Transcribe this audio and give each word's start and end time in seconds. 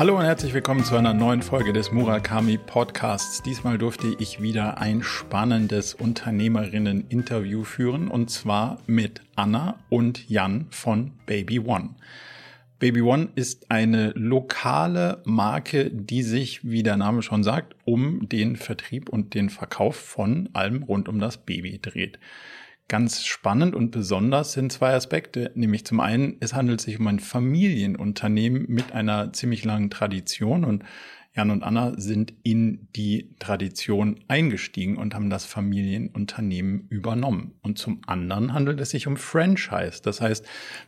Hallo 0.00 0.16
und 0.16 0.24
herzlich 0.24 0.54
willkommen 0.54 0.82
zu 0.82 0.96
einer 0.96 1.12
neuen 1.12 1.42
Folge 1.42 1.74
des 1.74 1.92
Murakami 1.92 2.56
Podcasts. 2.56 3.42
Diesmal 3.42 3.76
durfte 3.76 4.16
ich 4.18 4.40
wieder 4.40 4.78
ein 4.78 5.02
spannendes 5.02 5.92
Unternehmerinnen-Interview 5.92 7.64
führen 7.64 8.08
und 8.08 8.30
zwar 8.30 8.78
mit 8.86 9.20
Anna 9.36 9.78
und 9.90 10.26
Jan 10.26 10.68
von 10.70 11.12
Baby 11.26 11.58
One. 11.58 11.96
Baby 12.78 13.02
One 13.02 13.28
ist 13.34 13.70
eine 13.70 14.12
lokale 14.12 15.20
Marke, 15.26 15.90
die 15.90 16.22
sich, 16.22 16.66
wie 16.66 16.82
der 16.82 16.96
Name 16.96 17.20
schon 17.20 17.44
sagt, 17.44 17.76
um 17.84 18.26
den 18.26 18.56
Vertrieb 18.56 19.10
und 19.10 19.34
den 19.34 19.50
Verkauf 19.50 19.96
von 19.96 20.48
allem 20.54 20.82
rund 20.82 21.10
um 21.10 21.18
das 21.18 21.36
Baby 21.36 21.78
dreht. 21.78 22.18
Ganz 22.90 23.24
spannend 23.24 23.76
und 23.76 23.92
besonders 23.92 24.50
sind 24.50 24.72
zwei 24.72 24.94
Aspekte, 24.94 25.52
nämlich 25.54 25.84
zum 25.86 26.00
einen, 26.00 26.38
es 26.40 26.54
handelt 26.54 26.80
sich 26.80 26.98
um 26.98 27.06
ein 27.06 27.20
Familienunternehmen 27.20 28.64
mit 28.66 28.90
einer 28.90 29.32
ziemlich 29.32 29.64
langen 29.64 29.90
Tradition 29.90 30.64
und 30.64 30.82
Jan 31.32 31.52
und 31.52 31.62
Anna 31.62 31.94
sind 31.96 32.34
in 32.42 32.88
die 32.96 33.36
Tradition 33.38 34.18
eingestiegen 34.26 34.96
und 34.96 35.14
haben 35.14 35.30
das 35.30 35.44
Familienunternehmen 35.44 36.88
übernommen. 36.88 37.54
Und 37.62 37.78
zum 37.78 38.00
anderen 38.04 38.52
handelt 38.52 38.80
es 38.80 38.90
sich 38.90 39.06
um 39.06 39.16
Franchise. 39.16 40.02
Das 40.02 40.20
heißt, 40.20 40.44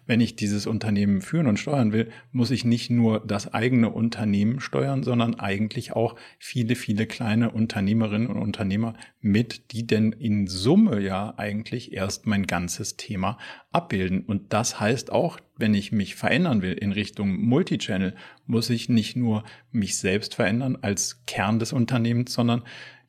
wenn 0.06 0.20
ich 0.20 0.34
dieses 0.34 0.66
Unternehmen 0.66 1.20
führen 1.20 1.46
und 1.46 1.60
steuern 1.60 1.92
will, 1.92 2.10
muss 2.32 2.50
ich 2.50 2.64
nicht 2.64 2.90
nur 2.90 3.20
das 3.20 3.54
eigene 3.54 3.90
Unternehmen 3.90 4.58
steuern, 4.58 5.04
sondern 5.04 5.38
eigentlich 5.38 5.92
auch 5.92 6.16
viele, 6.40 6.74
viele 6.74 7.06
kleine 7.06 7.52
Unternehmerinnen 7.52 8.26
und 8.26 8.38
Unternehmer 8.38 8.94
mit, 9.20 9.70
die 9.70 9.86
denn 9.86 10.10
in 10.10 10.48
Summe 10.48 11.00
ja 11.00 11.34
eigentlich 11.36 11.92
erst 11.92 12.26
mein 12.26 12.48
ganzes 12.48 12.96
Thema 12.96 13.38
abbilden. 13.72 14.24
Und 14.24 14.52
das 14.52 14.80
heißt 14.80 15.10
auch, 15.10 15.38
wenn 15.56 15.74
ich 15.74 15.92
mich 15.92 16.14
verändern 16.14 16.62
will 16.62 16.72
in 16.72 16.92
Richtung 16.92 17.36
Multichannel, 17.36 18.14
muss 18.46 18.70
ich 18.70 18.88
nicht 18.88 19.16
nur 19.16 19.44
mich 19.70 19.98
selbst 19.98 20.34
verändern 20.34 20.78
als 20.80 21.24
Kern 21.26 21.58
des 21.58 21.72
Unternehmens, 21.72 22.32
sondern 22.32 22.62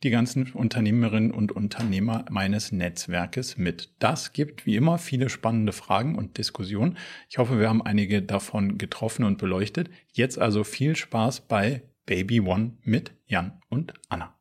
die 0.04 0.10
ganzen 0.10 0.52
Unternehmerinnen 0.52 1.32
und 1.32 1.52
Unternehmer 1.52 2.26
meines 2.30 2.72
Netzwerkes 2.72 3.58
mit. 3.58 3.94
Das 4.00 4.34
gibt 4.34 4.66
wie 4.66 4.76
immer 4.76 4.98
viele 4.98 5.30
spannende 5.30 5.72
Fragen 5.72 6.16
und 6.16 6.38
Diskussionen. 6.38 6.98
Ich 7.30 7.38
hoffe, 7.38 7.60
wir 7.60 7.70
haben 7.70 7.82
einige 7.82 8.22
davon 8.22 8.78
getroffen 8.78 9.24
und 9.24 9.38
beleuchtet. 9.38 9.90
Jetzt 10.12 10.38
also 10.40 10.64
viel 10.64 10.96
Spaß 10.96 11.42
bei 11.48 11.84
Baby 12.06 12.42
One 12.42 12.74
mit 12.84 13.14
Jan 13.28 13.62
und 13.70 13.94
Anna. 14.10 14.36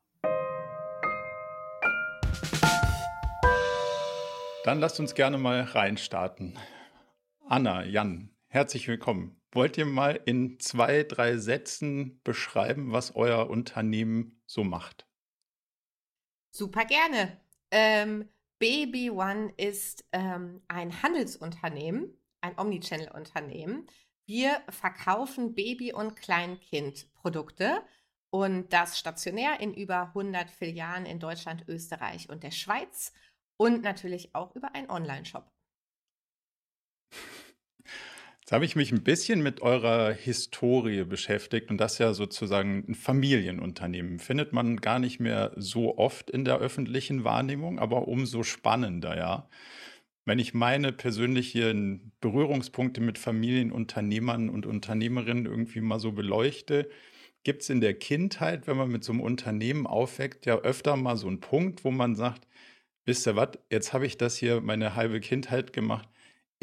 Dann 4.63 4.79
lasst 4.79 4.97
uns 5.01 5.13
gerne 5.13 5.37
mal 5.37 5.61
reinstarten. 5.61 6.57
Anna, 7.45 7.83
Jan, 7.83 8.33
herzlich 8.47 8.87
willkommen. 8.87 9.41
Wollt 9.51 9.77
ihr 9.77 9.85
mal 9.85 10.21
in 10.25 10.57
zwei, 10.61 11.03
drei 11.03 11.35
Sätzen 11.35 12.21
beschreiben, 12.23 12.93
was 12.93 13.13
euer 13.13 13.49
Unternehmen 13.49 14.41
so 14.45 14.63
macht? 14.63 15.05
Super 16.51 16.85
gerne. 16.85 17.41
Ähm, 17.71 18.29
Baby 18.57 19.09
One 19.09 19.51
ist 19.57 20.05
ähm, 20.13 20.61
ein 20.69 21.03
Handelsunternehmen, 21.03 22.17
ein 22.39 22.57
Omnichannel-Unternehmen. 22.57 23.87
Wir 24.25 24.61
verkaufen 24.69 25.55
Baby- 25.55 25.91
und 25.91 26.15
Kleinkindprodukte 26.15 27.81
und 28.29 28.71
das 28.71 28.97
stationär 28.97 29.59
in 29.59 29.73
über 29.73 30.03
100 30.15 30.49
Filialen 30.49 31.05
in 31.05 31.19
Deutschland, 31.19 31.67
Österreich 31.67 32.29
und 32.29 32.43
der 32.43 32.51
Schweiz 32.51 33.11
und 33.63 33.81
natürlich 33.81 34.35
auch 34.35 34.53
über 34.55 34.75
einen 34.75 34.89
Online-Shop. 34.89 35.49
Jetzt 38.41 38.51
habe 38.51 38.65
ich 38.65 38.75
mich 38.75 38.91
ein 38.91 39.05
bisschen 39.05 39.41
mit 39.41 39.61
eurer 39.61 40.11
Historie 40.11 41.05
beschäftigt 41.05 41.71
und 41.71 41.77
das 41.77 41.97
ja 41.97 42.13
sozusagen 42.13 42.83
ein 42.89 42.93
Familienunternehmen. 42.93 44.19
Findet 44.19 44.51
man 44.51 44.81
gar 44.81 44.99
nicht 44.99 45.21
mehr 45.21 45.53
so 45.55 45.97
oft 45.97 46.29
in 46.29 46.43
der 46.43 46.57
öffentlichen 46.57 47.23
Wahrnehmung, 47.23 47.79
aber 47.79 48.09
umso 48.09 48.43
spannender, 48.43 49.15
ja. 49.15 49.49
Wenn 50.25 50.39
ich 50.39 50.53
meine 50.53 50.91
persönlichen 50.91 52.11
Berührungspunkte 52.19 52.99
mit 52.99 53.17
Familienunternehmern 53.17 54.49
und 54.49 54.65
Unternehmerinnen 54.65 55.45
irgendwie 55.45 55.81
mal 55.81 55.99
so 55.99 56.11
beleuchte, 56.11 56.89
gibt 57.43 57.61
es 57.61 57.69
in 57.69 57.79
der 57.79 57.93
Kindheit, 57.93 58.67
wenn 58.67 58.75
man 58.75 58.89
mit 58.89 59.05
so 59.05 59.13
einem 59.13 59.21
Unternehmen 59.21 59.87
aufweckt, 59.87 60.45
ja 60.45 60.57
öfter 60.57 60.97
mal 60.97 61.15
so 61.15 61.27
einen 61.27 61.39
Punkt, 61.39 61.85
wo 61.85 61.91
man 61.91 62.15
sagt, 62.15 62.45
wisst 63.05 63.27
ihr 63.27 63.35
was, 63.35 63.49
jetzt 63.69 63.93
habe 63.93 64.05
ich 64.05 64.17
das 64.17 64.37
hier 64.37 64.61
meine 64.61 64.95
halbe 64.95 65.19
Kindheit 65.19 65.73
gemacht 65.73 66.07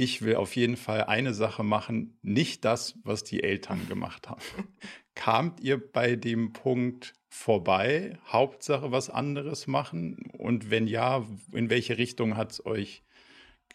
ich 0.00 0.22
will 0.22 0.36
auf 0.36 0.56
jeden 0.56 0.78
Fall 0.78 1.04
eine 1.04 1.34
Sache 1.34 1.62
machen, 1.62 2.18
nicht 2.22 2.64
das, 2.64 2.98
was 3.04 3.22
die 3.22 3.42
Eltern 3.42 3.86
gemacht 3.86 4.30
haben. 4.30 4.40
Kamt 5.14 5.60
ihr 5.60 5.92
bei 5.92 6.16
dem 6.16 6.54
Punkt 6.54 7.12
vorbei, 7.28 8.18
Hauptsache 8.26 8.92
was 8.92 9.10
anderes 9.10 9.66
machen? 9.66 10.30
Und 10.38 10.70
wenn 10.70 10.86
ja, 10.86 11.26
in 11.52 11.68
welche 11.68 11.98
Richtung 11.98 12.38
hat 12.38 12.52
es 12.52 12.64
euch 12.64 13.04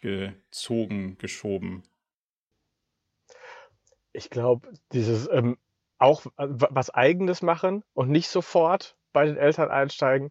gezogen, 0.02 1.20
geschoben? 1.20 1.84
Ich 4.12 4.32
glaube, 4.32 4.74
dieses 4.94 5.30
ähm, 5.32 5.59
auch 6.00 6.26
was 6.38 6.90
eigenes 6.90 7.44
machen 7.44 7.84
und 7.94 8.09
nicht 8.09 8.30
sofort 8.30 8.97
bei 9.14 9.26
den 9.26 9.38
Eltern 9.38 9.70
einsteigen, 9.70 10.30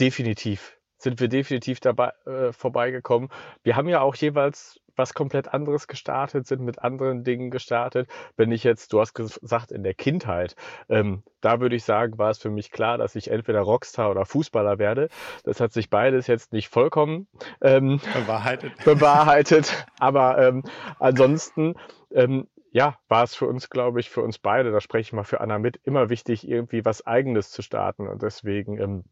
definitiv 0.00 0.77
sind 0.98 1.20
wir 1.20 1.28
definitiv 1.28 1.80
dabei 1.80 2.12
äh, 2.26 2.52
vorbeigekommen. 2.52 3.30
Wir 3.62 3.76
haben 3.76 3.88
ja 3.88 4.00
auch 4.00 4.14
jeweils 4.16 4.80
was 4.98 5.14
komplett 5.14 5.54
anderes 5.54 5.86
gestartet, 5.86 6.46
sind 6.46 6.60
mit 6.60 6.80
anderen 6.80 7.22
Dingen 7.22 7.50
gestartet. 7.50 8.10
Wenn 8.36 8.50
ich 8.52 8.64
jetzt, 8.64 8.92
du 8.92 9.00
hast 9.00 9.14
gesagt, 9.14 9.70
in 9.70 9.84
der 9.84 9.94
Kindheit, 9.94 10.56
ähm, 10.88 11.22
da 11.40 11.60
würde 11.60 11.76
ich 11.76 11.84
sagen, 11.84 12.18
war 12.18 12.30
es 12.30 12.38
für 12.38 12.50
mich 12.50 12.72
klar, 12.72 12.98
dass 12.98 13.14
ich 13.14 13.30
entweder 13.30 13.60
Rockstar 13.60 14.10
oder 14.10 14.26
Fußballer 14.26 14.78
werde. 14.78 15.08
Das 15.44 15.60
hat 15.60 15.72
sich 15.72 15.88
beides 15.88 16.26
jetzt 16.26 16.52
nicht 16.52 16.68
vollkommen 16.68 17.28
ähm, 17.62 18.00
bewahrheitet. 18.12 18.72
bewahrheitet. 18.84 19.86
Aber 20.00 20.38
ähm, 20.38 20.64
ansonsten, 20.98 21.76
ähm, 22.10 22.48
ja, 22.70 22.98
war 23.08 23.22
es 23.22 23.34
für 23.34 23.46
uns, 23.46 23.70
glaube 23.70 24.00
ich, 24.00 24.10
für 24.10 24.20
uns 24.20 24.38
beide, 24.38 24.72
da 24.72 24.80
spreche 24.80 25.08
ich 25.08 25.12
mal 25.12 25.24
für 25.24 25.40
Anna 25.40 25.58
mit, 25.58 25.80
immer 25.84 26.10
wichtig, 26.10 26.46
irgendwie 26.46 26.84
was 26.84 27.06
Eigenes 27.06 27.50
zu 27.50 27.62
starten. 27.62 28.08
Und 28.08 28.22
deswegen, 28.22 28.78
ähm, 28.78 29.04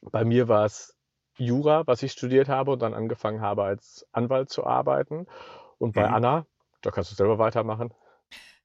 bei 0.00 0.24
mir 0.24 0.48
war 0.48 0.64
es 0.64 0.95
Jura, 1.38 1.86
was 1.86 2.02
ich 2.02 2.12
studiert 2.12 2.48
habe 2.48 2.72
und 2.72 2.82
dann 2.82 2.94
angefangen 2.94 3.40
habe, 3.40 3.64
als 3.64 4.06
Anwalt 4.12 4.50
zu 4.50 4.66
arbeiten. 4.66 5.26
Und 5.78 5.94
bei 5.94 6.06
mhm. 6.08 6.14
Anna, 6.14 6.46
da 6.82 6.90
kannst 6.90 7.10
du 7.10 7.14
selber 7.14 7.38
weitermachen. 7.38 7.92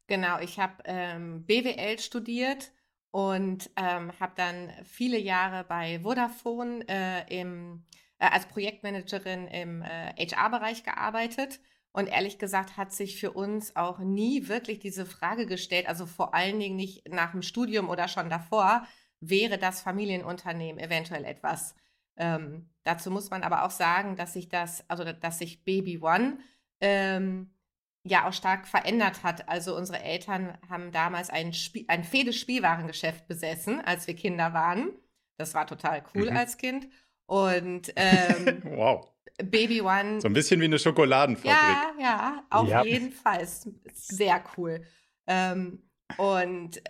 Genau, 0.08 0.40
ich 0.40 0.60
habe 0.60 0.74
ähm, 0.86 1.46
BWL 1.46 2.00
studiert 2.00 2.72
und 3.12 3.70
ähm, 3.76 4.12
habe 4.20 4.34
dann 4.36 4.70
viele 4.84 5.18
Jahre 5.18 5.64
bei 5.64 6.00
Vodafone 6.02 6.86
äh, 6.88 7.40
im, 7.40 7.86
äh, 8.20 8.28
als 8.28 8.46
Projektmanagerin 8.48 9.48
im 9.48 9.82
äh, 9.82 10.14
HR-Bereich 10.18 10.84
gearbeitet. 10.84 11.60
Und 11.94 12.08
ehrlich 12.08 12.40
gesagt 12.40 12.78
hat 12.78 12.94
sich 12.94 13.20
für 13.20 13.32
uns 13.32 13.76
auch 13.76 14.00
nie 14.00 14.48
wirklich 14.48 14.80
diese 14.80 15.06
Frage 15.06 15.46
gestellt, 15.46 15.88
also 15.88 16.06
vor 16.06 16.34
allen 16.34 16.60
Dingen 16.60 16.78
nicht 16.78 17.10
nach 17.10 17.32
dem 17.32 17.42
Studium 17.42 17.90
oder 17.90 18.08
schon 18.08 18.30
davor, 18.30 18.88
wäre 19.20 19.58
das 19.58 19.82
Familienunternehmen 19.82 20.82
eventuell 20.82 21.26
etwas 21.26 21.76
ähm, 22.22 22.70
dazu 22.84 23.10
muss 23.10 23.32
man 23.32 23.42
aber 23.42 23.66
auch 23.66 23.72
sagen, 23.72 24.16
dass 24.16 24.34
sich 24.34 24.48
das, 24.48 24.88
also 24.88 25.04
dass 25.04 25.40
sich 25.40 25.64
Baby 25.66 26.00
One 26.00 26.38
ähm, 26.80 27.50
ja 28.04 28.28
auch 28.28 28.34
stark 28.34 28.68
verändert 28.68 29.24
hat. 29.24 29.50
Also 29.50 29.76
unsere 29.76 30.02
Eltern 30.02 30.56
haben 30.70 30.92
damals 30.92 31.32
ein, 31.32 31.52
Spiel, 31.52 31.84
ein 31.88 32.04
fähiges 32.04 32.40
Spielwarengeschäft 32.40 33.28
besessen, 33.28 33.82
als 33.82 34.06
wir 34.06 34.16
Kinder 34.16 34.54
waren. 34.54 34.92
Das 35.38 35.56
war 35.56 35.66
total 35.66 36.04
cool 36.14 36.30
mhm. 36.30 36.38
als 36.38 36.58
Kind. 36.58 36.88
Und 37.26 37.92
ähm, 37.96 38.62
wow. 38.76 39.08
Baby 39.44 39.82
One. 39.82 40.22
So 40.22 40.28
ein 40.28 40.34
bisschen 40.34 40.62
wie 40.62 40.66
eine 40.66 40.78
Schokoladenfabrik. 40.78 41.52
Ja, 41.52 41.94
ja, 42.00 42.44
auf 42.52 42.70
ja. 42.70 42.84
jeden 42.84 43.12
Fall. 43.12 43.48
Sehr 43.94 44.44
cool. 44.56 44.84
Ähm, 45.26 45.82
und 46.18 46.82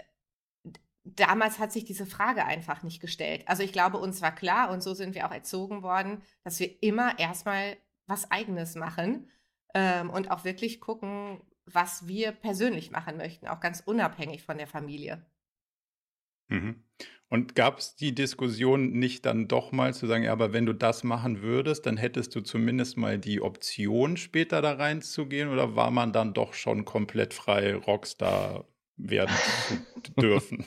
damals 1.03 1.59
hat 1.59 1.71
sich 1.71 1.85
diese 1.85 2.05
Frage 2.05 2.45
einfach 2.45 2.83
nicht 2.83 3.01
gestellt. 3.01 3.43
Also 3.47 3.63
ich 3.63 3.73
glaube, 3.73 3.97
uns 3.97 4.21
war 4.21 4.33
klar 4.33 4.71
und 4.71 4.81
so 4.81 4.93
sind 4.93 5.15
wir 5.15 5.27
auch 5.27 5.31
erzogen 5.31 5.83
worden, 5.83 6.21
dass 6.43 6.59
wir 6.59 6.81
immer 6.83 7.17
erstmal 7.17 7.77
was 8.07 8.29
eigenes 8.29 8.75
machen 8.75 9.29
ähm, 9.73 10.09
und 10.09 10.31
auch 10.31 10.43
wirklich 10.43 10.79
gucken, 10.79 11.41
was 11.65 12.07
wir 12.07 12.31
persönlich 12.31 12.91
machen 12.91 13.17
möchten, 13.17 13.47
auch 13.47 13.59
ganz 13.59 13.81
unabhängig 13.85 14.43
von 14.43 14.57
der 14.57 14.67
Familie. 14.67 15.25
Mhm. 16.49 16.83
Und 17.29 17.55
gab 17.55 17.79
es 17.79 17.95
die 17.95 18.13
Diskussion 18.13 18.91
nicht 18.91 19.25
dann 19.25 19.47
doch 19.47 19.71
mal 19.71 19.93
zu 19.93 20.05
sagen, 20.05 20.25
ja, 20.25 20.33
aber 20.33 20.51
wenn 20.51 20.65
du 20.65 20.73
das 20.73 21.05
machen 21.05 21.41
würdest, 21.41 21.85
dann 21.85 21.95
hättest 21.95 22.35
du 22.35 22.41
zumindest 22.41 22.97
mal 22.97 23.17
die 23.17 23.41
Option, 23.41 24.17
später 24.17 24.61
da 24.61 24.73
reinzugehen? 24.73 25.47
Oder 25.47 25.77
war 25.77 25.91
man 25.91 26.11
dann 26.11 26.33
doch 26.33 26.53
schon 26.53 26.83
komplett 26.83 27.33
frei, 27.33 27.73
Rockstar 27.73 28.65
werden 28.97 29.33
zu 30.03 30.11
dürfen? 30.21 30.65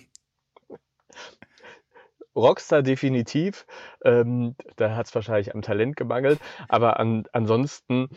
Rockstar 2.36 2.82
definitiv. 2.82 3.66
Ähm, 4.04 4.56
da 4.76 4.96
hat 4.96 5.06
es 5.06 5.14
wahrscheinlich 5.14 5.54
am 5.54 5.62
Talent 5.62 5.96
gemangelt. 5.96 6.40
Aber 6.68 6.98
an, 6.98 7.24
ansonsten, 7.32 8.08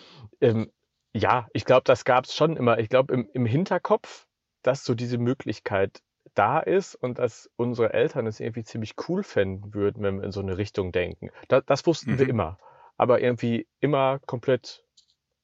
ähm, 0.42 0.72
ja, 1.14 1.48
ich 1.54 1.66
glaube, 1.66 1.84
das 1.86 2.04
gab 2.06 2.26
es 2.26 2.36
schon 2.36 2.58
immer. 2.58 2.80
Ich 2.80 2.90
glaube, 2.90 3.14
im, 3.14 3.30
im 3.34 3.46
Hinterkopf 3.46 4.28
dass 4.68 4.84
so 4.84 4.96
diese 4.96 5.18
Möglichkeit 5.18 6.02
da 6.34 6.60
ist 6.60 6.96
und 6.96 7.20
dass 7.20 7.50
unsere 7.56 7.94
Eltern 7.94 8.28
es 8.28 8.42
irgendwie 8.42 8.66
ziemlich 8.66 8.96
cool 9.08 9.24
fänden 9.24 9.74
würden, 9.74 10.04
wenn 10.04 10.18
wir 10.18 10.26
in 10.26 10.34
so 10.34 10.42
eine 10.42 10.58
Richtung 10.58 10.92
denken. 10.92 11.32
Das, 11.48 11.64
das 11.66 11.86
wussten 11.88 12.12
mhm. 12.12 12.20
wir 12.20 12.30
immer. 12.30 12.58
Aber 12.98 13.22
irgendwie 13.22 13.68
immer 13.80 14.20
komplett 14.26 14.84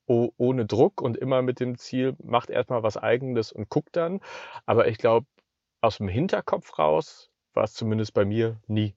ohne 0.06 0.66
Druck 0.66 1.02
und 1.02 1.16
immer 1.16 1.42
mit 1.42 1.62
dem 1.62 1.78
Ziel, 1.78 2.18
macht 2.22 2.50
erstmal 2.50 2.84
was 2.84 2.98
eigenes 2.98 3.54
und 3.54 3.70
guckt 3.70 3.96
dann. 3.96 4.20
Aber 4.66 4.88
ich 4.90 4.98
glaube, 4.98 5.26
aus 5.80 5.98
dem 5.98 6.10
Hinterkopf 6.10 6.78
raus 6.78 7.32
war 7.54 7.64
es 7.66 7.74
zumindest 7.74 8.14
bei 8.14 8.26
mir 8.26 8.60
nie. 8.68 8.96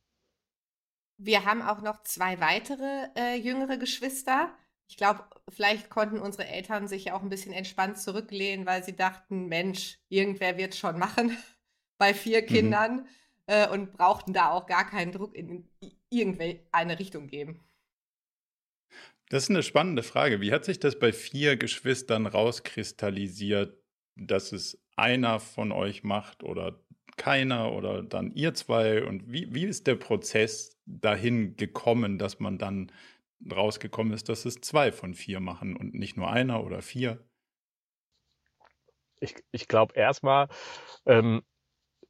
Wir 1.19 1.45
haben 1.45 1.63
auch 1.63 1.81
noch 1.81 2.03
zwei 2.03 2.41
weitere 2.41 3.09
äh, 3.17 3.37
jüngere 3.37 3.79
Geschwister. 3.79 4.55
Ich 4.89 4.97
glaube, 4.97 5.25
vielleicht 5.49 5.91
konnten 5.91 6.19
unsere 6.19 6.47
Eltern 6.47 6.89
sich 6.89 7.07
ja 7.07 7.15
auch 7.15 7.23
ein 7.23 7.29
bisschen 7.29 7.53
entspannt 7.53 7.99
zurücklehnen, 7.99 8.67
weil 8.67 8.85
sie 8.85 8.95
dachten, 8.95 9.47
Mensch, 9.47 9.99
irgendwer 10.09 10.57
wird 10.59 10.75
schon 10.75 10.99
machen 10.99 11.37
bei 11.99 12.15
vier 12.15 12.43
mhm. 12.43 12.47
Kindern 12.47 12.97
mhm. 12.97 13.07
äh, 13.47 13.69
und 13.69 13.93
brauchten 13.93 14.33
da 14.33 14.51
auch 14.51 14.67
gar 14.67 14.89
keinen 14.89 15.13
Druck 15.13 15.35
in 15.35 15.69
irgendeine 16.11 16.99
Richtung 16.99 17.27
geben. 17.27 17.61
Das 19.29 19.45
ist 19.45 19.51
eine 19.51 19.65
spannende 19.65 20.05
Frage. 20.05 20.41
Wie 20.41 20.53
hat 20.53 20.65
sich 20.65 20.79
das 20.79 20.99
bei 20.99 21.13
vier 21.13 21.57
Geschwistern 21.57 22.27
rauskristallisiert, 22.27 23.77
dass 24.15 24.53
es 24.53 24.81
einer 24.95 25.41
von 25.41 25.73
euch 25.73 26.05
macht 26.05 26.45
oder 26.45 26.81
keiner 27.17 27.73
oder 27.73 28.03
dann 28.03 28.33
ihr 28.33 28.55
zwei? 28.55 29.05
Und 29.05 29.31
wie, 29.31 29.55
wie 29.55 29.65
ist 29.65 29.87
der 29.87 29.97
Prozess 29.97 30.79
dahin 30.87 31.57
gekommen, 31.57 32.19
dass 32.19 32.41
man 32.41 32.59
dann 32.59 32.93
rausgekommen 33.51 34.13
ist, 34.13 34.29
dass 34.29 34.45
es 34.45 34.61
zwei 34.61 34.93
von 34.93 35.15
vier 35.15 35.41
machen 35.41 35.77
und 35.77 35.95
nicht 35.95 36.17
nur 36.17 36.31
einer 36.31 36.65
oder 36.65 36.83
vier? 36.83 37.25
Ich, 39.21 39.35
ich 39.51 39.69
glaube 39.69 39.95
erstmal, 39.95 40.49
ähm, 41.07 41.43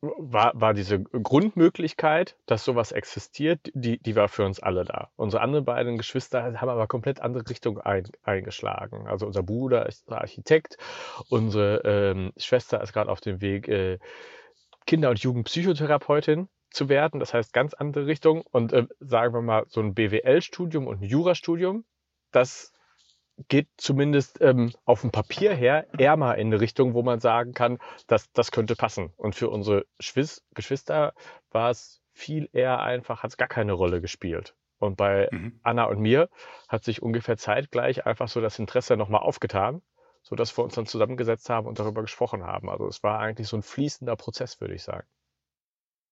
war, 0.01 0.53
war 0.55 0.75
diese 0.75 1.03
Grundmöglichkeit, 1.03 2.37
dass 2.47 2.65
sowas 2.65 2.93
existiert, 2.93 3.71
die, 3.75 3.99
die 3.99 4.17
war 4.17 4.29
für 4.29 4.45
uns 4.45 4.61
alle 4.61 4.85
da. 4.85 5.11
Unsere 5.17 5.43
anderen 5.43 5.65
beiden 5.65 5.97
Geschwister 5.97 6.61
haben 6.61 6.69
aber 6.69 6.87
komplett 6.87 7.21
andere 7.21 7.49
Richtung 7.49 7.79
ein, 7.81 8.05
eingeschlagen. 8.23 9.07
Also 9.07 9.27
unser 9.27 9.43
Bruder 9.43 9.87
ist 9.87 10.11
Architekt, 10.11 10.77
unsere 11.29 11.81
ähm, 11.85 12.33
Schwester 12.37 12.83
ist 12.83 12.93
gerade 12.93 13.11
auf 13.11 13.21
dem 13.21 13.41
Weg, 13.41 13.69
äh, 13.69 13.99
Kinder- 14.87 15.11
und 15.11 15.19
Jugendpsychotherapeutin 15.19 16.49
zu 16.71 16.89
werden. 16.89 17.21
Das 17.21 17.35
heißt, 17.35 17.53
ganz 17.53 17.75
andere 17.75 18.07
Richtung. 18.07 18.43
Und 18.43 18.73
äh, 18.73 18.87
sagen 19.01 19.35
wir 19.35 19.43
mal, 19.43 19.65
so 19.69 19.81
ein 19.81 19.95
BWL-Studium 19.95 20.87
und 20.87 21.03
ein 21.03 21.05
Jurastudium, 21.05 21.85
das 22.33 22.73
geht 23.49 23.69
zumindest 23.77 24.41
ähm, 24.41 24.73
auf 24.85 25.03
dem 25.03 25.11
Papier 25.11 25.55
her 25.55 25.87
eher 25.99 26.17
mal 26.17 26.35
in 26.35 26.49
eine 26.49 26.61
Richtung, 26.61 26.95
wo 26.95 27.03
man 27.03 27.21
sagen 27.21 27.53
kann, 27.53 27.79
dass 28.07 28.33
das 28.33 28.51
könnte 28.51 28.77
passen. 28.77 29.13
Und 29.17 29.35
für 29.35 29.51
unsere 29.51 29.87
Schwiz 30.01 30.43
Geschwister 30.55 31.13
war 31.51 31.71
es 31.71 32.01
viel 32.13 32.49
eher 32.53 32.81
einfach, 32.81 33.23
hat 33.23 33.31
es 33.31 33.37
gar 33.37 33.49
keine 33.49 33.75
Rolle 33.75 34.01
gespielt. 34.01 34.55
Und 34.79 34.97
bei 34.97 35.29
mhm. 35.31 35.61
Anna 35.63 35.85
und 35.85 36.01
mir 36.01 36.29
hat 36.69 36.85
sich 36.85 37.03
ungefähr 37.03 37.37
zeitgleich 37.37 38.07
einfach 38.07 38.29
so 38.29 38.41
das 38.41 38.59
Interesse 38.59 38.97
nochmal 38.97 39.23
aufgetan, 39.23 39.83
sodass 40.29 40.59
wir 40.59 40.65
uns 40.65 40.75
dann 40.75 40.87
zusammengesetzt 40.87 41.49
haben 41.51 41.69
und 41.69 41.79
darüber 41.79 42.03
gesprochen 42.03 42.43
haben. 42.43 42.69
Also 42.69 42.89
es 42.89 43.03
war 43.05 43.21
eigentlich 43.21 43.47
so 43.47 43.57
ein 43.57 43.63
fließender 43.63 44.17
Prozess, 44.17 44.61
würde 44.61 44.75
ich 44.75 44.83
sagen. 44.83 45.07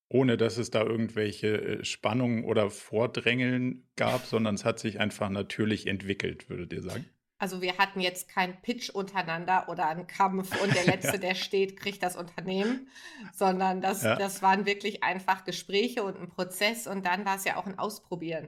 Ohne 0.07 0.37
dass 0.37 0.57
es 0.57 0.69
da 0.69 0.83
irgendwelche 0.83 1.57
äh, 1.57 1.83
Spannungen 1.83 2.45
oder 2.45 2.69
Vordrängeln 2.69 3.89
gab, 3.97 4.25
sondern 4.25 4.55
es 4.55 4.63
hat 4.63 4.79
sich 4.79 5.01
einfach 5.01 5.29
natürlich 5.29 5.87
entwickelt, 5.87 6.49
würdet 6.49 6.71
ihr 6.71 6.81
sagen? 6.81 7.09
Also 7.39 7.61
wir 7.61 7.77
hatten 7.77 7.99
jetzt 7.99 8.29
keinen 8.29 8.61
Pitch 8.61 8.89
untereinander 8.89 9.67
oder 9.67 9.89
einen 9.89 10.07
Kampf 10.07 10.61
und 10.63 10.73
der 10.73 10.85
Letzte, 10.95 11.19
der 11.19 11.35
steht, 11.35 11.77
kriegt 11.77 12.01
das 12.01 12.15
Unternehmen, 12.15 12.87
sondern 13.33 13.81
das, 13.81 14.03
ja. 14.03 14.15
das 14.15 14.41
waren 14.41 14.65
wirklich 14.65 15.03
einfach 15.03 15.43
Gespräche 15.43 16.03
und 16.03 16.17
ein 16.17 16.29
Prozess 16.29 16.87
und 16.87 17.05
dann 17.05 17.25
war 17.25 17.35
es 17.35 17.43
ja 17.43 17.57
auch 17.57 17.65
ein 17.65 17.77
Ausprobieren. 17.77 18.47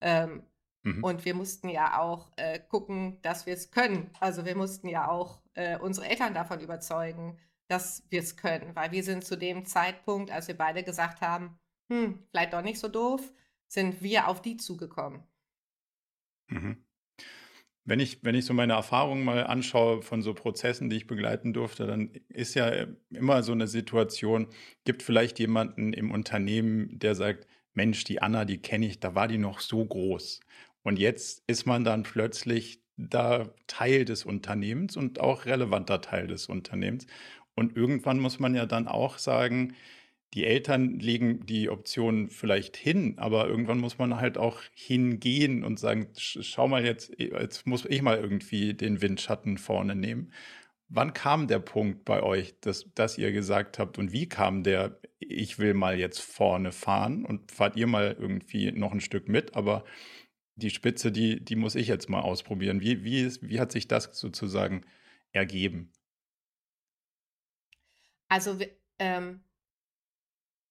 Ähm, 0.00 0.42
mhm. 0.84 1.02
Und 1.02 1.24
wir 1.24 1.34
mussten 1.34 1.68
ja 1.68 1.98
auch 1.98 2.30
äh, 2.36 2.60
gucken, 2.60 3.20
dass 3.22 3.46
wir 3.46 3.54
es 3.54 3.70
können. 3.70 4.10
Also 4.20 4.44
wir 4.44 4.56
mussten 4.56 4.88
ja 4.88 5.08
auch 5.08 5.42
äh, 5.54 5.78
unsere 5.78 6.08
Eltern 6.08 6.32
davon 6.34 6.60
überzeugen, 6.60 7.36
dass 7.68 8.04
wir 8.10 8.20
es 8.20 8.36
können, 8.36 8.76
weil 8.76 8.92
wir 8.92 9.02
sind 9.02 9.24
zu 9.24 9.36
dem 9.36 9.64
Zeitpunkt, 9.64 10.30
als 10.30 10.48
wir 10.48 10.56
beide 10.56 10.84
gesagt 10.84 11.20
haben, 11.20 11.58
hm, 11.90 12.22
vielleicht 12.30 12.52
doch 12.52 12.62
nicht 12.62 12.78
so 12.78 12.88
doof, 12.88 13.32
sind 13.66 14.02
wir 14.02 14.28
auf 14.28 14.42
die 14.42 14.56
zugekommen. 14.56 15.22
Mhm. 16.48 16.84
Wenn 17.86 18.00
ich, 18.00 18.24
wenn 18.24 18.34
ich 18.34 18.46
so 18.46 18.54
meine 18.54 18.72
Erfahrungen 18.72 19.24
mal 19.24 19.44
anschaue 19.44 20.00
von 20.00 20.22
so 20.22 20.32
Prozessen, 20.32 20.88
die 20.88 20.96
ich 20.96 21.06
begleiten 21.06 21.52
durfte, 21.52 21.86
dann 21.86 22.08
ist 22.28 22.54
ja 22.54 22.86
immer 23.10 23.42
so 23.42 23.52
eine 23.52 23.66
Situation, 23.66 24.48
gibt 24.84 25.02
vielleicht 25.02 25.38
jemanden 25.38 25.92
im 25.92 26.10
Unternehmen, 26.10 26.98
der 26.98 27.14
sagt, 27.14 27.46
Mensch, 27.74 28.04
die 28.04 28.22
Anna, 28.22 28.46
die 28.46 28.58
kenne 28.58 28.86
ich, 28.86 29.00
da 29.00 29.14
war 29.14 29.28
die 29.28 29.36
noch 29.36 29.60
so 29.60 29.84
groß. 29.84 30.40
Und 30.84 30.98
jetzt 30.98 31.42
ist 31.48 31.66
man 31.66 31.82
dann 31.82 32.04
plötzlich 32.04 32.80
da 32.96 33.52
Teil 33.66 34.04
des 34.04 34.24
Unternehmens 34.24 34.96
und 34.96 35.18
auch 35.18 35.46
relevanter 35.46 36.00
Teil 36.00 36.28
des 36.28 36.46
Unternehmens. 36.46 37.06
Und 37.56 37.76
irgendwann 37.76 38.20
muss 38.20 38.38
man 38.38 38.54
ja 38.54 38.66
dann 38.66 38.86
auch 38.86 39.18
sagen, 39.18 39.74
die 40.34 40.44
Eltern 40.44 40.98
legen 40.98 41.46
die 41.46 41.70
Option 41.70 42.28
vielleicht 42.28 42.76
hin, 42.76 43.14
aber 43.18 43.46
irgendwann 43.46 43.78
muss 43.78 43.98
man 43.98 44.16
halt 44.16 44.36
auch 44.36 44.60
hingehen 44.74 45.62
und 45.64 45.78
sagen, 45.78 46.08
schau 46.16 46.66
mal 46.66 46.84
jetzt, 46.84 47.12
jetzt 47.18 47.66
muss 47.66 47.84
ich 47.86 48.02
mal 48.02 48.18
irgendwie 48.18 48.74
den 48.74 49.00
Windschatten 49.00 49.58
vorne 49.58 49.94
nehmen. 49.94 50.32
Wann 50.88 51.12
kam 51.12 51.46
der 51.46 51.60
Punkt 51.60 52.04
bei 52.04 52.22
euch, 52.22 52.54
dass, 52.60 52.92
dass 52.94 53.16
ihr 53.16 53.32
gesagt 53.32 53.78
habt 53.78 53.96
und 53.96 54.12
wie 54.12 54.28
kam 54.28 54.64
der, 54.64 54.98
ich 55.20 55.58
will 55.58 55.72
mal 55.72 55.98
jetzt 55.98 56.20
vorne 56.20 56.72
fahren 56.72 57.24
und 57.24 57.52
fahrt 57.52 57.76
ihr 57.76 57.86
mal 57.86 58.16
irgendwie 58.18 58.72
noch 58.72 58.92
ein 58.92 59.00
Stück 59.00 59.28
mit, 59.28 59.54
aber 59.54 59.84
die 60.56 60.70
Spitze, 60.70 61.10
die, 61.10 61.44
die 61.44 61.56
muss 61.56 61.74
ich 61.74 61.88
jetzt 61.88 62.08
mal 62.08 62.20
ausprobieren. 62.20 62.80
Wie, 62.80 63.04
wie, 63.04 63.20
ist, 63.20 63.48
wie 63.48 63.60
hat 63.60 63.72
sich 63.72 63.88
das 63.88 64.10
sozusagen 64.12 64.84
ergeben? 65.32 65.92
Also 68.28 68.58
ähm, 68.98 69.44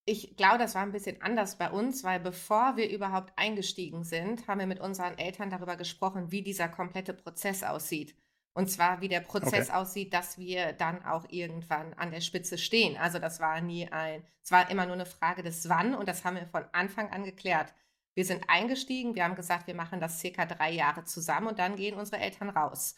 ich 0.06 0.36
glaube, 0.36 0.58
das 0.58 0.76
war 0.76 0.82
ein 0.82 0.92
bisschen 0.92 1.22
anders 1.22 1.58
bei 1.58 1.70
uns, 1.70 2.04
weil 2.04 2.20
bevor 2.20 2.76
wir 2.76 2.90
überhaupt 2.90 3.34
eingestiegen 3.38 4.04
sind, 4.04 4.48
haben 4.48 4.60
wir 4.60 4.68
mit 4.68 4.80
unseren 4.80 5.18
Eltern 5.18 5.50
darüber 5.50 5.78
gesprochen, 5.78 6.32
wie 6.32 6.42
dieser 6.42 6.68
komplette 6.68 7.14
Prozess 7.14 7.64
aussieht. 7.64 8.16
Und 8.56 8.70
zwar, 8.70 9.02
wie 9.02 9.08
der 9.08 9.22
Prozess 9.22 9.70
okay. 9.70 9.78
aussieht, 9.78 10.14
dass 10.14 10.38
wir 10.38 10.74
dann 10.74 11.04
auch 11.04 11.26
irgendwann 11.30 11.94
an 11.96 12.12
der 12.12 12.22
Spitze 12.22 12.58
stehen. 12.58 12.98
Also 12.98 13.18
das 13.18 13.40
war 13.40 13.62
nie 13.62 13.88
ein, 13.92 14.24
es 14.44 14.52
war 14.52 14.70
immer 14.70 14.86
nur 14.86 14.94
eine 14.94 15.08
Frage 15.08 15.42
des 15.42 15.70
Wann 15.70 15.96
und 15.96 16.08
das 16.08 16.24
haben 16.24 16.36
wir 16.36 16.46
von 16.46 16.66
Anfang 16.72 17.10
an 17.10 17.24
geklärt. 17.24 17.74
Wir 18.16 18.26
sind 18.26 18.50
eingestiegen, 18.50 19.16
wir 19.16 19.24
haben 19.24 19.36
gesagt, 19.36 19.68
wir 19.68 19.76
machen 19.76 20.00
das 20.00 20.20
circa 20.20 20.46
drei 20.46 20.72
Jahre 20.72 21.04
zusammen 21.04 21.48
und 21.48 21.60
dann 21.60 21.76
gehen 21.76 21.98
unsere 21.98 22.22
Eltern 22.22 22.50
raus. 22.50 22.96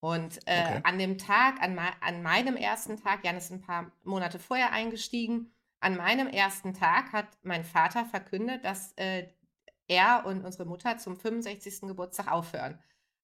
Und 0.00 0.38
äh, 0.46 0.64
okay. 0.64 0.80
an 0.84 0.98
dem 0.98 1.18
Tag, 1.18 1.60
an, 1.62 1.78
an 1.78 2.22
meinem 2.22 2.56
ersten 2.56 2.96
Tag, 2.96 3.24
Jan 3.24 3.36
ist 3.36 3.50
ein 3.50 3.60
paar 3.60 3.92
Monate 4.02 4.38
vorher 4.38 4.72
eingestiegen, 4.72 5.52
an 5.80 5.96
meinem 5.96 6.28
ersten 6.28 6.74
Tag 6.74 7.12
hat 7.12 7.26
mein 7.42 7.64
Vater 7.64 8.04
verkündet, 8.04 8.64
dass 8.64 8.92
äh, 8.96 9.28
er 9.88 10.24
und 10.26 10.44
unsere 10.44 10.66
Mutter 10.66 10.98
zum 10.98 11.16
65. 11.16 11.82
Geburtstag 11.82 12.30
aufhören. 12.30 12.78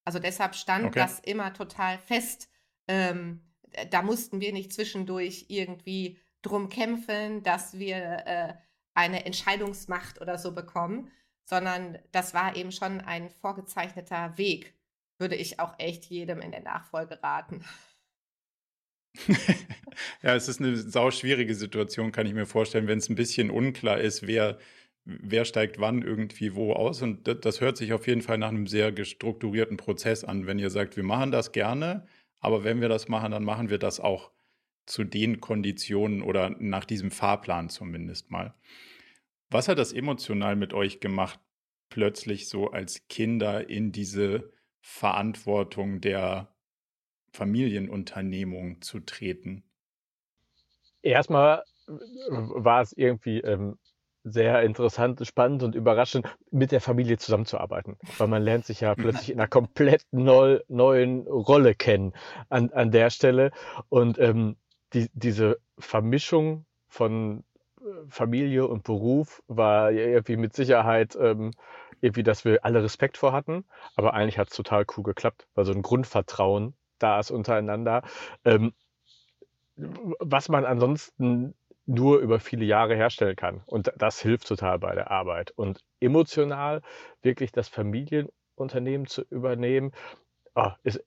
Also 0.04 0.18
deshalb 0.18 0.54
stand 0.54 0.86
okay. 0.86 1.00
das 1.00 1.20
immer 1.20 1.52
total 1.52 1.98
fest. 1.98 2.48
Ähm, 2.88 3.42
da 3.90 4.02
mussten 4.02 4.40
wir 4.40 4.52
nicht 4.52 4.72
zwischendurch 4.72 5.46
irgendwie 5.48 6.18
drum 6.42 6.68
kämpfen, 6.68 7.42
dass 7.42 7.78
wir 7.78 7.96
äh, 8.26 8.54
eine 8.94 9.26
Entscheidungsmacht 9.26 10.20
oder 10.20 10.38
so 10.38 10.52
bekommen, 10.52 11.10
sondern 11.46 11.98
das 12.12 12.34
war 12.34 12.56
eben 12.56 12.72
schon 12.72 13.00
ein 13.00 13.30
vorgezeichneter 13.30 14.36
Weg, 14.36 14.74
würde 15.18 15.36
ich 15.36 15.60
auch 15.60 15.74
echt 15.78 16.04
jedem 16.06 16.40
in 16.40 16.50
der 16.50 16.62
Nachfolge 16.62 17.22
raten. 17.22 17.64
ja, 20.22 20.34
es 20.34 20.48
ist 20.48 20.60
eine 20.60 20.76
sau 20.76 21.10
schwierige 21.10 21.54
Situation, 21.54 22.12
kann 22.12 22.26
ich 22.26 22.34
mir 22.34 22.46
vorstellen, 22.46 22.88
wenn 22.88 22.98
es 22.98 23.08
ein 23.08 23.14
bisschen 23.14 23.50
unklar 23.50 23.98
ist, 23.98 24.26
wer, 24.26 24.58
wer 25.04 25.44
steigt 25.44 25.80
wann 25.80 26.02
irgendwie 26.02 26.54
wo 26.54 26.74
aus. 26.74 27.00
Und 27.00 27.26
das, 27.26 27.40
das 27.40 27.60
hört 27.60 27.76
sich 27.76 27.92
auf 27.92 28.06
jeden 28.06 28.22
Fall 28.22 28.38
nach 28.38 28.48
einem 28.48 28.66
sehr 28.66 28.92
gestrukturierten 28.92 29.76
Prozess 29.76 30.24
an, 30.24 30.46
wenn 30.46 30.58
ihr 30.58 30.70
sagt, 30.70 30.96
wir 30.96 31.04
machen 31.04 31.30
das 31.30 31.52
gerne, 31.52 32.06
aber 32.40 32.64
wenn 32.64 32.80
wir 32.80 32.88
das 32.88 33.08
machen, 33.08 33.30
dann 33.30 33.44
machen 33.44 33.70
wir 33.70 33.78
das 33.78 34.00
auch 34.00 34.32
zu 34.84 35.04
den 35.04 35.40
Konditionen 35.40 36.22
oder 36.22 36.50
nach 36.58 36.84
diesem 36.84 37.10
Fahrplan 37.10 37.70
zumindest 37.70 38.30
mal. 38.30 38.54
Was 39.50 39.68
hat 39.68 39.78
das 39.78 39.92
emotional 39.92 40.56
mit 40.56 40.74
euch 40.74 41.00
gemacht, 41.00 41.38
plötzlich 41.88 42.48
so 42.48 42.70
als 42.70 43.06
Kinder 43.08 43.68
in 43.68 43.92
diese 43.92 44.52
Verantwortung 44.80 46.00
der 46.00 46.54
Familienunternehmung 47.32 48.80
zu 48.82 49.00
treten? 49.00 49.64
Erstmal 51.02 51.62
äh, 51.86 51.92
war 52.30 52.82
es 52.82 52.92
irgendwie 52.92 53.40
ähm, 53.40 53.78
sehr 54.24 54.62
interessant, 54.62 55.24
spannend 55.24 55.62
und 55.62 55.76
überraschend, 55.76 56.26
mit 56.50 56.72
der 56.72 56.80
Familie 56.80 57.16
zusammenzuarbeiten. 57.16 57.96
Weil 58.18 58.26
man 58.26 58.42
lernt 58.42 58.64
sich 58.64 58.80
ja 58.80 58.94
plötzlich 58.96 59.30
in 59.30 59.38
einer 59.38 59.48
komplett 59.48 60.04
neu, 60.10 60.60
neuen 60.68 61.26
Rolle 61.28 61.74
kennen 61.74 62.12
an, 62.48 62.70
an 62.72 62.90
der 62.90 63.10
Stelle. 63.10 63.52
Und 63.88 64.18
ähm, 64.18 64.56
die, 64.92 65.08
diese 65.14 65.58
Vermischung 65.78 66.66
von 66.88 67.44
Familie 68.08 68.66
und 68.66 68.84
Beruf 68.84 69.42
war 69.46 69.90
irgendwie 69.90 70.36
mit 70.36 70.54
Sicherheit 70.54 71.16
ähm, 71.20 71.52
irgendwie, 72.00 72.22
dass 72.22 72.44
wir 72.44 72.64
alle 72.64 72.82
Respekt 72.82 73.16
vor 73.16 73.32
hatten. 73.32 73.64
Aber 73.94 74.14
eigentlich 74.14 74.38
hat 74.38 74.50
es 74.50 74.56
total 74.56 74.84
cool 74.96 75.04
geklappt, 75.04 75.46
weil 75.54 75.64
so 75.64 75.72
ein 75.72 75.82
Grundvertrauen 75.82 76.74
da 76.98 77.20
ist 77.20 77.30
untereinander. 77.30 78.02
Ähm, 78.44 78.72
was 79.76 80.48
man 80.48 80.64
ansonsten 80.64 81.54
nur 81.86 82.18
über 82.18 82.40
viele 82.40 82.64
Jahre 82.64 82.96
herstellen 82.96 83.36
kann. 83.36 83.62
Und 83.66 83.92
das 83.96 84.20
hilft 84.20 84.48
total 84.48 84.78
bei 84.78 84.94
der 84.94 85.10
Arbeit. 85.10 85.52
Und 85.52 85.84
emotional 86.00 86.82
wirklich 87.22 87.52
das 87.52 87.68
Familienunternehmen 87.68 89.06
zu 89.06 89.22
übernehmen, 89.30 89.92
oh, 90.54 90.70
ist, 90.82 91.04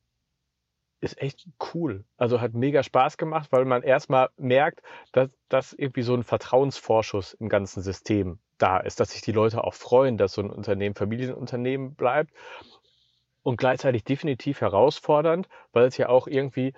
ist 1.01 1.21
echt 1.21 1.47
cool. 1.73 2.03
Also 2.17 2.41
hat 2.41 2.53
mega 2.53 2.83
Spaß 2.83 3.17
gemacht, 3.17 3.51
weil 3.51 3.65
man 3.65 3.83
erstmal 3.83 4.29
merkt, 4.37 4.81
dass, 5.11 5.29
dass 5.47 5.73
irgendwie 5.73 6.01
so 6.01 6.13
ein 6.13 6.23
Vertrauensvorschuss 6.23 7.33
im 7.33 7.49
ganzen 7.49 7.81
System 7.81 8.39
da 8.57 8.77
ist, 8.77 8.99
dass 8.99 9.11
sich 9.11 9.21
die 9.21 9.31
Leute 9.31 9.63
auch 9.63 9.73
freuen, 9.73 10.17
dass 10.17 10.33
so 10.33 10.41
ein 10.41 10.49
Unternehmen 10.49 10.95
Familienunternehmen 10.95 11.95
bleibt 11.95 12.31
und 13.43 13.57
gleichzeitig 13.57 14.03
definitiv 14.03 14.61
herausfordernd, 14.61 15.47
weil 15.71 15.85
es 15.85 15.97
ja 15.97 16.09
auch 16.09 16.27
irgendwie 16.27 16.73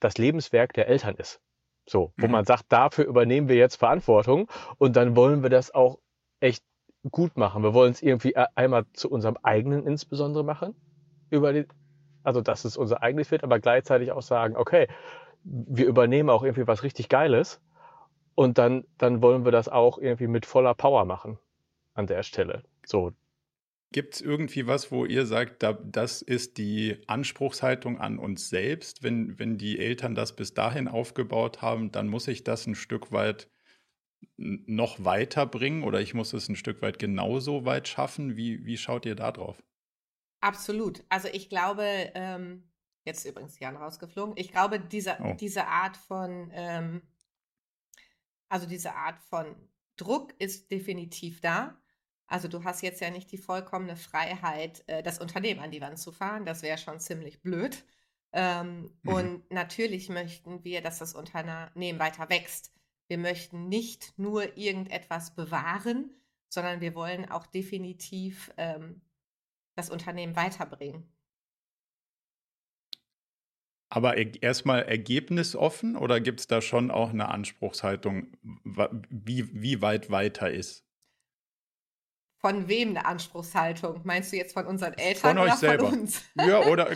das 0.00 0.16
Lebenswerk 0.18 0.72
der 0.72 0.88
Eltern 0.88 1.16
ist. 1.16 1.40
So, 1.88 2.12
wo 2.16 2.26
mhm. 2.26 2.32
man 2.32 2.44
sagt, 2.44 2.64
dafür 2.70 3.04
übernehmen 3.04 3.48
wir 3.48 3.56
jetzt 3.56 3.76
Verantwortung 3.76 4.48
und 4.78 4.96
dann 4.96 5.14
wollen 5.14 5.42
wir 5.42 5.50
das 5.50 5.72
auch 5.72 5.98
echt 6.40 6.64
gut 7.10 7.36
machen. 7.36 7.62
Wir 7.62 7.74
wollen 7.74 7.92
es 7.92 8.02
irgendwie 8.02 8.32
e-, 8.32 8.46
einmal 8.54 8.86
zu 8.92 9.10
unserem 9.10 9.36
eigenen 9.42 9.86
insbesondere 9.86 10.44
machen, 10.44 10.74
über 11.30 11.52
die, 11.52 11.66
also 12.26 12.40
dass 12.40 12.64
es 12.64 12.76
unser 12.76 13.02
eigenes 13.02 13.30
wird, 13.30 13.44
aber 13.44 13.60
gleichzeitig 13.60 14.12
auch 14.12 14.22
sagen, 14.22 14.56
okay, 14.56 14.88
wir 15.44 15.86
übernehmen 15.86 16.28
auch 16.28 16.42
irgendwie 16.42 16.66
was 16.66 16.82
richtig 16.82 17.08
Geiles 17.08 17.60
und 18.34 18.58
dann, 18.58 18.84
dann 18.98 19.22
wollen 19.22 19.44
wir 19.44 19.52
das 19.52 19.68
auch 19.68 19.98
irgendwie 19.98 20.26
mit 20.26 20.44
voller 20.44 20.74
Power 20.74 21.04
machen 21.04 21.38
an 21.94 22.06
der 22.06 22.24
Stelle. 22.24 22.64
So. 22.84 23.12
Gibt 23.92 24.14
es 24.14 24.20
irgendwie 24.20 24.66
was, 24.66 24.90
wo 24.90 25.04
ihr 25.04 25.24
sagt, 25.24 25.62
da, 25.62 25.72
das 25.72 26.20
ist 26.20 26.58
die 26.58 26.98
Anspruchshaltung 27.06 27.98
an 27.98 28.18
uns 28.18 28.50
selbst? 28.50 29.04
Wenn, 29.04 29.38
wenn 29.38 29.56
die 29.56 29.78
Eltern 29.78 30.16
das 30.16 30.34
bis 30.34 30.52
dahin 30.52 30.88
aufgebaut 30.88 31.62
haben, 31.62 31.92
dann 31.92 32.08
muss 32.08 32.26
ich 32.26 32.42
das 32.42 32.66
ein 32.66 32.74
Stück 32.74 33.12
weit 33.12 33.48
noch 34.36 35.04
weiterbringen 35.04 35.84
oder 35.84 36.00
ich 36.00 36.12
muss 36.12 36.32
es 36.32 36.48
ein 36.48 36.56
Stück 36.56 36.82
weit 36.82 36.98
genauso 36.98 37.64
weit 37.64 37.86
schaffen. 37.86 38.36
Wie, 38.36 38.66
wie 38.66 38.76
schaut 38.76 39.06
ihr 39.06 39.14
da 39.14 39.30
drauf? 39.30 39.62
Absolut. 40.46 41.02
Also 41.08 41.26
ich 41.32 41.48
glaube, 41.48 41.82
ähm, 42.14 42.62
jetzt 43.04 43.24
übrigens 43.24 43.58
Jan 43.58 43.76
rausgeflogen, 43.76 44.36
ich 44.36 44.52
glaube, 44.52 44.78
diese, 44.78 45.16
oh. 45.20 45.34
diese 45.34 45.66
Art 45.66 45.96
von, 45.96 46.52
ähm, 46.54 47.02
also 48.48 48.66
diese 48.68 48.94
Art 48.94 49.18
von 49.18 49.56
Druck 49.96 50.34
ist 50.38 50.70
definitiv 50.70 51.40
da. 51.40 51.76
Also 52.28 52.46
du 52.46 52.62
hast 52.62 52.82
jetzt 52.82 53.00
ja 53.00 53.10
nicht 53.10 53.32
die 53.32 53.38
vollkommene 53.38 53.96
Freiheit, 53.96 54.84
äh, 54.86 55.02
das 55.02 55.18
Unternehmen 55.18 55.58
an 55.58 55.72
die 55.72 55.80
Wand 55.80 55.98
zu 55.98 56.12
fahren. 56.12 56.46
Das 56.46 56.62
wäre 56.62 56.78
schon 56.78 57.00
ziemlich 57.00 57.42
blöd. 57.42 57.84
Ähm, 58.32 58.96
mhm. 59.02 59.12
Und 59.12 59.50
natürlich 59.50 60.08
möchten 60.10 60.62
wir, 60.62 60.80
dass 60.80 61.00
das 61.00 61.14
Unternehmen 61.14 61.98
weiter 61.98 62.28
wächst. 62.28 62.72
Wir 63.08 63.18
möchten 63.18 63.68
nicht 63.68 64.16
nur 64.16 64.56
irgendetwas 64.56 65.34
bewahren, 65.34 66.14
sondern 66.48 66.80
wir 66.80 66.94
wollen 66.94 67.28
auch 67.28 67.46
definitiv 67.46 68.52
ähm, 68.58 69.00
das 69.76 69.90
Unternehmen 69.90 70.34
weiterbringen. 70.34 71.04
Aber 73.88 74.16
erstmal 74.16 74.82
ergebnisoffen 74.82 75.96
oder 75.96 76.20
gibt 76.20 76.40
es 76.40 76.46
da 76.48 76.60
schon 76.60 76.90
auch 76.90 77.10
eine 77.10 77.28
Anspruchshaltung, 77.28 78.32
wie, 78.42 79.48
wie 79.54 79.80
weit 79.80 80.10
weiter 80.10 80.50
ist? 80.50 80.84
Von 82.38 82.68
wem 82.68 82.90
eine 82.90 83.06
Anspruchshaltung? 83.06 84.02
Meinst 84.04 84.32
du 84.32 84.36
jetzt 84.36 84.52
von 84.52 84.66
unseren 84.66 84.92
Eltern 84.94 85.36
von 85.36 85.38
oder 85.38 85.52
euch 85.52 85.58
selber? 85.58 85.88
von 85.88 86.00
uns? 86.00 86.22
Ja, 86.34 86.60
oder 86.66 86.90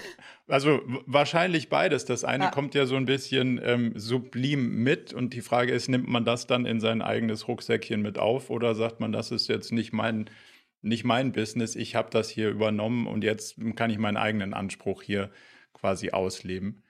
also 0.49 0.81
wahrscheinlich 1.07 1.69
beides. 1.69 2.05
Das 2.05 2.25
eine 2.25 2.45
ja. 2.45 2.51
kommt 2.51 2.75
ja 2.75 2.87
so 2.87 2.97
ein 2.97 3.07
bisschen 3.07 3.61
ähm, 3.63 3.93
sublim 3.97 4.83
mit 4.83 5.15
und 5.15 5.33
die 5.33 5.41
Frage 5.41 5.73
ist, 5.73 5.89
nimmt 5.89 6.09
man 6.09 6.25
das 6.25 6.47
dann 6.47 6.67
in 6.67 6.81
sein 6.81 7.03
eigenes 7.03 7.49
Rucksäckchen 7.49 8.03
mit 8.03 8.19
auf 8.19 8.51
oder 8.51 8.75
sagt 8.75 9.01
man, 9.01 9.13
das 9.13 9.31
ist 9.31 9.49
jetzt 9.49 9.73
nicht 9.73 9.93
mein 9.93 10.29
nicht 10.83 11.05
mein 11.05 11.33
Business, 11.33 11.77
ich 11.77 11.95
habe 11.95 12.11
das 12.11 12.29
hier 12.31 12.51
übernommen 12.51 13.07
und 13.07 13.25
jetzt 13.25 13.57
kann 13.77 13.91
ich 13.91 13.99
meinen 13.99 14.17
eigenen 14.17 14.55
Anspruch 14.55 15.03
hier 15.03 15.31
quasi 15.73 16.11
ausleben. 16.11 16.83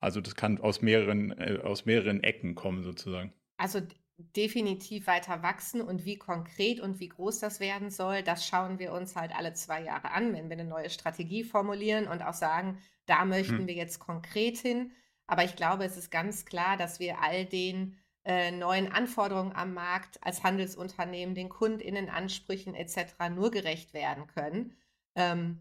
Also 0.00 0.20
das 0.20 0.34
kann 0.34 0.58
aus 0.58 0.82
mehreren, 0.82 1.32
äh, 1.38 1.60
aus 1.62 1.86
mehreren 1.86 2.22
Ecken 2.22 2.54
kommen 2.54 2.82
sozusagen. 2.82 3.32
Also 3.56 3.80
definitiv 4.16 5.06
weiter 5.06 5.42
wachsen 5.42 5.80
und 5.80 6.04
wie 6.04 6.18
konkret 6.18 6.80
und 6.80 7.00
wie 7.00 7.08
groß 7.08 7.40
das 7.40 7.58
werden 7.58 7.90
soll, 7.90 8.22
das 8.22 8.46
schauen 8.46 8.78
wir 8.78 8.92
uns 8.92 9.16
halt 9.16 9.34
alle 9.34 9.54
zwei 9.54 9.82
Jahre 9.82 10.10
an, 10.12 10.32
wenn 10.34 10.48
wir 10.48 10.58
eine 10.58 10.68
neue 10.68 10.90
Strategie 10.90 11.42
formulieren 11.42 12.06
und 12.06 12.22
auch 12.22 12.34
sagen, 12.34 12.78
da 13.06 13.24
möchten 13.24 13.58
hm. 13.58 13.66
wir 13.66 13.74
jetzt 13.74 13.98
konkret 13.98 14.58
hin. 14.58 14.92
Aber 15.26 15.44
ich 15.44 15.56
glaube, 15.56 15.84
es 15.84 15.96
ist 15.96 16.10
ganz 16.10 16.44
klar, 16.44 16.76
dass 16.76 17.00
wir 17.00 17.22
all 17.22 17.46
den 17.46 17.96
äh, 18.24 18.50
neuen 18.50 18.90
Anforderungen 18.90 19.52
am 19.52 19.74
Markt 19.74 20.22
als 20.22 20.42
Handelsunternehmen, 20.42 21.34
den 21.34 21.48
KundInnenansprüchen 21.48 22.74
etc. 22.74 23.14
nur 23.34 23.50
gerecht 23.50 23.92
werden 23.92 24.26
können, 24.26 24.76
ähm, 25.14 25.58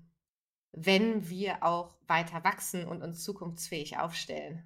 wenn 0.72 1.29
wir 1.29 1.63
auch 1.63 1.96
weiter 2.08 2.43
wachsen 2.43 2.86
und 2.86 3.01
uns 3.01 3.24
zukunftsfähig 3.24 3.98
aufstellen. 3.98 4.65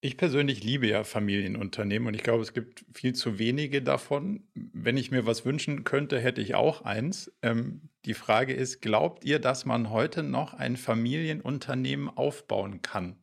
Ich 0.00 0.18
persönlich 0.18 0.62
liebe 0.62 0.86
ja 0.86 1.02
Familienunternehmen 1.02 2.08
und 2.08 2.14
ich 2.14 2.22
glaube, 2.22 2.42
es 2.42 2.52
gibt 2.52 2.84
viel 2.92 3.14
zu 3.14 3.38
wenige 3.38 3.80
davon. 3.80 4.46
Wenn 4.54 4.98
ich 4.98 5.10
mir 5.10 5.24
was 5.24 5.46
wünschen 5.46 5.82
könnte, 5.82 6.20
hätte 6.20 6.42
ich 6.42 6.54
auch 6.54 6.82
eins. 6.82 7.32
Ähm, 7.40 7.88
die 8.04 8.12
Frage 8.12 8.52
ist, 8.52 8.82
glaubt 8.82 9.24
ihr, 9.24 9.38
dass 9.38 9.64
man 9.64 9.88
heute 9.88 10.22
noch 10.22 10.52
ein 10.52 10.76
Familienunternehmen 10.76 12.10
aufbauen 12.10 12.82
kann? 12.82 13.16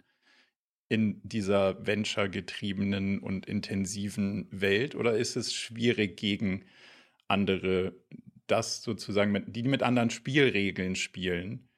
In 0.91 1.21
dieser 1.24 1.88
venture-getriebenen 1.88 3.19
und 3.19 3.45
intensiven 3.45 4.50
Welt 4.51 4.93
oder 4.93 5.17
ist 5.17 5.38
es 5.38 5.53
schwierig 5.53 6.17
gegen 6.17 6.65
andere, 7.29 7.95
das 8.48 8.83
sozusagen, 8.83 9.41
die 9.53 9.63
mit 9.63 9.83
anderen 9.83 10.10
Spielregeln 10.10 10.98
spielen, 10.98 11.69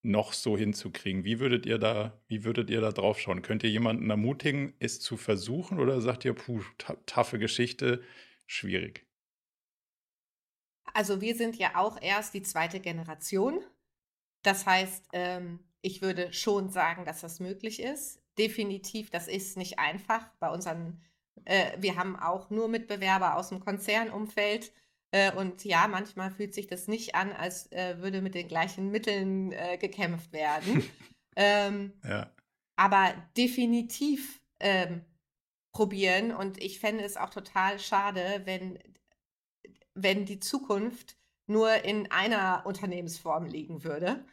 noch 0.00 0.32
so 0.32 0.56
hinzukriegen? 0.56 1.24
Wie 1.24 1.40
würdet 1.40 1.66
ihr 1.66 1.76
da, 1.76 2.18
wie 2.26 2.42
würdet 2.44 2.70
ihr 2.70 2.80
da 2.80 2.90
drauf 2.90 3.20
schauen? 3.20 3.42
Könnt 3.42 3.64
ihr 3.64 3.70
jemanden 3.70 4.08
ermutigen, 4.08 4.72
es 4.78 4.98
zu 4.98 5.18
versuchen 5.18 5.78
oder 5.78 6.00
sagt 6.00 6.24
ihr, 6.24 6.32
puh, 6.32 6.62
taffe 7.04 7.38
Geschichte, 7.38 8.02
schwierig? 8.46 9.06
Also 10.94 11.20
wir 11.20 11.34
sind 11.34 11.56
ja 11.56 11.76
auch 11.76 12.00
erst 12.00 12.32
die 12.32 12.42
zweite 12.42 12.80
Generation. 12.80 13.60
Das 14.40 14.64
heißt, 14.64 15.04
ähm, 15.12 15.58
ich 15.82 16.00
würde 16.00 16.32
schon 16.32 16.70
sagen, 16.70 17.04
dass 17.04 17.20
das 17.20 17.40
möglich 17.40 17.82
ist 17.82 18.23
definitiv, 18.38 19.10
das 19.10 19.28
ist 19.28 19.56
nicht 19.56 19.78
einfach. 19.78 20.26
Bei 20.40 20.50
unseren, 20.50 21.00
äh, 21.44 21.72
wir 21.78 21.96
haben 21.96 22.16
auch 22.16 22.50
nur 22.50 22.68
Mitbewerber 22.68 23.36
aus 23.36 23.48
dem 23.48 23.60
Konzernumfeld. 23.60 24.72
Äh, 25.10 25.32
und 25.32 25.64
ja, 25.64 25.86
manchmal 25.88 26.30
fühlt 26.30 26.54
sich 26.54 26.66
das 26.66 26.88
nicht 26.88 27.14
an, 27.14 27.32
als 27.32 27.70
äh, 27.72 27.96
würde 28.00 28.20
mit 28.22 28.34
den 28.34 28.48
gleichen 28.48 28.90
Mitteln 28.90 29.52
äh, 29.52 29.78
gekämpft 29.78 30.32
werden. 30.32 30.82
ähm, 31.36 31.92
ja. 32.02 32.30
Aber 32.76 33.14
definitiv 33.36 34.40
ähm, 34.60 35.04
probieren. 35.72 36.32
Und 36.32 36.62
ich 36.62 36.80
fände 36.80 37.04
es 37.04 37.16
auch 37.16 37.30
total 37.30 37.78
schade, 37.78 38.42
wenn, 38.44 38.78
wenn 39.94 40.24
die 40.24 40.40
Zukunft 40.40 41.16
nur 41.46 41.84
in 41.84 42.10
einer 42.10 42.62
Unternehmensform 42.64 43.46
liegen 43.46 43.84
würde. 43.84 44.24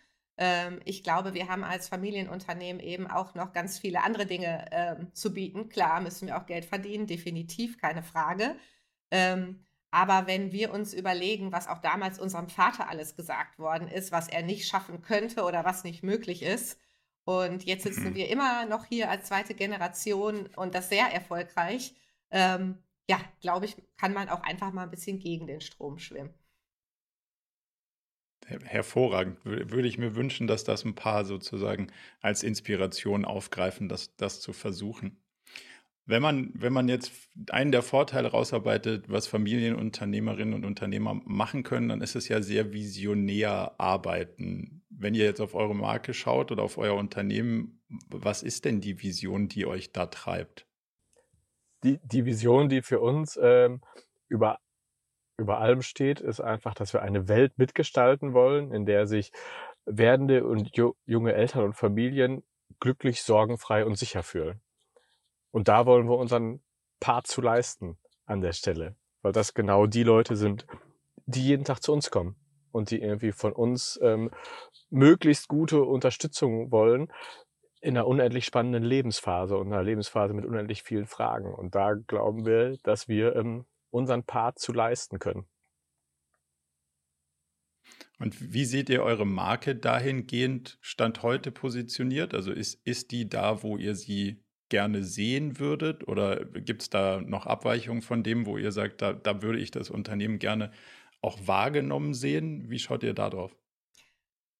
Ähm, 0.41 0.79
ich 0.85 1.03
glaube, 1.03 1.35
wir 1.35 1.47
haben 1.49 1.63
als 1.63 1.87
Familienunternehmen 1.87 2.81
eben 2.81 3.05
auch 3.05 3.35
noch 3.35 3.53
ganz 3.53 3.77
viele 3.77 4.03
andere 4.03 4.25
Dinge 4.25 4.65
ähm, 4.71 5.13
zu 5.13 5.35
bieten. 5.35 5.69
Klar 5.69 6.01
müssen 6.01 6.27
wir 6.27 6.35
auch 6.35 6.47
Geld 6.47 6.65
verdienen, 6.65 7.05
definitiv, 7.05 7.79
keine 7.79 8.01
Frage. 8.01 8.55
Ähm, 9.11 9.63
aber 9.91 10.25
wenn 10.25 10.51
wir 10.51 10.73
uns 10.73 10.95
überlegen, 10.95 11.51
was 11.51 11.67
auch 11.67 11.77
damals 11.77 12.17
unserem 12.17 12.49
Vater 12.49 12.89
alles 12.89 13.15
gesagt 13.15 13.59
worden 13.59 13.87
ist, 13.87 14.11
was 14.11 14.29
er 14.29 14.41
nicht 14.41 14.67
schaffen 14.67 15.03
könnte 15.03 15.43
oder 15.43 15.63
was 15.63 15.83
nicht 15.83 16.01
möglich 16.01 16.41
ist, 16.41 16.79
und 17.23 17.63
jetzt 17.65 17.83
sitzen 17.83 18.09
mhm. 18.09 18.15
wir 18.15 18.29
immer 18.29 18.65
noch 18.65 18.85
hier 18.85 19.11
als 19.11 19.27
zweite 19.27 19.53
Generation 19.53 20.47
und 20.55 20.73
das 20.73 20.89
sehr 20.89 21.13
erfolgreich, 21.13 21.93
ähm, 22.31 22.79
ja, 23.07 23.19
glaube 23.41 23.65
ich, 23.65 23.75
kann 23.95 24.13
man 24.13 24.27
auch 24.27 24.41
einfach 24.41 24.71
mal 24.73 24.85
ein 24.85 24.89
bisschen 24.89 25.19
gegen 25.19 25.45
den 25.45 25.61
Strom 25.61 25.99
schwimmen 25.99 26.33
hervorragend. 28.45 29.37
Würde 29.43 29.87
ich 29.87 29.97
mir 29.97 30.15
wünschen, 30.15 30.47
dass 30.47 30.63
das 30.63 30.85
ein 30.85 30.95
paar 30.95 31.25
sozusagen 31.25 31.87
als 32.21 32.43
Inspiration 32.43 33.25
aufgreifen, 33.25 33.89
das, 33.89 34.15
das 34.15 34.41
zu 34.41 34.53
versuchen. 34.53 35.21
Wenn 36.05 36.21
man, 36.21 36.51
wenn 36.55 36.73
man 36.73 36.89
jetzt 36.89 37.11
einen 37.51 37.71
der 37.71 37.83
Vorteile 37.83 38.29
rausarbeitet, 38.29 39.05
was 39.07 39.27
Familienunternehmerinnen 39.27 40.53
und 40.53 40.65
Unternehmer 40.65 41.21
machen 41.25 41.63
können, 41.63 41.89
dann 41.89 42.01
ist 42.01 42.15
es 42.15 42.27
ja 42.27 42.41
sehr 42.41 42.73
visionär 42.73 43.75
arbeiten. 43.77 44.83
wenn 44.89 45.15
ihr 45.15 45.25
jetzt 45.25 45.41
auf 45.41 45.55
eure 45.55 45.75
Marke 45.75 46.13
schaut 46.13 46.51
oder 46.51 46.63
auf 46.63 46.77
euer 46.77 46.95
Unternehmen, 46.95 47.81
was 48.09 48.43
ist 48.43 48.65
denn 48.65 48.81
die 48.81 49.01
Vision, 49.01 49.47
die 49.47 49.65
euch 49.65 49.91
da 49.93 50.07
treibt? 50.07 50.67
Die, 51.83 51.99
die 52.03 52.25
Vision, 52.25 52.69
die 52.69 52.81
für 52.81 52.99
uns 52.99 53.39
ähm, 53.41 53.81
über, 54.27 54.59
über 55.41 55.57
allem 55.57 55.81
steht, 55.81 56.21
ist 56.21 56.39
einfach, 56.39 56.73
dass 56.73 56.93
wir 56.93 57.01
eine 57.01 57.27
Welt 57.27 57.57
mitgestalten 57.57 58.33
wollen, 58.33 58.71
in 58.71 58.85
der 58.85 59.07
sich 59.07 59.31
werdende 59.85 60.45
und 60.45 60.77
ju 60.77 60.93
junge 61.05 61.33
Eltern 61.33 61.65
und 61.65 61.73
Familien 61.73 62.43
glücklich, 62.79 63.23
sorgenfrei 63.23 63.85
und 63.85 63.97
sicher 63.97 64.23
fühlen. 64.23 64.61
Und 65.51 65.67
da 65.67 65.85
wollen 65.85 66.07
wir 66.07 66.17
unseren 66.17 66.61
Part 66.99 67.27
zu 67.27 67.41
leisten 67.41 67.97
an 68.25 68.41
der 68.41 68.53
Stelle, 68.53 68.95
weil 69.21 69.33
das 69.33 69.53
genau 69.53 69.87
die 69.87 70.03
Leute 70.03 70.35
sind, 70.35 70.65
die 71.25 71.43
jeden 71.43 71.65
Tag 71.65 71.81
zu 71.81 71.91
uns 71.91 72.11
kommen 72.11 72.35
und 72.71 72.91
die 72.91 73.01
irgendwie 73.01 73.31
von 73.31 73.51
uns 73.51 73.99
ähm, 74.01 74.31
möglichst 74.89 75.47
gute 75.47 75.83
Unterstützung 75.83 76.71
wollen 76.71 77.11
in 77.81 77.97
einer 77.97 78.07
unendlich 78.07 78.45
spannenden 78.45 78.83
Lebensphase 78.83 79.57
und 79.57 79.67
einer 79.73 79.83
Lebensphase 79.83 80.33
mit 80.33 80.45
unendlich 80.45 80.83
vielen 80.83 81.07
Fragen. 81.07 81.53
Und 81.53 81.73
da 81.73 81.93
glauben 81.93 82.45
wir, 82.45 82.77
dass 82.83 83.07
wir 83.07 83.35
ähm, 83.35 83.65
unseren 83.91 84.23
Part 84.23 84.59
zu 84.59 84.73
leisten 84.73 85.19
können. 85.19 85.45
Und 88.19 88.53
wie 88.53 88.65
seht 88.65 88.89
ihr 88.89 89.01
eure 89.01 89.25
Marke 89.25 89.75
dahingehend 89.75 90.77
Stand 90.81 91.23
heute 91.23 91.51
positioniert? 91.51 92.33
Also 92.33 92.51
ist, 92.51 92.79
ist 92.85 93.11
die 93.11 93.27
da, 93.27 93.63
wo 93.63 93.77
ihr 93.77 93.95
sie 93.95 94.43
gerne 94.69 95.03
sehen 95.03 95.59
würdet? 95.59 96.07
Oder 96.07 96.45
gibt 96.45 96.83
es 96.83 96.89
da 96.89 97.19
noch 97.19 97.47
Abweichungen 97.47 98.03
von 98.03 98.23
dem, 98.23 98.45
wo 98.45 98.57
ihr 98.57 98.71
sagt, 98.71 99.01
da, 99.01 99.13
da 99.13 99.41
würde 99.41 99.59
ich 99.59 99.71
das 99.71 99.89
Unternehmen 99.89 100.37
gerne 100.37 100.71
auch 101.21 101.39
wahrgenommen 101.45 102.13
sehen? 102.13 102.69
Wie 102.69 102.79
schaut 102.79 103.03
ihr 103.03 103.13
da 103.13 103.29
drauf? 103.29 103.55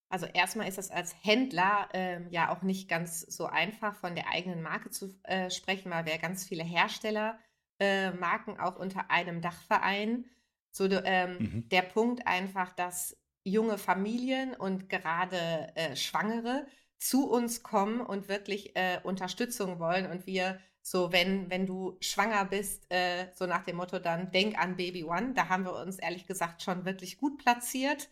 Also 0.09 0.25
erstmal 0.25 0.67
ist 0.67 0.79
es 0.79 0.91
als 0.91 1.15
Händler 1.23 1.87
ähm, 1.93 2.27
ja 2.31 2.49
auch 2.49 2.63
nicht 2.63 2.89
ganz 2.89 3.21
so 3.21 3.45
einfach, 3.45 3.95
von 3.95 4.15
der 4.15 4.27
eigenen 4.27 4.61
Marke 4.61 4.89
zu 4.89 5.15
äh, 5.23 5.49
sprechen, 5.49 5.91
weil 5.91 6.05
wir 6.05 6.17
ganz 6.17 6.45
viele 6.45 6.63
Herstellermarken 6.63 7.50
äh, 7.81 8.11
auch 8.59 8.77
unter 8.77 9.09
einem 9.09 9.41
Dach 9.41 9.61
vereinen. 9.63 10.25
So 10.71 10.85
ähm, 10.85 11.37
mhm. 11.37 11.69
der 11.69 11.81
Punkt 11.81 12.27
einfach, 12.27 12.71
dass 12.73 13.17
junge 13.43 13.77
Familien 13.77 14.53
und 14.53 14.87
gerade 14.89 15.71
äh, 15.75 15.95
Schwangere 15.95 16.65
zu 16.97 17.29
uns 17.29 17.63
kommen 17.63 17.99
und 17.99 18.29
wirklich 18.29 18.75
äh, 18.75 18.99
Unterstützung 19.03 19.79
wollen 19.79 20.05
und 20.09 20.27
wir 20.27 20.59
so, 20.83 21.11
wenn, 21.11 21.49
wenn 21.49 21.65
du 21.65 21.97
schwanger 21.99 22.45
bist, 22.45 22.91
äh, 22.91 23.27
so 23.35 23.45
nach 23.45 23.63
dem 23.63 23.75
Motto, 23.77 23.99
dann 23.99 24.31
denk 24.31 24.57
an 24.57 24.77
Baby 24.77 25.03
One. 25.03 25.33
Da 25.33 25.49
haben 25.49 25.65
wir 25.65 25.75
uns 25.75 25.99
ehrlich 25.99 26.25
gesagt 26.25 26.63
schon 26.63 26.85
wirklich 26.85 27.17
gut 27.17 27.37
platziert. 27.37 28.09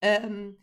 Ähm, 0.00 0.56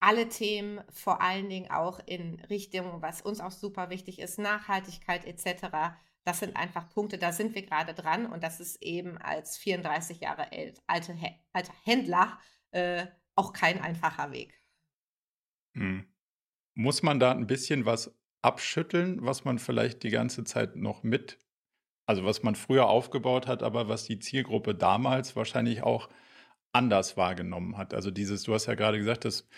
alle 0.00 0.28
Themen, 0.28 0.80
vor 0.90 1.20
allen 1.20 1.48
Dingen 1.48 1.70
auch 1.70 2.00
in 2.06 2.40
Richtung, 2.48 3.02
was 3.02 3.20
uns 3.20 3.40
auch 3.40 3.50
super 3.50 3.90
wichtig 3.90 4.20
ist, 4.20 4.38
Nachhaltigkeit 4.38 5.26
etc. 5.26 5.96
Das 6.26 6.40
sind 6.40 6.56
einfach 6.56 6.88
Punkte, 6.88 7.18
da 7.18 7.30
sind 7.30 7.54
wir 7.54 7.62
gerade 7.62 7.94
dran 7.94 8.26
und 8.26 8.42
das 8.42 8.58
ist 8.58 8.82
eben 8.82 9.16
als 9.16 9.56
34 9.58 10.18
Jahre 10.18 10.50
alt, 10.50 10.82
alte, 10.88 11.16
alter 11.52 11.72
Händler 11.84 12.40
äh, 12.72 13.06
auch 13.36 13.52
kein 13.52 13.80
einfacher 13.80 14.32
Weg. 14.32 14.60
Hm. 15.74 16.04
Muss 16.74 17.04
man 17.04 17.20
da 17.20 17.30
ein 17.30 17.46
bisschen 17.46 17.86
was 17.86 18.12
abschütteln, 18.42 19.24
was 19.24 19.44
man 19.44 19.60
vielleicht 19.60 20.02
die 20.02 20.10
ganze 20.10 20.42
Zeit 20.42 20.74
noch 20.74 21.04
mit, 21.04 21.38
also 22.06 22.24
was 22.24 22.42
man 22.42 22.56
früher 22.56 22.88
aufgebaut 22.88 23.46
hat, 23.46 23.62
aber 23.62 23.88
was 23.88 24.02
die 24.02 24.18
Zielgruppe 24.18 24.74
damals 24.74 25.36
wahrscheinlich 25.36 25.84
auch 25.84 26.08
anders 26.72 27.16
wahrgenommen 27.16 27.78
hat. 27.78 27.94
Also 27.94 28.10
dieses, 28.10 28.42
du 28.42 28.52
hast 28.52 28.66
ja 28.66 28.74
gerade 28.74 28.98
gesagt, 28.98 29.24
das 29.24 29.48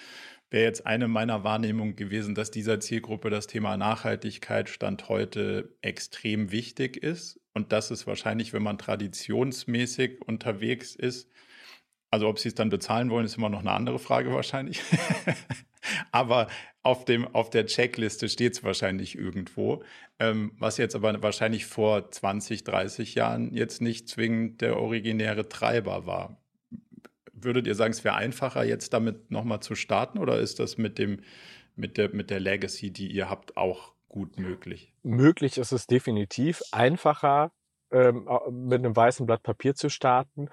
wäre 0.51 0.65
jetzt 0.65 0.87
eine 0.87 1.09
meiner 1.09 1.45
Wahrnehmungen 1.45 1.97
gewesen, 1.97 2.35
dass 2.35 2.51
dieser 2.51 2.81
Zielgruppe 2.81 3.31
das 3.31 3.47
Thema 3.47 3.77
Nachhaltigkeit 3.77 4.69
Stand 4.69 5.09
heute 5.09 5.77
extrem 5.83 6.51
wichtig 6.51 6.97
ist 6.97 7.41
und 7.55 7.73
dass 7.73 7.91
es 7.91 8.07
wahrscheinlich, 8.07 8.53
wenn 8.53 8.63
man 8.63 8.79
traditionsmäßig 8.79 10.23
unterwegs 10.23 10.95
ist, 10.95 11.31
also 12.11 12.29
ob 12.29 12.39
sie 12.39 12.49
es 12.49 12.55
dann 12.55 12.71
bezahlen 12.71 13.11
wollen, 13.11 13.27
ist 13.27 13.37
immer 13.37 13.51
noch 13.51 13.61
eine 13.61 13.73
andere 13.73 13.99
Frage 13.99 14.33
wahrscheinlich. 14.33 14.81
aber 16.11 16.49
auf, 16.83 17.05
dem, 17.05 17.27
auf 17.35 17.51
der 17.51 17.67
Checkliste 17.67 18.29
steht 18.31 18.55
es 18.55 18.65
wahrscheinlich 18.65 19.17
irgendwo, 19.17 19.83
ähm, 20.19 20.53
was 20.59 20.79
jetzt 20.79 20.95
aber 20.95 21.23
wahrscheinlich 21.23 21.67
vor 21.67 22.11
20, 22.11 22.65
30 22.65 23.15
Jahren 23.15 23.53
jetzt 23.53 23.83
nicht 23.83 24.09
zwingend 24.09 24.63
der 24.63 24.79
originäre 24.79 25.49
Treiber 25.49 26.07
war. 26.07 26.41
Würdet 27.43 27.67
ihr 27.67 27.75
sagen, 27.75 27.93
es 27.93 28.05
wäre 28.05 28.15
einfacher, 28.15 28.65
jetzt 28.65 28.93
damit 28.93 29.31
nochmal 29.31 29.61
zu 29.61 29.75
starten 29.75 30.19
oder 30.19 30.39
ist 30.39 30.59
das 30.59 30.79
mit, 30.79 30.99
dem, 30.99 31.21
mit, 31.77 31.97
der, 31.97 32.15
mit 32.15 32.31
der 32.31 32.41
Legacy, 32.41 32.91
die 32.91 33.11
ihr 33.11 33.31
habt, 33.31 33.57
auch 33.57 33.93
gut 34.09 34.39
möglich? 34.39 34.93
Möglich 35.03 35.59
ist 35.59 35.73
es 35.73 35.87
definitiv. 35.87 36.63
Einfacher, 36.73 37.53
ähm, 37.91 38.29
mit 38.51 38.79
einem 38.79 38.97
weißen 38.97 39.27
Blatt 39.27 39.43
Papier 39.43 39.75
zu 39.75 39.89
starten, 39.89 40.49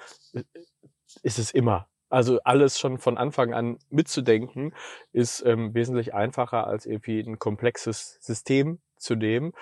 ist 1.24 1.40
es 1.40 1.52
immer. 1.52 1.88
Also 2.10 2.40
alles 2.44 2.80
schon 2.80 3.00
von 3.00 3.18
Anfang 3.18 3.54
an 3.54 3.80
mitzudenken, 3.90 4.74
ist 5.12 5.44
ähm, 5.46 5.74
wesentlich 5.74 6.14
einfacher 6.14 6.68
als 6.68 6.86
irgendwie 6.86 7.20
ein 7.20 7.40
komplexes 7.40 8.18
System 8.22 8.80
zu 8.98 9.16
nehmen 9.16 9.54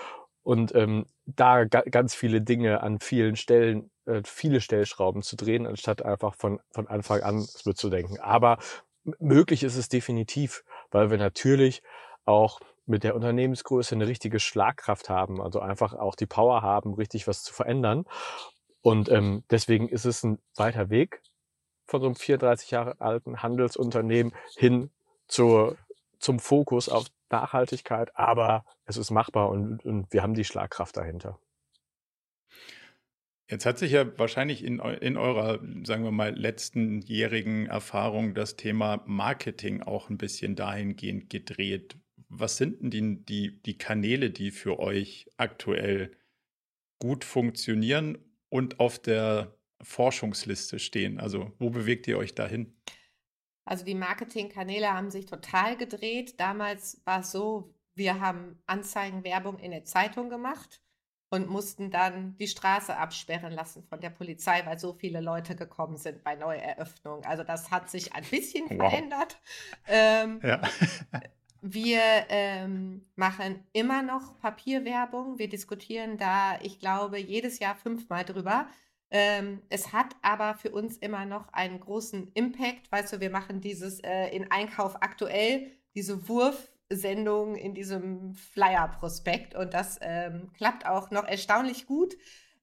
und 0.43 0.75
ähm, 0.75 1.05
da 1.25 1.63
ga 1.63 1.81
ganz 1.81 2.13
viele 2.13 2.41
Dinge 2.41 2.81
an 2.81 2.99
vielen 2.99 3.35
Stellen, 3.35 3.89
äh, 4.05 4.21
viele 4.25 4.61
Stellschrauben 4.61 5.21
zu 5.21 5.35
drehen, 5.35 5.65
anstatt 5.65 6.03
einfach 6.03 6.35
von, 6.35 6.59
von 6.71 6.87
Anfang 6.87 7.21
an 7.21 7.37
es 7.37 7.65
mitzudenken. 7.65 8.19
Aber 8.19 8.57
möglich 9.19 9.63
ist 9.63 9.77
es 9.77 9.89
definitiv, 9.89 10.63
weil 10.91 11.09
wir 11.09 11.17
natürlich 11.17 11.81
auch 12.25 12.59
mit 12.85 13.03
der 13.03 13.15
Unternehmensgröße 13.15 13.95
eine 13.95 14.07
richtige 14.07 14.39
Schlagkraft 14.39 15.09
haben, 15.09 15.41
also 15.41 15.61
einfach 15.61 15.93
auch 15.93 16.15
die 16.15 16.25
Power 16.25 16.61
haben, 16.61 16.93
richtig 16.93 17.27
was 17.27 17.43
zu 17.43 17.53
verändern. 17.53 18.05
Und 18.81 19.09
ähm, 19.09 19.43
deswegen 19.49 19.87
ist 19.87 20.05
es 20.05 20.23
ein 20.23 20.39
weiter 20.57 20.89
Weg, 20.89 21.21
von 21.85 22.01
so 22.01 22.07
einem 22.07 22.15
34 22.15 22.71
Jahre 22.71 22.99
alten 22.99 23.41
Handelsunternehmen 23.41 24.33
hin 24.57 24.89
zur, 25.27 25.77
zum 26.19 26.39
Fokus 26.39 26.89
auf 26.89 27.05
Nachhaltigkeit, 27.33 28.15
aber 28.15 28.65
es 28.85 28.97
ist 28.97 29.11
machbar 29.11 29.49
und, 29.49 29.83
und 29.85 30.13
wir 30.13 30.21
haben 30.21 30.35
die 30.35 30.45
Schlagkraft 30.45 30.95
dahinter. 30.95 31.39
Jetzt 33.49 33.65
hat 33.65 33.77
sich 33.77 33.91
ja 33.91 34.17
wahrscheinlich 34.17 34.63
in, 34.63 34.79
in 34.79 35.17
eurer, 35.17 35.59
sagen 35.83 36.03
wir 36.03 36.11
mal, 36.11 36.33
letztenjährigen 36.33 37.67
Erfahrung 37.67 38.33
das 38.33 38.55
Thema 38.55 39.03
Marketing 39.05 39.81
auch 39.81 40.09
ein 40.09 40.17
bisschen 40.17 40.55
dahingehend 40.55 41.29
gedreht. 41.29 41.97
Was 42.29 42.57
sind 42.57 42.81
denn 42.81 42.89
die, 42.89 43.25
die, 43.25 43.61
die 43.61 43.77
Kanäle, 43.77 44.31
die 44.31 44.51
für 44.51 44.79
euch 44.79 45.29
aktuell 45.37 46.15
gut 46.99 47.25
funktionieren 47.25 48.17
und 48.49 48.79
auf 48.79 48.97
der 48.97 49.55
Forschungsliste 49.81 50.79
stehen? 50.79 51.19
Also 51.19 51.51
wo 51.59 51.69
bewegt 51.69 52.07
ihr 52.07 52.17
euch 52.17 52.33
dahin? 52.33 52.73
Also 53.65 53.85
die 53.85 53.95
Marketingkanäle 53.95 54.93
haben 54.93 55.09
sich 55.09 55.25
total 55.25 55.77
gedreht. 55.77 56.39
Damals 56.39 57.01
war 57.05 57.21
es 57.21 57.31
so, 57.31 57.73
wir 57.95 58.19
haben 58.19 58.61
Anzeigenwerbung 58.65 59.59
in 59.59 59.71
der 59.71 59.85
Zeitung 59.85 60.29
gemacht 60.29 60.81
und 61.29 61.49
mussten 61.49 61.89
dann 61.89 62.37
die 62.37 62.47
Straße 62.47 62.95
absperren 62.95 63.53
lassen 63.53 63.83
von 63.83 63.99
der 63.99 64.11
Polizei, 64.11 64.63
weil 64.65 64.77
so 64.77 64.93
viele 64.93 65.19
Leute 65.19 65.55
gekommen 65.55 65.97
sind 65.97 66.23
bei 66.23 66.35
Neueröffnungen. 66.35 67.25
Also 67.25 67.43
das 67.43 67.71
hat 67.71 67.89
sich 67.89 68.13
ein 68.13 68.23
bisschen 68.23 68.69
wow. 68.69 68.89
verändert. 68.89 69.39
Ähm, 69.87 70.39
ja. 70.43 70.61
wir 71.61 72.01
ähm, 72.29 73.05
machen 73.15 73.65
immer 73.73 74.03
noch 74.03 74.37
Papierwerbung. 74.39 75.39
Wir 75.39 75.49
diskutieren 75.49 76.17
da, 76.17 76.59
ich 76.61 76.79
glaube, 76.79 77.17
jedes 77.17 77.57
Jahr 77.57 77.75
fünfmal 77.75 78.25
drüber. 78.25 78.67
Ähm, 79.11 79.61
es 79.69 79.93
hat 79.93 80.15
aber 80.21 80.55
für 80.55 80.71
uns 80.71 80.97
immer 80.97 81.25
noch 81.25 81.51
einen 81.53 81.79
großen 81.79 82.31
Impact. 82.33 82.91
Weißt 82.91 83.13
du, 83.13 83.19
wir 83.19 83.29
machen 83.29 83.61
dieses 83.61 83.99
äh, 83.99 84.27
in 84.29 84.49
Einkauf 84.51 84.95
aktuell, 85.01 85.71
diese 85.93 86.27
Wurfsendung 86.27 87.55
in 87.55 87.75
diesem 87.75 88.33
Flyer-Prospekt 88.33 89.55
und 89.55 89.73
das 89.73 89.99
ähm, 90.01 90.51
klappt 90.53 90.87
auch 90.87 91.11
noch 91.11 91.25
erstaunlich 91.25 91.85
gut. 91.85 92.15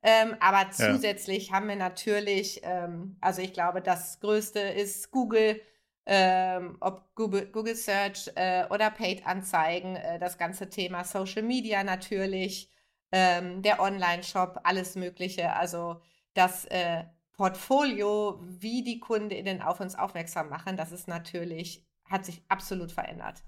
Ähm, 0.03 0.35
aber 0.41 0.71
zusätzlich 0.71 1.49
ja. 1.49 1.55
haben 1.55 1.69
wir 1.69 1.77
natürlich, 1.77 2.61
ähm, 2.65 3.17
also 3.21 3.43
ich 3.43 3.53
glaube, 3.53 3.83
das 3.83 4.19
Größte 4.21 4.59
ist 4.59 5.11
Google, 5.11 5.61
ähm, 6.07 6.79
ob 6.81 7.15
Google, 7.15 7.47
Google 7.47 7.77
Search 7.77 8.31
äh, 8.35 8.65
oder 8.71 8.91
Paid-Anzeigen, 8.91 9.97
äh, 9.97 10.19
das 10.19 10.39
ganze 10.39 10.71
Thema 10.71 11.05
Social 11.05 11.43
Media 11.43 11.85
natürlich, 11.85 12.71
ähm, 13.13 13.63
der 13.63 13.81
Online-Shop, 13.81 14.61
alles 14.65 14.97
Mögliche. 14.97 15.53
Also 15.55 16.01
das 16.35 16.65
äh, 16.67 17.05
Portfolio, 17.33 18.39
wie 18.43 18.83
die 18.83 19.01
KundInnen 19.01 19.63
auf 19.63 19.81
uns 19.81 19.95
aufmerksam 19.95 20.49
machen, 20.49 20.77
das 20.77 20.93
ist 20.93 21.09
natürlich, 21.09 21.87
hat 22.05 22.25
sich 22.25 22.43
absolut 22.49 22.93
verändert. 22.93 23.43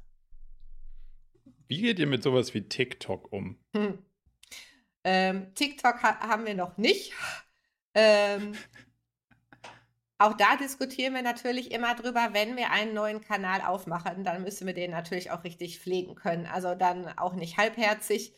Wie 1.68 1.80
geht 1.80 1.98
ihr 1.98 2.06
mit 2.06 2.22
sowas 2.22 2.54
wie 2.54 2.68
TikTok 2.68 3.32
um? 3.32 3.58
Hm. 3.74 3.98
Ähm, 5.04 5.54
TikTok 5.54 6.02
ha 6.02 6.20
haben 6.20 6.46
wir 6.46 6.54
noch 6.54 6.76
nicht. 6.76 7.12
Ähm, 7.94 8.54
auch 10.18 10.34
da 10.34 10.56
diskutieren 10.56 11.14
wir 11.14 11.22
natürlich 11.22 11.72
immer 11.72 11.94
drüber, 11.94 12.28
wenn 12.32 12.56
wir 12.56 12.70
einen 12.70 12.94
neuen 12.94 13.20
Kanal 13.20 13.60
aufmachen, 13.60 14.22
dann 14.22 14.42
müssen 14.42 14.66
wir 14.66 14.74
den 14.74 14.92
natürlich 14.92 15.32
auch 15.32 15.44
richtig 15.44 15.80
pflegen 15.80 16.14
können. 16.14 16.46
Also 16.46 16.74
dann 16.74 17.08
auch 17.18 17.34
nicht 17.34 17.58
halbherzig. 17.58 18.32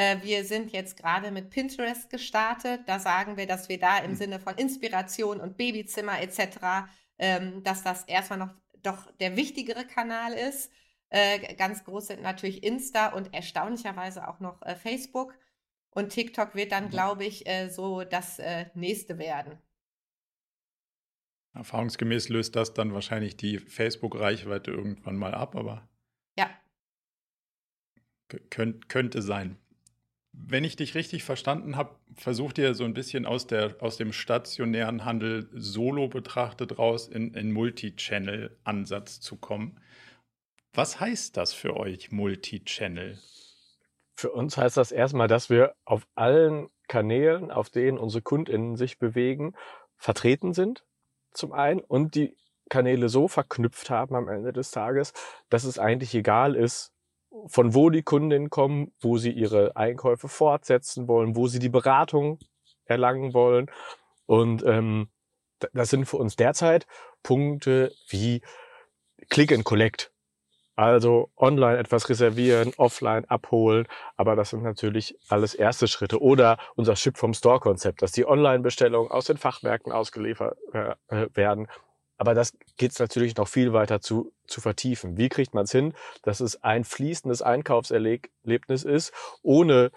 Äh, 0.00 0.22
wir 0.22 0.44
sind 0.46 0.72
jetzt 0.72 0.96
gerade 0.96 1.30
mit 1.30 1.50
Pinterest 1.50 2.08
gestartet. 2.08 2.80
Da 2.86 2.98
sagen 2.98 3.36
wir, 3.36 3.46
dass 3.46 3.68
wir 3.68 3.78
da 3.78 3.98
im 3.98 4.12
mhm. 4.12 4.16
Sinne 4.16 4.40
von 4.40 4.54
Inspiration 4.54 5.42
und 5.42 5.58
Babyzimmer 5.58 6.22
etc., 6.22 6.88
ähm, 7.18 7.62
dass 7.64 7.82
das 7.82 8.04
erstmal 8.04 8.38
noch 8.38 8.54
doch 8.82 9.12
der 9.16 9.36
wichtigere 9.36 9.84
Kanal 9.84 10.32
ist. 10.32 10.72
Äh, 11.10 11.54
ganz 11.54 11.84
groß 11.84 12.06
sind 12.06 12.22
natürlich 12.22 12.62
Insta 12.62 13.08
und 13.08 13.34
erstaunlicherweise 13.34 14.26
auch 14.26 14.40
noch 14.40 14.62
äh, 14.62 14.74
Facebook. 14.74 15.34
Und 15.90 16.08
TikTok 16.08 16.54
wird 16.54 16.72
dann, 16.72 16.84
mhm. 16.86 16.90
glaube 16.90 17.26
ich, 17.26 17.46
äh, 17.46 17.68
so 17.68 18.02
das 18.02 18.38
äh, 18.38 18.70
nächste 18.72 19.18
werden. 19.18 19.58
Erfahrungsgemäß 21.52 22.30
löst 22.30 22.56
das 22.56 22.72
dann 22.72 22.94
wahrscheinlich 22.94 23.36
die 23.36 23.58
Facebook-Reichweite 23.58 24.70
irgendwann 24.70 25.16
mal 25.16 25.34
ab, 25.34 25.56
aber. 25.56 25.86
Ja. 26.38 26.48
Könnt, 28.48 28.88
könnte 28.88 29.20
sein. 29.20 29.59
Wenn 30.32 30.64
ich 30.64 30.76
dich 30.76 30.94
richtig 30.94 31.24
verstanden 31.24 31.76
habe, 31.76 31.96
versucht 32.14 32.58
ihr 32.58 32.74
so 32.74 32.84
ein 32.84 32.94
bisschen 32.94 33.26
aus, 33.26 33.46
der, 33.46 33.76
aus 33.80 33.96
dem 33.96 34.12
stationären 34.12 35.04
Handel 35.04 35.48
solo 35.52 36.08
betrachtet 36.08 36.78
raus 36.78 37.08
in, 37.08 37.34
in 37.34 37.52
Multi-Channel-Ansatz 37.52 39.20
zu 39.20 39.36
kommen. 39.36 39.80
Was 40.72 41.00
heißt 41.00 41.36
das 41.36 41.52
für 41.52 41.76
euch, 41.76 42.12
Multi-Channel? 42.12 43.18
Für 44.14 44.30
uns 44.30 44.56
heißt 44.56 44.76
das 44.76 44.92
erstmal, 44.92 45.28
dass 45.28 45.50
wir 45.50 45.74
auf 45.84 46.06
allen 46.14 46.68
Kanälen, 46.88 47.50
auf 47.50 47.70
denen 47.70 47.98
unsere 47.98 48.22
KundInnen 48.22 48.76
sich 48.76 48.98
bewegen, 48.98 49.54
vertreten 49.96 50.54
sind, 50.54 50.84
zum 51.32 51.52
einen, 51.52 51.80
und 51.80 52.14
die 52.14 52.36
Kanäle 52.68 53.08
so 53.08 53.28
verknüpft 53.28 53.90
haben 53.90 54.14
am 54.14 54.28
Ende 54.28 54.52
des 54.52 54.70
Tages, 54.70 55.12
dass 55.48 55.64
es 55.64 55.78
eigentlich 55.78 56.14
egal 56.14 56.54
ist, 56.54 56.92
von 57.46 57.74
wo 57.74 57.90
die 57.90 58.02
Kundinnen 58.02 58.50
kommen, 58.50 58.92
wo 59.00 59.18
sie 59.18 59.30
ihre 59.30 59.76
Einkäufe 59.76 60.28
fortsetzen 60.28 61.08
wollen, 61.08 61.36
wo 61.36 61.46
sie 61.46 61.58
die 61.58 61.68
Beratung 61.68 62.38
erlangen 62.84 63.34
wollen. 63.34 63.70
Und 64.26 64.64
ähm, 64.64 65.08
das 65.72 65.90
sind 65.90 66.06
für 66.06 66.16
uns 66.16 66.36
derzeit 66.36 66.86
Punkte 67.22 67.92
wie 68.08 68.42
Click 69.28 69.52
and 69.52 69.64
Collect. 69.64 70.12
Also 70.76 71.30
online 71.36 71.76
etwas 71.76 72.08
reservieren, 72.08 72.72
offline 72.78 73.26
abholen, 73.26 73.86
aber 74.16 74.34
das 74.34 74.50
sind 74.50 74.62
natürlich 74.62 75.14
alles 75.28 75.54
erste 75.54 75.86
Schritte. 75.88 76.22
Oder 76.22 76.56
unser 76.74 76.96
Ship 76.96 77.18
vom 77.18 77.34
Store 77.34 77.60
Konzept, 77.60 78.00
dass 78.00 78.12
die 78.12 78.26
Online-Bestellungen 78.26 79.10
aus 79.10 79.26
den 79.26 79.36
Fachmärkten 79.36 79.92
ausgeliefert 79.92 80.56
äh, 80.72 81.26
werden. 81.34 81.68
Aber 82.20 82.34
das 82.34 82.52
geht 82.76 82.92
es 82.92 82.98
natürlich 82.98 83.34
noch 83.36 83.48
viel 83.48 83.72
weiter 83.72 84.02
zu, 84.02 84.30
zu 84.46 84.60
vertiefen. 84.60 85.16
Wie 85.16 85.30
kriegt 85.30 85.54
man 85.54 85.64
es 85.64 85.72
hin, 85.72 85.94
dass 86.20 86.40
es 86.40 86.62
ein 86.62 86.84
fließendes 86.84 87.40
Einkaufserlebnis 87.40 88.84
ist, 88.84 89.14
ohne 89.40 89.90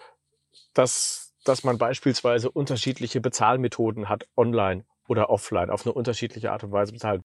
dass, 0.72 1.34
dass 1.44 1.64
man 1.64 1.76
beispielsweise 1.76 2.50
unterschiedliche 2.50 3.20
Bezahlmethoden 3.20 4.08
hat, 4.08 4.26
online 4.38 4.86
oder 5.06 5.28
offline, 5.28 5.68
auf 5.68 5.84
eine 5.84 5.92
unterschiedliche 5.92 6.50
Art 6.50 6.64
und 6.64 6.72
Weise 6.72 6.92
bezahlt. 6.92 7.20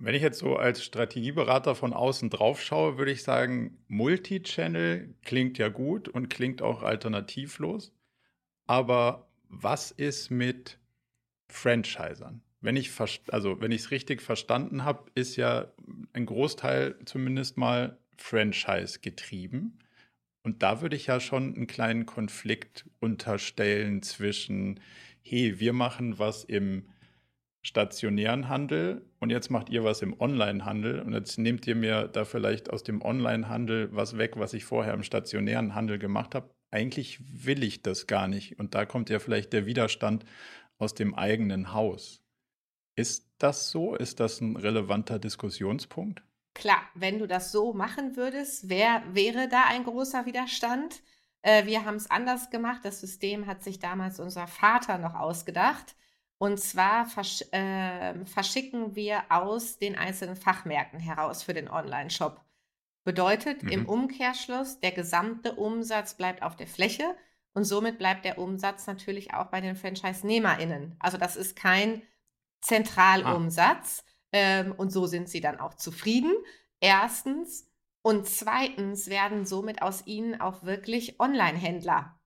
Wenn 0.00 0.16
ich 0.16 0.22
jetzt 0.22 0.40
so 0.40 0.56
als 0.56 0.82
Strategieberater 0.82 1.76
von 1.76 1.92
außen 1.92 2.30
drauf 2.30 2.60
schaue, 2.60 2.98
würde 2.98 3.12
ich 3.12 3.22
sagen, 3.22 3.78
Multichannel 3.86 5.14
klingt 5.22 5.56
ja 5.56 5.68
gut 5.68 6.08
und 6.08 6.28
klingt 6.30 6.62
auch 6.62 6.82
alternativlos. 6.82 7.92
Aber 8.66 9.28
was 9.48 9.92
ist 9.92 10.32
mit 10.32 10.80
Franchisern? 11.46 12.42
Wenn 12.60 12.76
ich 12.76 12.90
also 13.30 13.58
es 13.60 13.90
richtig 13.90 14.20
verstanden 14.20 14.84
habe, 14.84 15.10
ist 15.14 15.36
ja 15.36 15.72
ein 16.12 16.26
Großteil 16.26 16.96
zumindest 17.04 17.56
mal 17.56 17.98
Franchise 18.16 19.00
getrieben. 19.00 19.78
Und 20.42 20.62
da 20.62 20.80
würde 20.80 20.96
ich 20.96 21.06
ja 21.06 21.20
schon 21.20 21.54
einen 21.54 21.66
kleinen 21.66 22.06
Konflikt 22.06 22.86
unterstellen 22.98 24.02
zwischen, 24.02 24.80
hey, 25.22 25.58
wir 25.58 25.72
machen 25.72 26.18
was 26.18 26.44
im 26.44 26.84
stationären 27.62 28.48
Handel 28.48 29.04
und 29.18 29.30
jetzt 29.30 29.50
macht 29.50 29.68
ihr 29.68 29.84
was 29.84 30.00
im 30.00 30.18
Online-Handel 30.18 31.00
und 31.00 31.12
jetzt 31.12 31.38
nehmt 31.38 31.66
ihr 31.66 31.76
mir 31.76 32.08
da 32.08 32.24
vielleicht 32.24 32.70
aus 32.70 32.82
dem 32.82 33.02
Online-Handel 33.02 33.90
was 33.92 34.16
weg, 34.16 34.34
was 34.36 34.54
ich 34.54 34.64
vorher 34.64 34.94
im 34.94 35.02
stationären 35.02 35.74
Handel 35.74 35.98
gemacht 35.98 36.34
habe. 36.34 36.50
Eigentlich 36.70 37.20
will 37.44 37.62
ich 37.62 37.82
das 37.82 38.06
gar 38.06 38.28
nicht. 38.28 38.58
Und 38.58 38.74
da 38.74 38.86
kommt 38.86 39.10
ja 39.10 39.18
vielleicht 39.18 39.52
der 39.52 39.66
Widerstand 39.66 40.24
aus 40.78 40.94
dem 40.94 41.14
eigenen 41.14 41.74
Haus. 41.74 42.19
Ist 42.96 43.30
das 43.38 43.70
so? 43.70 43.94
Ist 43.94 44.20
das 44.20 44.40
ein 44.40 44.56
relevanter 44.56 45.18
Diskussionspunkt? 45.18 46.22
Klar, 46.54 46.82
wenn 46.94 47.18
du 47.18 47.26
das 47.26 47.52
so 47.52 47.72
machen 47.72 48.16
würdest, 48.16 48.68
wär, 48.68 49.02
wäre 49.12 49.48
da 49.48 49.64
ein 49.68 49.84
großer 49.84 50.26
Widerstand. 50.26 51.02
Äh, 51.42 51.66
wir 51.66 51.84
haben 51.84 51.96
es 51.96 52.10
anders 52.10 52.50
gemacht. 52.50 52.80
Das 52.84 53.00
System 53.00 53.46
hat 53.46 53.62
sich 53.62 53.78
damals 53.78 54.20
unser 54.20 54.46
Vater 54.46 54.98
noch 54.98 55.14
ausgedacht. 55.14 55.96
Und 56.38 56.58
zwar 56.58 57.06
versch 57.06 57.42
äh, 57.52 58.24
verschicken 58.24 58.96
wir 58.96 59.24
aus 59.28 59.78
den 59.78 59.96
einzelnen 59.96 60.36
Fachmärkten 60.36 60.98
heraus 60.98 61.42
für 61.42 61.54
den 61.54 61.68
Online-Shop. 61.68 62.40
Bedeutet 63.04 63.62
mhm. 63.62 63.68
im 63.68 63.86
Umkehrschluss, 63.86 64.80
der 64.80 64.92
gesamte 64.92 65.54
Umsatz 65.54 66.14
bleibt 66.14 66.42
auf 66.42 66.56
der 66.56 66.66
Fläche 66.66 67.14
und 67.52 67.64
somit 67.64 67.98
bleibt 67.98 68.24
der 68.24 68.38
Umsatz 68.38 68.86
natürlich 68.86 69.34
auch 69.34 69.46
bei 69.46 69.60
den 69.60 69.76
Franchise-NehmerInnen. 69.76 70.96
Also 70.98 71.18
das 71.18 71.36
ist 71.36 71.56
kein 71.56 72.02
Zentralumsatz 72.60 74.04
ah. 74.06 74.10
ähm, 74.32 74.72
und 74.72 74.90
so 74.90 75.06
sind 75.06 75.28
sie 75.28 75.40
dann 75.40 75.60
auch 75.60 75.74
zufrieden. 75.74 76.32
Erstens. 76.80 77.66
Und 78.02 78.26
zweitens 78.26 79.08
werden 79.08 79.44
somit 79.44 79.82
aus 79.82 80.06
ihnen 80.06 80.40
auch 80.40 80.62
wirklich 80.62 81.20
Online-Händler. 81.20 82.18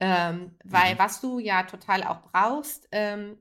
Ähm, 0.00 0.56
weil 0.64 0.94
mhm. 0.94 0.98
was 0.98 1.20
du 1.20 1.38
ja 1.38 1.64
total 1.64 2.04
auch 2.04 2.22
brauchst, 2.22 2.88
ähm, 2.92 3.38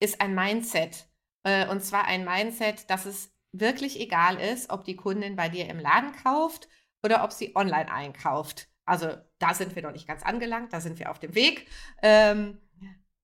ist 0.00 0.20
ein 0.20 0.34
Mindset. 0.34 1.08
Äh, 1.44 1.68
und 1.68 1.82
zwar 1.82 2.04
ein 2.04 2.24
Mindset, 2.24 2.90
dass 2.90 3.06
es 3.06 3.32
wirklich 3.52 4.00
egal 4.00 4.38
ist, 4.38 4.70
ob 4.70 4.84
die 4.84 4.96
Kundin 4.96 5.36
bei 5.36 5.48
dir 5.48 5.68
im 5.68 5.78
Laden 5.78 6.12
kauft 6.12 6.68
oder 7.02 7.24
ob 7.24 7.32
sie 7.32 7.56
online 7.56 7.90
einkauft. 7.90 8.68
Also 8.84 9.16
da 9.38 9.54
sind 9.54 9.76
wir 9.76 9.82
noch 9.82 9.92
nicht 9.92 10.08
ganz 10.08 10.22
angelangt, 10.22 10.72
da 10.72 10.80
sind 10.80 10.98
wir 10.98 11.10
auf 11.10 11.18
dem 11.18 11.34
Weg. 11.34 11.68
Ähm, 12.02 12.58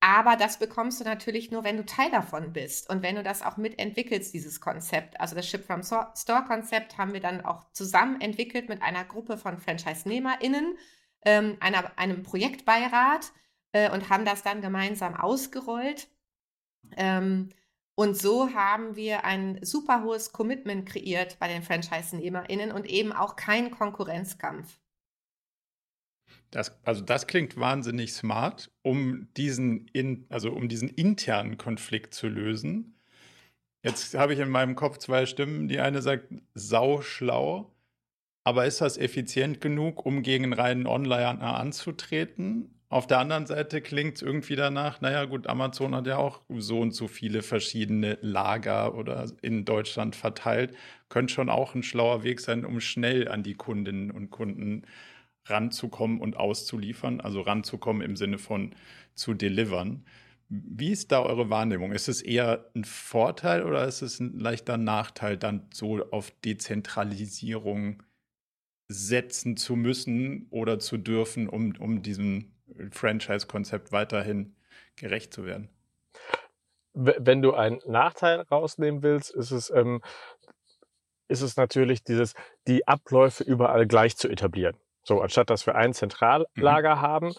aber 0.04 0.36
das 0.36 0.58
bekommst 0.58 1.00
du 1.00 1.04
natürlich 1.04 1.50
nur, 1.50 1.64
wenn 1.64 1.78
du 1.78 1.86
Teil 1.86 2.10
davon 2.10 2.52
bist 2.52 2.90
und 2.90 3.02
wenn 3.02 3.14
du 3.14 3.22
das 3.22 3.40
auch 3.40 3.56
mitentwickelst, 3.56 4.34
dieses 4.34 4.60
Konzept. 4.60 5.18
Also 5.18 5.34
das 5.34 5.48
Ship 5.48 5.64
from 5.64 5.82
Store-Konzept 5.82 6.98
haben 6.98 7.14
wir 7.14 7.20
dann 7.20 7.42
auch 7.42 7.64
zusammen 7.72 8.20
entwickelt 8.20 8.68
mit 8.68 8.82
einer 8.82 9.04
Gruppe 9.04 9.38
von 9.38 9.56
Franchise-NehmerInnen, 9.56 10.76
ähm, 11.24 11.56
einer, 11.60 11.90
einem 11.98 12.22
Projektbeirat 12.22 13.32
äh, 13.72 13.90
und 13.90 14.10
haben 14.10 14.26
das 14.26 14.42
dann 14.42 14.60
gemeinsam 14.60 15.14
ausgerollt. 15.14 16.08
Ähm, 16.98 17.48
und 17.94 18.14
so 18.14 18.52
haben 18.52 18.96
wir 18.96 19.24
ein 19.24 19.58
super 19.64 20.02
hohes 20.02 20.32
Commitment 20.32 20.84
kreiert 20.84 21.38
bei 21.38 21.48
den 21.48 21.62
Franchise-NehmerInnen 21.62 22.72
und 22.72 22.84
eben 22.84 23.14
auch 23.14 23.36
keinen 23.36 23.70
Konkurrenzkampf. 23.70 24.78
Das, 26.54 26.78
also 26.84 27.02
das 27.02 27.26
klingt 27.26 27.58
wahnsinnig 27.58 28.12
smart, 28.12 28.70
um 28.82 29.26
diesen, 29.36 29.88
in, 29.88 30.24
also 30.28 30.52
um 30.52 30.68
diesen 30.68 30.88
internen 30.88 31.58
Konflikt 31.58 32.14
zu 32.14 32.28
lösen. 32.28 32.94
Jetzt 33.82 34.14
habe 34.14 34.34
ich 34.34 34.38
in 34.38 34.50
meinem 34.50 34.76
Kopf 34.76 34.98
zwei 34.98 35.26
Stimmen. 35.26 35.66
Die 35.66 35.80
eine 35.80 36.00
sagt, 36.00 36.28
sau 36.54 37.02
schlau, 37.02 37.74
aber 38.44 38.66
ist 38.66 38.80
das 38.80 38.98
effizient 38.98 39.60
genug, 39.60 40.06
um 40.06 40.22
gegen 40.22 40.52
reinen 40.52 40.86
Online 40.86 41.40
anzutreten? 41.40 42.70
Auf 42.88 43.08
der 43.08 43.18
anderen 43.18 43.46
Seite 43.46 43.80
klingt 43.80 44.18
es 44.18 44.22
irgendwie 44.22 44.54
danach, 44.54 45.00
naja 45.00 45.24
gut, 45.24 45.48
Amazon 45.48 45.92
hat 45.92 46.06
ja 46.06 46.18
auch 46.18 46.42
so 46.56 46.78
und 46.78 46.92
so 46.92 47.08
viele 47.08 47.42
verschiedene 47.42 48.16
Lager 48.20 48.94
oder 48.94 49.26
in 49.42 49.64
Deutschland 49.64 50.14
verteilt. 50.14 50.76
Könnte 51.08 51.34
schon 51.34 51.48
auch 51.48 51.74
ein 51.74 51.82
schlauer 51.82 52.22
Weg 52.22 52.38
sein, 52.38 52.64
um 52.64 52.78
schnell 52.78 53.26
an 53.26 53.42
die 53.42 53.54
Kundinnen 53.54 54.12
und 54.12 54.30
Kunden 54.30 54.84
ranzukommen 55.46 56.20
und 56.20 56.36
auszuliefern, 56.36 57.20
also 57.20 57.40
ranzukommen 57.40 58.02
im 58.02 58.16
Sinne 58.16 58.38
von 58.38 58.74
zu 59.14 59.34
delivern. 59.34 60.04
Wie 60.48 60.90
ist 60.90 61.10
da 61.10 61.22
eure 61.22 61.50
Wahrnehmung? 61.50 61.92
Ist 61.92 62.08
es 62.08 62.22
eher 62.22 62.70
ein 62.74 62.84
Vorteil 62.84 63.64
oder 63.64 63.86
ist 63.86 64.02
es 64.02 64.20
ein 64.20 64.38
leichter 64.38 64.76
Nachteil, 64.76 65.36
dann 65.36 65.68
so 65.72 66.04
auf 66.10 66.30
Dezentralisierung 66.44 68.02
setzen 68.88 69.56
zu 69.56 69.76
müssen 69.76 70.46
oder 70.50 70.78
zu 70.78 70.98
dürfen, 70.98 71.48
um, 71.48 71.74
um 71.78 72.02
diesem 72.02 72.52
Franchise-Konzept 72.90 73.92
weiterhin 73.92 74.54
gerecht 74.96 75.32
zu 75.32 75.44
werden? 75.44 75.68
Wenn 76.92 77.42
du 77.42 77.54
einen 77.54 77.80
Nachteil 77.86 78.40
rausnehmen 78.42 79.02
willst, 79.02 79.30
ist 79.30 79.50
es, 79.50 79.70
ähm, 79.70 80.00
ist 81.28 81.40
es 81.40 81.56
natürlich 81.56 82.04
dieses, 82.04 82.34
die 82.68 82.86
Abläufe 82.86 83.42
überall 83.42 83.86
gleich 83.86 84.16
zu 84.16 84.28
etablieren. 84.28 84.76
So, 85.04 85.20
anstatt 85.20 85.50
dass 85.50 85.66
wir 85.66 85.74
ein 85.74 85.92
Zentrallager 85.92 86.96
mhm. 86.96 87.00
haben, 87.00 87.34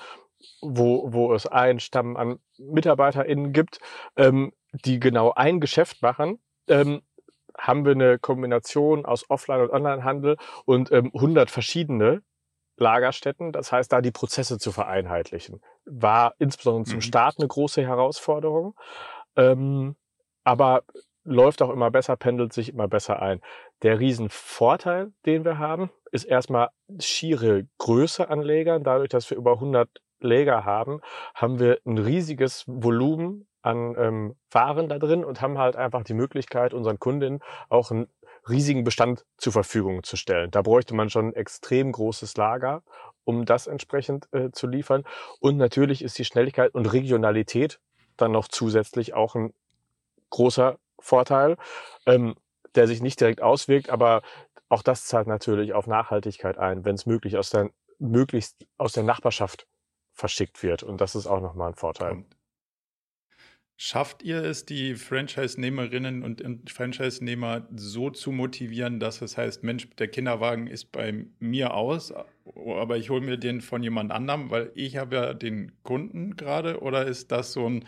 wo, 0.62 1.12
wo 1.12 1.34
es 1.34 1.47
einen 1.47 1.80
Stamm 1.80 2.15
an 2.17 2.39
MitarbeiterInnen 2.58 3.51
gibt, 3.51 3.80
ähm, 4.15 4.54
die 4.71 4.99
genau 4.99 5.34
ein 5.34 5.60
Geschäft 5.60 6.01
machen, 6.01 6.39
ähm, 6.67 7.01
haben 7.58 7.86
wir 7.86 7.93
eine 7.93 8.19
Kombination 8.19 9.06
aus 9.06 9.30
Offline- 9.30 9.62
und 9.62 9.71
Onlinehandel 9.71 10.38
und 10.65 10.91
ähm, 10.91 11.12
100 11.13 11.49
verschiedene 11.49 12.21
Lagerstätten. 12.78 13.54
Das 13.54 13.71
heißt, 13.71 13.91
da 13.91 14.01
die 14.01 14.12
Prozesse 14.12 14.58
zu 14.58 14.71
vereinheitlichen, 14.71 15.62
war 15.86 16.36
insbesondere 16.39 16.86
zum 16.86 16.97
mhm. 16.97 17.01
Start 17.01 17.36
eine 17.39 17.47
große 17.47 17.82
Herausforderung. 17.82 18.75
Ähm, 19.38 19.95
aber 20.43 20.84
läuft 21.25 21.61
auch 21.61 21.69
immer 21.69 21.91
besser, 21.91 22.15
pendelt 22.15 22.53
sich 22.53 22.69
immer 22.69 22.88
besser 22.88 23.21
ein. 23.21 23.41
Der 23.81 23.99
Riesenvorteil, 23.99 25.11
den 25.25 25.43
wir 25.43 25.57
haben, 25.57 25.89
ist 26.11 26.23
erstmal 26.23 26.69
schiere 26.99 27.67
Größe 27.79 28.29
an 28.29 28.41
Lägern. 28.41 28.83
Dadurch, 28.83 29.09
dass 29.09 29.29
wir 29.29 29.38
über 29.38 29.53
100 29.53 29.89
Läger 30.19 30.63
haben, 30.63 31.01
haben 31.33 31.59
wir 31.59 31.79
ein 31.85 31.97
riesiges 31.97 32.63
Volumen 32.67 33.47
an 33.61 33.95
ähm, 33.97 34.35
Waren 34.51 34.88
da 34.88 34.99
drin 34.99 35.25
und 35.25 35.41
haben 35.41 35.57
halt 35.57 35.75
einfach 35.75 36.03
die 36.03 36.13
Möglichkeit, 36.13 36.73
unseren 36.73 36.99
Kundinnen 36.99 37.41
auch 37.69 37.91
einen 37.91 38.07
riesigen 38.47 38.83
Bestand 38.83 39.25
zur 39.38 39.53
Verfügung 39.53 40.03
zu 40.03 40.17
stellen. 40.17 40.51
Da 40.51 40.61
bräuchte 40.61 40.93
man 40.93 41.09
schon 41.09 41.29
ein 41.29 41.33
extrem 41.33 41.91
großes 41.91 42.38
Lager, 42.38 42.83
um 43.23 43.45
das 43.45 43.65
entsprechend 43.65 44.27
äh, 44.33 44.51
zu 44.51 44.67
liefern. 44.67 45.03
Und 45.39 45.57
natürlich 45.57 46.03
ist 46.03 46.19
die 46.19 46.25
Schnelligkeit 46.25 46.75
und 46.75 46.93
Regionalität 46.93 47.79
dann 48.17 48.31
noch 48.31 48.47
zusätzlich 48.47 49.15
auch 49.15 49.33
ein 49.33 49.53
großer 50.29 50.77
Vorteil, 51.05 51.57
ähm, 52.05 52.35
der 52.73 52.87
sich 52.87 53.01
nicht 53.01 53.19
direkt 53.21 53.41
auswirkt, 53.41 53.89
aber 53.89 54.21
auch 54.69 54.81
das 54.81 55.05
zahlt 55.05 55.27
natürlich 55.27 55.73
auf 55.73 55.87
Nachhaltigkeit 55.87 56.57
ein, 56.57 56.83
wenn 56.83 56.95
es 56.95 57.05
möglich 57.05 57.37
aus 57.37 57.49
der, 57.51 57.69
möglichst 57.99 58.65
aus 58.77 58.93
der 58.93 59.03
Nachbarschaft 59.03 59.67
verschickt 60.13 60.63
wird. 60.63 60.83
Und 60.83 61.01
das 61.01 61.15
ist 61.15 61.27
auch 61.27 61.41
nochmal 61.41 61.69
ein 61.69 61.75
Vorteil. 61.75 62.25
Schafft 63.77 64.23
ihr 64.23 64.41
es, 64.41 64.65
die 64.65 64.95
Franchise-Nehmerinnen 64.95 66.23
und 66.23 66.71
Franchise-Nehmer 66.71 67.67
so 67.75 68.09
zu 68.09 68.31
motivieren, 68.31 69.01
dass 69.01 69.21
es 69.21 69.37
heißt, 69.37 69.63
Mensch, 69.63 69.89
der 69.97 70.07
Kinderwagen 70.07 70.67
ist 70.67 70.93
bei 70.93 71.25
mir 71.39 71.73
aus, 71.73 72.13
aber 72.13 72.95
ich 72.95 73.09
hole 73.09 73.19
mir 73.19 73.35
den 73.35 73.59
von 73.59 73.83
jemand 73.83 74.13
anderem, 74.13 74.49
weil 74.49 74.71
ich 74.75 74.95
habe 74.95 75.15
ja 75.17 75.33
den 75.33 75.73
Kunden 75.83 76.37
gerade? 76.37 76.79
Oder 76.81 77.05
ist 77.05 77.33
das 77.33 77.51
so 77.51 77.67
ein, 77.69 77.85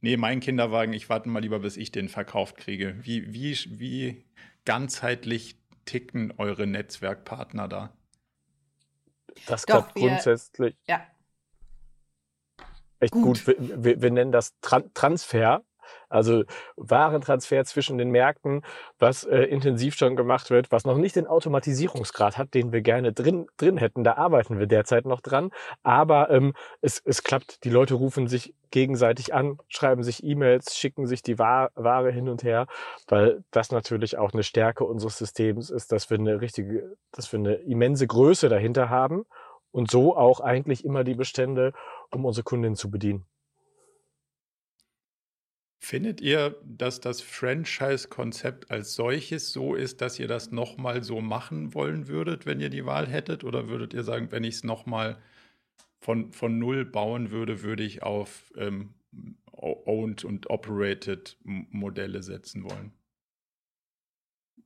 nee, 0.00 0.16
mein 0.16 0.40
Kinderwagen, 0.40 0.92
ich 0.92 1.08
warte 1.08 1.28
mal 1.28 1.40
lieber, 1.40 1.60
bis 1.60 1.76
ich 1.76 1.92
den 1.92 2.08
verkauft 2.08 2.56
kriege? 2.56 2.96
Wie, 3.02 3.32
wie, 3.32 3.56
wie 3.78 4.24
ganzheitlich 4.64 5.56
ticken 5.84 6.32
eure 6.36 6.66
Netzwerkpartner 6.66 7.68
da? 7.68 7.92
Das 9.46 9.66
klappt 9.66 9.94
grundsätzlich. 9.94 10.76
Ja 10.88 11.06
echt 13.00 13.12
gut. 13.12 13.44
gut. 13.44 13.58
Wir, 13.84 14.00
wir, 14.00 14.10
nennen 14.10 14.30
das 14.30 14.54
Tran 14.60 14.92
Transfer. 14.94 15.64
Also 16.08 16.44
Warentransfer 16.76 17.64
zwischen 17.64 17.98
den 17.98 18.10
Märkten, 18.10 18.62
was 18.98 19.24
äh, 19.24 19.42
intensiv 19.42 19.94
schon 19.94 20.16
gemacht 20.16 20.50
wird, 20.50 20.72
was 20.72 20.84
noch 20.84 20.96
nicht 20.96 21.16
den 21.16 21.26
Automatisierungsgrad 21.26 22.36
hat, 22.38 22.54
den 22.54 22.72
wir 22.72 22.80
gerne 22.80 23.12
drin, 23.12 23.46
drin 23.56 23.76
hätten. 23.76 24.04
Da 24.04 24.14
arbeiten 24.14 24.58
wir 24.58 24.66
derzeit 24.66 25.06
noch 25.06 25.20
dran. 25.20 25.50
Aber 25.82 26.30
ähm, 26.30 26.54
es, 26.80 27.00
es 27.04 27.22
klappt. 27.22 27.64
Die 27.64 27.70
Leute 27.70 27.94
rufen 27.94 28.26
sich 28.26 28.54
gegenseitig 28.70 29.34
an, 29.34 29.58
schreiben 29.68 30.02
sich 30.02 30.24
E-Mails, 30.24 30.76
schicken 30.76 31.06
sich 31.06 31.22
die 31.22 31.38
Ware 31.38 32.12
hin 32.12 32.28
und 32.28 32.42
her, 32.42 32.66
weil 33.08 33.42
das 33.50 33.72
natürlich 33.72 34.16
auch 34.18 34.32
eine 34.32 34.42
Stärke 34.42 34.84
unseres 34.84 35.18
Systems 35.18 35.70
ist, 35.70 35.92
dass 35.92 36.10
wir 36.10 36.18
eine 36.18 36.40
richtige, 36.40 36.96
dass 37.12 37.32
wir 37.32 37.38
eine 37.38 37.54
immense 37.54 38.06
Größe 38.06 38.48
dahinter 38.48 38.88
haben 38.88 39.24
und 39.72 39.90
so 39.90 40.16
auch 40.16 40.40
eigentlich 40.40 40.84
immer 40.84 41.04
die 41.04 41.14
Bestände, 41.14 41.72
um 42.10 42.24
unsere 42.24 42.44
Kundinnen 42.44 42.76
zu 42.76 42.90
bedienen. 42.90 43.26
Findet 45.82 46.20
ihr, 46.20 46.60
dass 46.62 47.00
das 47.00 47.22
Franchise-Konzept 47.22 48.70
als 48.70 48.94
solches 48.94 49.50
so 49.50 49.74
ist, 49.74 50.02
dass 50.02 50.18
ihr 50.18 50.28
das 50.28 50.52
nochmal 50.52 51.02
so 51.02 51.22
machen 51.22 51.72
wollen 51.72 52.06
würdet, 52.06 52.44
wenn 52.44 52.60
ihr 52.60 52.68
die 52.68 52.84
Wahl 52.84 53.08
hättet? 53.08 53.44
Oder 53.44 53.68
würdet 53.68 53.94
ihr 53.94 54.04
sagen, 54.04 54.30
wenn 54.30 54.44
ich 54.44 54.56
es 54.56 54.64
nochmal 54.64 55.16
von, 55.98 56.32
von 56.32 56.58
Null 56.58 56.84
bauen 56.84 57.30
würde, 57.30 57.62
würde 57.62 57.82
ich 57.82 58.02
auf 58.02 58.52
ähm, 58.58 58.92
Owned 59.52 60.22
und 60.22 60.50
Operated 60.50 61.38
Modelle 61.44 62.22
setzen 62.22 62.62
wollen? 62.64 62.92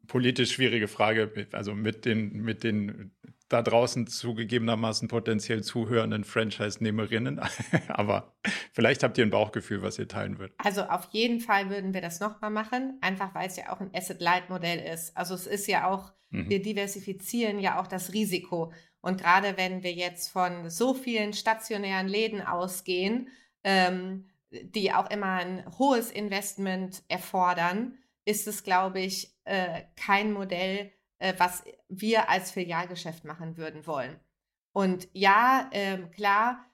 Politisch 0.08 0.52
schwierige 0.52 0.88
Frage, 0.88 1.46
also 1.52 1.76
mit 1.76 2.06
den, 2.06 2.42
mit 2.42 2.64
den 2.64 3.12
da 3.48 3.62
draußen 3.62 4.06
zugegebenermaßen 4.06 5.08
potenziell 5.08 5.62
zuhörenden 5.62 6.24
Franchise-Nehmerinnen. 6.24 7.40
Aber 7.88 8.34
vielleicht 8.72 9.02
habt 9.02 9.18
ihr 9.18 9.24
ein 9.24 9.30
Bauchgefühl, 9.30 9.82
was 9.82 9.98
ihr 9.98 10.08
teilen 10.08 10.38
würdet. 10.38 10.56
Also 10.58 10.82
auf 10.82 11.08
jeden 11.12 11.40
Fall 11.40 11.68
würden 11.70 11.92
wir 11.94 12.00
das 12.00 12.20
nochmal 12.20 12.50
machen, 12.50 12.98
einfach 13.00 13.34
weil 13.34 13.46
es 13.46 13.56
ja 13.56 13.72
auch 13.72 13.80
ein 13.80 13.90
Asset-Light-Modell 13.94 14.92
ist. 14.92 15.16
Also 15.16 15.34
es 15.34 15.46
ist 15.46 15.66
ja 15.66 15.88
auch, 15.88 16.12
mhm. 16.30 16.48
wir 16.48 16.62
diversifizieren 16.62 17.58
ja 17.58 17.80
auch 17.80 17.86
das 17.86 18.12
Risiko. 18.12 18.72
Und 19.00 19.20
gerade 19.20 19.56
wenn 19.58 19.82
wir 19.82 19.92
jetzt 19.92 20.30
von 20.30 20.70
so 20.70 20.94
vielen 20.94 21.34
stationären 21.34 22.08
Läden 22.08 22.40
ausgehen, 22.40 23.28
ähm, 23.62 24.26
die 24.50 24.92
auch 24.92 25.10
immer 25.10 25.34
ein 25.34 25.64
hohes 25.78 26.10
Investment 26.10 27.02
erfordern, 27.08 27.98
ist 28.24 28.46
es, 28.46 28.62
glaube 28.62 29.00
ich, 29.00 29.34
äh, 29.44 29.82
kein 29.96 30.32
Modell, 30.32 30.90
äh, 31.24 31.34
was 31.38 31.64
wir 31.88 32.28
als 32.28 32.50
Filialgeschäft 32.50 33.24
machen 33.24 33.56
würden 33.56 33.86
wollen. 33.86 34.20
Und 34.72 35.08
ja, 35.14 35.70
ähm, 35.72 36.10
klar, 36.10 36.66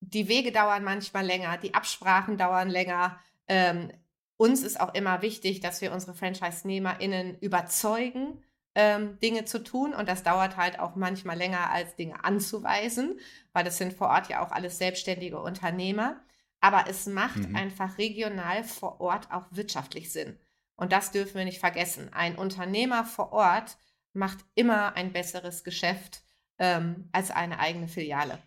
die 0.00 0.26
Wege 0.26 0.52
dauern 0.52 0.84
manchmal 0.84 1.26
länger, 1.26 1.58
die 1.58 1.74
Absprachen 1.74 2.38
dauern 2.38 2.70
länger. 2.70 3.20
Ähm, 3.46 3.92
uns 4.38 4.62
ist 4.62 4.80
auch 4.80 4.94
immer 4.94 5.20
wichtig, 5.20 5.60
dass 5.60 5.82
wir 5.82 5.92
unsere 5.92 6.14
Franchise-NehmerInnen 6.14 7.38
überzeugen, 7.40 8.42
ähm, 8.74 9.18
Dinge 9.18 9.44
zu 9.44 9.62
tun. 9.62 9.92
Und 9.92 10.08
das 10.08 10.22
dauert 10.22 10.56
halt 10.56 10.78
auch 10.78 10.96
manchmal 10.96 11.36
länger, 11.36 11.70
als 11.70 11.94
Dinge 11.96 12.24
anzuweisen, 12.24 13.20
weil 13.52 13.64
das 13.64 13.76
sind 13.76 13.92
vor 13.92 14.08
Ort 14.08 14.30
ja 14.30 14.42
auch 14.42 14.50
alles 14.50 14.78
selbstständige 14.78 15.40
Unternehmer. 15.40 16.22
Aber 16.62 16.86
es 16.88 17.04
macht 17.04 17.48
mhm. 17.48 17.54
einfach 17.54 17.98
regional 17.98 18.64
vor 18.64 18.98
Ort 19.02 19.30
auch 19.30 19.44
wirtschaftlich 19.50 20.10
Sinn. 20.10 20.38
Und 20.76 20.92
das 20.92 21.10
dürfen 21.10 21.34
wir 21.34 21.44
nicht 21.44 21.60
vergessen. 21.60 22.10
Ein 22.14 22.36
Unternehmer 22.36 23.04
vor 23.04 23.34
Ort 23.34 23.76
macht 24.12 24.38
immer 24.54 24.94
ein 24.94 25.12
besseres 25.12 25.64
Geschäft 25.64 26.22
ähm, 26.58 27.08
als 27.12 27.30
eine 27.30 27.58
eigene 27.58 27.88
Filiale. 27.88 28.38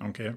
Okay. 0.00 0.36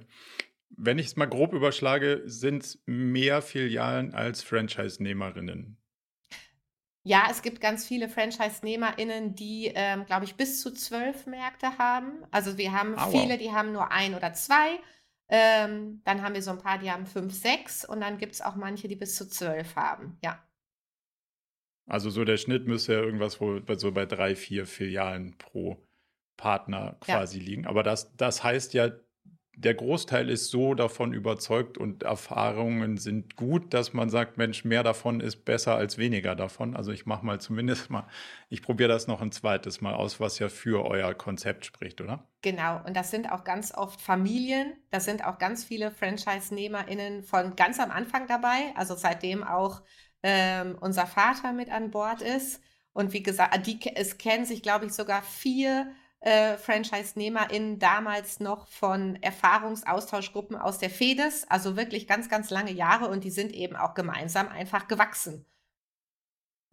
Wenn 0.70 0.98
ich 0.98 1.08
es 1.08 1.16
mal 1.16 1.28
grob 1.28 1.54
überschlage, 1.54 2.24
sind 2.26 2.64
es 2.64 2.84
mehr 2.86 3.42
Filialen 3.42 4.14
als 4.14 4.42
Franchise-Nehmerinnen. 4.42 5.78
Ja, 7.04 7.28
es 7.32 7.42
gibt 7.42 7.62
ganz 7.62 7.86
viele 7.86 8.10
Franchise-NehmerInnen, 8.10 9.34
die, 9.34 9.72
ähm, 9.74 10.06
glaube 10.06 10.26
ich, 10.26 10.36
bis 10.36 10.62
zu 10.62 10.72
zwölf 10.72 11.26
Märkte 11.26 11.78
haben. 11.78 12.24
Also 12.30 12.58
wir 12.58 12.72
haben 12.72 12.98
Aua. 12.98 13.10
viele, 13.10 13.38
die 13.38 13.52
haben 13.52 13.72
nur 13.72 13.92
ein 13.92 14.14
oder 14.14 14.34
zwei. 14.34 14.80
Ähm, 15.28 16.02
dann 16.04 16.22
haben 16.22 16.36
wir 16.36 16.44
so 16.44 16.52
ein 16.52 16.60
paar, 16.60 16.78
die 16.78 16.92
haben 16.92 17.06
fünf, 17.06 17.34
sechs 17.34 17.86
und 17.86 18.02
dann 18.02 18.18
gibt 18.18 18.34
es 18.34 18.42
auch 18.42 18.56
manche, 18.56 18.88
die 18.88 18.96
bis 18.96 19.16
zu 19.16 19.28
zwölf 19.28 19.76
haben, 19.76 20.18
ja. 20.22 20.44
Also 21.92 22.10
so 22.10 22.24
der 22.24 22.38
Schnitt 22.38 22.68
müsste 22.68 22.94
ja 22.94 23.02
irgendwas 23.02 23.42
wohl 23.42 23.64
so 23.78 23.92
bei 23.92 24.06
drei, 24.06 24.34
vier 24.36 24.66
Filialen 24.66 25.38
pro 25.38 25.78
Partner 26.38 26.96
quasi 27.02 27.40
ja. 27.40 27.44
liegen. 27.44 27.68
Aber 27.68 27.84
das, 27.84 28.16
das 28.16 28.46
heißt 28.46 28.74
ja, 28.74 28.92
der 29.58 29.74
Großteil 29.74 30.30
ist 30.30 30.50
so 30.50 30.74
davon 30.74 31.14
überzeugt 31.14 31.78
und 31.78 32.04
Erfahrungen 32.04 32.96
sind 32.96 33.36
gut, 33.36 33.74
dass 33.74 33.92
man 33.92 34.10
sagt, 34.10 34.38
Mensch, 34.38 34.64
mehr 34.64 34.84
davon 34.84 35.20
ist 35.20 35.44
besser 35.44 35.76
als 35.76 35.98
weniger 35.98 36.34
davon. 36.34 36.78
Also 36.78 36.94
ich 36.94 37.06
mache 37.06 37.26
mal 37.26 37.42
zumindest 37.42 37.90
mal, 37.90 38.08
ich 38.48 38.62
probiere 38.62 38.88
das 38.88 39.08
noch 39.08 39.22
ein 39.22 39.34
zweites 39.34 39.82
Mal 39.82 39.94
aus, 39.94 40.22
was 40.22 40.40
ja 40.40 40.48
für 40.48 40.86
euer 40.86 41.14
Konzept 41.14 41.66
spricht, 41.66 42.00
oder? 42.00 42.26
Genau, 42.42 42.82
und 42.86 42.96
das 42.96 43.12
sind 43.12 43.30
auch 43.30 43.44
ganz 43.44 43.74
oft 43.76 44.00
Familien, 44.00 44.78
das 44.92 45.04
sind 45.04 45.26
auch 45.26 45.40
ganz 45.40 45.66
viele 45.66 45.92
Franchise-NehmerInnen 45.92 47.24
von 47.24 47.58
ganz 47.58 47.82
am 47.82 47.92
Anfang 47.92 48.28
dabei, 48.28 48.74
also 48.78 48.96
seitdem 48.96 49.44
auch 49.44 49.82
ähm, 50.24 50.78
unser 50.80 51.08
Vater 51.08 51.54
mit 51.54 51.72
an 51.72 51.92
Bord 51.92 52.22
ist. 52.22 52.62
Und 52.94 53.14
wie 53.14 53.24
gesagt, 53.24 53.66
die, 53.68 53.80
es 53.96 54.18
kennen 54.18 54.46
sich, 54.46 54.62
glaube 54.62 54.86
ich, 54.86 54.94
sogar 54.94 55.22
vier 55.22 55.92
äh, 56.22 56.58
Franchise-NehmerInnen 56.58 57.80
damals 57.80 58.40
noch 58.40 58.68
von 58.68 59.16
Erfahrungsaustauschgruppen 59.24 60.56
aus 60.56 60.78
der 60.78 60.90
FEDES, 60.90 61.48
also 61.50 61.76
wirklich 61.76 62.08
ganz, 62.08 62.30
ganz 62.30 62.50
lange 62.50 62.72
Jahre 62.72 63.08
und 63.08 63.24
die 63.24 63.32
sind 63.32 63.52
eben 63.54 63.76
auch 63.76 63.96
gemeinsam 63.96 64.48
einfach 64.48 64.88
gewachsen. 64.88 65.46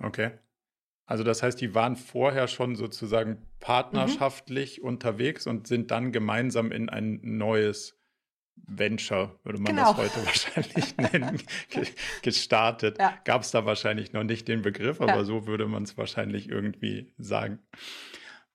Okay. 0.01 0.33
Also 1.07 1.25
das 1.25 1.43
heißt, 1.43 1.59
die 1.61 1.75
waren 1.75 1.97
vorher 1.97 2.49
schon 2.49 2.77
sozusagen 2.77 3.47
partnerschaftlich 3.61 4.81
mhm. 4.81 4.89
unterwegs 4.89 5.47
und 5.47 5.67
sind 5.67 5.91
dann 5.91 6.13
gemeinsam 6.13 6.71
in 6.71 6.91
ein 6.91 7.21
neues 7.23 7.98
Venture, 8.67 9.39
würde 9.45 9.61
man 9.61 9.75
genau. 9.75 9.93
das 9.93 9.97
heute 9.97 10.27
wahrscheinlich 10.27 10.97
nennen, 10.97 11.43
gestartet. 12.23 12.99
Ja. 12.99 13.17
Gab 13.25 13.43
es 13.43 13.51
da 13.51 13.65
wahrscheinlich 13.65 14.13
noch 14.13 14.25
nicht 14.25 14.49
den 14.49 14.63
Begriff, 14.63 15.01
aber 15.01 15.17
ja. 15.17 15.25
so 15.25 15.47
würde 15.47 15.67
man 15.67 15.83
es 15.85 15.97
wahrscheinlich 15.97 16.49
irgendwie 16.49 17.13
sagen. 17.19 17.59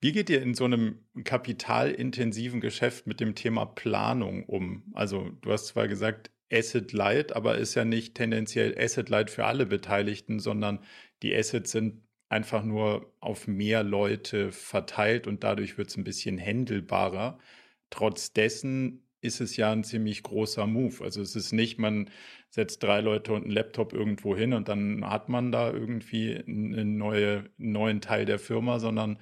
Wie 0.01 0.11
geht 0.11 0.29
ihr 0.29 0.41
in 0.41 0.53
so 0.53 0.65
einem 0.65 0.99
kapitalintensiven 1.23 2.59
Geschäft 2.59 3.07
mit 3.07 3.21
dem 3.21 3.35
Thema 3.35 3.65
Planung 3.65 4.43
um? 4.45 4.83
Also 4.93 5.29
du 5.41 5.51
hast 5.51 5.67
zwar 5.67 5.87
gesagt, 5.87 6.29
Asset 6.51 6.91
Light, 6.91 7.35
aber 7.35 7.57
ist 7.57 7.75
ja 7.75 7.85
nicht 7.85 8.15
tendenziell 8.15 8.77
Asset 8.77 9.09
Light 9.09 9.31
für 9.31 9.45
alle 9.45 9.65
Beteiligten, 9.65 10.39
sondern 10.39 10.79
die 11.21 11.35
Assets 11.35 11.71
sind 11.71 12.01
einfach 12.29 12.63
nur 12.63 13.13
auf 13.19 13.47
mehr 13.47 13.83
Leute 13.83 14.51
verteilt 14.51 15.27
und 15.27 15.43
dadurch 15.43 15.77
wird 15.77 15.89
es 15.89 15.97
ein 15.97 16.03
bisschen 16.03 16.37
händelbarer. 16.37 17.39
Trotz 17.89 18.33
dessen 18.33 19.02
ist 19.23 19.41
es 19.41 19.55
ja 19.55 19.71
ein 19.71 19.83
ziemlich 19.83 20.23
großer 20.23 20.67
Move. 20.67 21.03
Also 21.03 21.21
es 21.21 21.35
ist 21.35 21.53
nicht, 21.53 21.79
man 21.79 22.09
setzt 22.49 22.83
drei 22.83 23.01
Leute 23.01 23.33
und 23.33 23.43
einen 23.43 23.51
Laptop 23.51 23.93
irgendwo 23.93 24.35
hin 24.35 24.53
und 24.53 24.67
dann 24.67 25.09
hat 25.09 25.29
man 25.29 25.51
da 25.51 25.71
irgendwie 25.71 26.35
einen 26.35 26.97
neue, 26.97 27.49
neuen 27.57 28.01
Teil 28.01 28.25
der 28.25 28.39
Firma, 28.39 28.79
sondern 28.79 29.19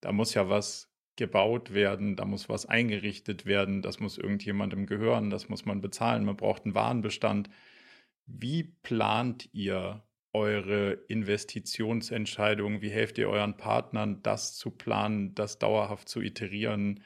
da 0.00 0.12
muss 0.12 0.34
ja 0.34 0.48
was 0.48 0.90
gebaut 1.16 1.74
werden, 1.74 2.16
da 2.16 2.24
muss 2.24 2.48
was 2.48 2.66
eingerichtet 2.66 3.44
werden, 3.44 3.82
das 3.82 4.00
muss 4.00 4.16
irgendjemandem 4.18 4.86
gehören, 4.86 5.30
das 5.30 5.48
muss 5.48 5.66
man 5.66 5.80
bezahlen, 5.80 6.24
man 6.24 6.36
braucht 6.36 6.64
einen 6.64 6.74
Warenbestand. 6.74 7.50
Wie 8.26 8.64
plant 8.82 9.50
ihr 9.52 10.02
eure 10.32 10.92
Investitionsentscheidungen? 11.08 12.80
Wie 12.80 12.90
helft 12.90 13.18
ihr 13.18 13.28
euren 13.28 13.56
Partnern, 13.56 14.22
das 14.22 14.56
zu 14.56 14.70
planen, 14.70 15.34
das 15.34 15.58
dauerhaft 15.58 16.08
zu 16.08 16.22
iterieren? 16.22 17.02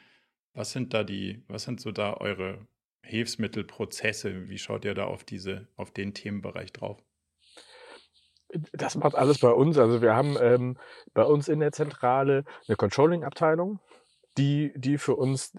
Was 0.57 0.73
sind 0.73 0.95
da 0.95 1.05
die, 1.05 1.45
was 1.49 1.65
sind 1.65 1.83
so 1.83 1.93
da 1.93 2.15
eure 2.15 2.67
Hilfsmittelprozesse? 3.03 4.49
Wie 4.49 4.57
schaut 4.57 4.87
ihr 4.87 4.95
da 4.95 5.05
auf 5.05 5.23
diese, 5.23 5.69
auf 5.77 5.91
den 5.91 6.15
Themenbereich 6.15 6.73
drauf? 6.73 6.99
Das 8.73 8.95
macht 8.95 9.17
alles 9.17 9.39
bei 9.39 9.51
uns. 9.51 9.77
Also 9.77 10.01
wir 10.01 10.17
haben 10.17 10.39
ähm, 10.41 10.79
bei 11.13 11.25
uns 11.25 11.49
in 11.49 11.61
der 11.61 11.73
Zentrale 11.73 12.45
eine 12.67 12.77
Controlling-Abteilung, 12.77 13.81
die, 14.39 14.73
die 14.77 14.97
für 14.97 15.17
uns 15.17 15.53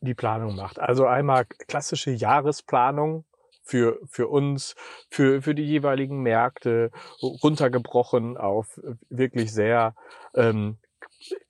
die 0.00 0.14
Planung 0.14 0.56
macht. 0.56 0.78
Also 0.78 1.06
einmal 1.06 1.44
klassische 1.44 2.10
Jahresplanung 2.10 3.26
für, 3.62 3.98
für 4.06 4.28
uns, 4.28 4.74
für, 5.10 5.42
für 5.42 5.54
die 5.54 5.64
jeweiligen 5.64 6.22
Märkte, 6.22 6.92
runtergebrochen 7.20 8.38
auf 8.38 8.80
wirklich 9.10 9.52
sehr 9.52 9.94
ähm, 10.34 10.78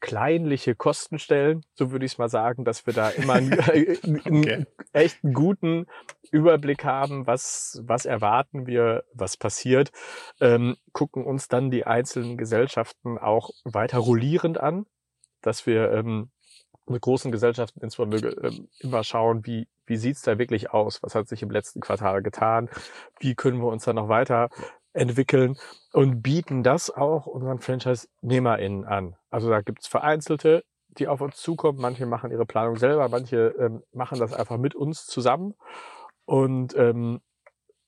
kleinliche 0.01 0.75
Kostenstellen, 0.75 1.65
so 1.75 1.91
würde 1.91 2.07
ich 2.07 2.13
es 2.13 2.19
mal 2.19 2.29
sagen, 2.29 2.65
dass 2.65 2.87
wir 2.87 2.95
da 2.95 3.11
immer 3.11 3.35
einen, 3.35 3.53
okay. 3.53 4.67
echt 4.93 5.19
guten 5.23 5.87
Überblick 6.31 6.85
haben, 6.85 7.27
was, 7.27 7.81
was 7.85 8.07
erwarten 8.07 8.67
wir, 8.67 9.05
was 9.13 9.37
passiert, 9.37 9.91
ähm, 10.41 10.77
gucken 10.93 11.25
uns 11.25 11.49
dann 11.49 11.71
die 11.71 11.87
einzelnen 11.87 12.37
Gesellschaften 12.37 13.19
auch 13.19 13.51
weiter 13.65 13.99
rollierend 13.99 14.59
an, 14.59 14.87
dass 15.43 15.67
wir 15.67 15.93
ähm, 15.93 16.31
mit 16.87 17.03
großen 17.03 17.33
Gesellschaften 17.33 17.81
insbesondere 17.81 18.31
ähm, 18.47 18.69
immer 18.81 19.05
schauen, 19.05 19.47
wie, 19.47 19.69
wie 19.87 19.97
sieht's 19.97 20.23
da 20.23 20.39
wirklich 20.39 20.71
aus? 20.71 21.03
Was 21.03 21.15
hat 21.15 21.29
sich 21.29 21.43
im 21.43 21.51
letzten 21.51 21.81
Quartal 21.81 22.23
getan? 22.23 22.69
Wie 23.21 23.35
können 23.35 23.59
wir 23.59 23.69
uns 23.69 23.85
da 23.85 23.93
noch 23.93 24.09
weiter 24.09 24.51
entwickeln 24.95 25.59
und 25.93 26.23
bieten 26.23 26.63
das 26.63 26.91
auch 26.91 27.27
unseren 27.27 27.59
Franchise-NehmerInnen 27.59 28.85
an. 28.85 29.17
Also 29.31 29.51
da 29.51 29.61
gibt's 29.61 29.87
Vereinzelte, 29.87 30.65
die 30.89 31.09
auf 31.09 31.21
uns 31.21 31.37
zukommen. 31.37 31.81
Manche 31.81 32.07
machen 32.07 32.31
ihre 32.31 32.47
Planung 32.47 32.77
selber, 32.77 33.09
manche 33.09 33.55
ähm, 33.59 33.83
machen 33.93 34.19
das 34.19 34.33
einfach 34.33 34.57
mit 34.57 34.75
uns 34.75 35.07
zusammen. 35.07 35.55
Und 36.25 36.75
ähm, 36.77 37.21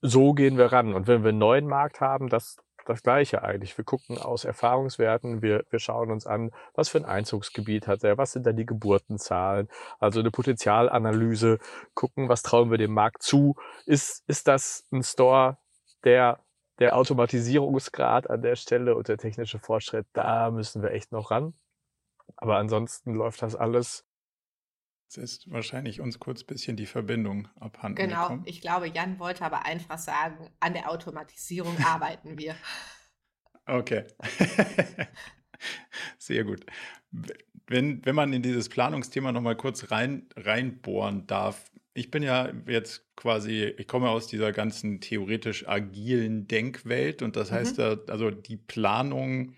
so 0.01 0.33
gehen 0.33 0.57
wir 0.57 0.71
ran. 0.71 0.93
Und 0.93 1.07
wenn 1.07 1.23
wir 1.23 1.29
einen 1.29 1.39
neuen 1.39 1.67
Markt 1.67 2.01
haben, 2.01 2.29
das, 2.29 2.57
das 2.85 3.01
Gleiche 3.01 3.41
eigentlich. 3.43 3.77
Wir 3.77 3.85
gucken 3.85 4.17
aus 4.17 4.45
Erfahrungswerten, 4.45 5.41
wir, 5.41 5.63
wir 5.69 5.79
schauen 5.79 6.11
uns 6.11 6.27
an, 6.27 6.51
was 6.73 6.89
für 6.89 6.99
ein 6.99 7.05
Einzugsgebiet 7.05 7.87
hat 7.87 8.03
er, 8.03 8.17
was 8.17 8.33
sind 8.33 8.45
da 8.45 8.51
die 8.51 8.65
Geburtenzahlen, 8.65 9.69
also 9.99 10.19
eine 10.19 10.31
Potenzialanalyse, 10.31 11.59
gucken, 11.95 12.29
was 12.29 12.43
trauen 12.43 12.69
wir 12.69 12.77
dem 12.77 12.93
Markt 12.93 13.23
zu. 13.23 13.55
Ist, 13.85 14.23
ist 14.27 14.47
das 14.47 14.85
ein 14.91 15.03
Store, 15.03 15.57
der 16.03 16.39
der 16.79 16.95
Automatisierungsgrad 16.95 18.29
an 18.29 18.41
der 18.41 18.55
Stelle 18.55 18.95
und 18.95 19.07
der 19.07 19.17
technische 19.17 19.59
Fortschritt, 19.59 20.05
da 20.13 20.51
müssen 20.51 20.81
wir 20.81 20.91
echt 20.91 21.11
noch 21.11 21.31
ran. 21.31 21.53
Aber 22.35 22.57
ansonsten 22.57 23.13
läuft 23.15 23.41
das 23.41 23.55
alles. 23.55 24.05
Jetzt 25.05 25.17
ist 25.17 25.51
wahrscheinlich 25.51 26.01
uns 26.01 26.19
kurz 26.19 26.43
ein 26.43 26.47
bisschen 26.47 26.75
die 26.75 26.85
Verbindung 26.85 27.47
abhanden 27.59 27.95
Genau, 27.95 28.23
gekommen. 28.23 28.43
ich 28.45 28.59
glaube, 28.59 28.89
Jan 28.89 29.19
wollte 29.19 29.45
aber 29.45 29.65
einfach 29.65 29.97
sagen, 29.97 30.49
an 30.59 30.73
der 30.73 30.91
Automatisierung 30.91 31.77
arbeiten 31.85 32.37
wir. 32.37 32.55
Okay. 33.65 34.05
Sehr 36.17 36.43
gut. 36.43 36.65
Wenn, 37.67 38.05
wenn 38.05 38.15
man 38.15 38.33
in 38.33 38.41
dieses 38.41 38.69
Planungsthema 38.69 39.31
nochmal 39.31 39.55
kurz 39.55 39.91
rein, 39.91 40.27
reinbohren 40.35 41.25
darf, 41.27 41.71
ich 41.97 42.11
bin 42.11 42.21
ja 42.21 42.51
jetzt 42.67 43.03
quasi, 43.15 43.73
ich 43.77 43.87
komme 43.87 44.09
aus 44.09 44.27
dieser 44.27 44.51
ganzen 44.51 45.01
theoretisch 45.01 45.67
agilen 45.67 46.47
Denkwelt 46.47 47.23
und 47.23 47.35
das 47.35 47.51
heißt, 47.51 47.79
mhm. 47.79 48.01
also 48.07 48.29
die 48.29 48.57
Planung 48.57 49.53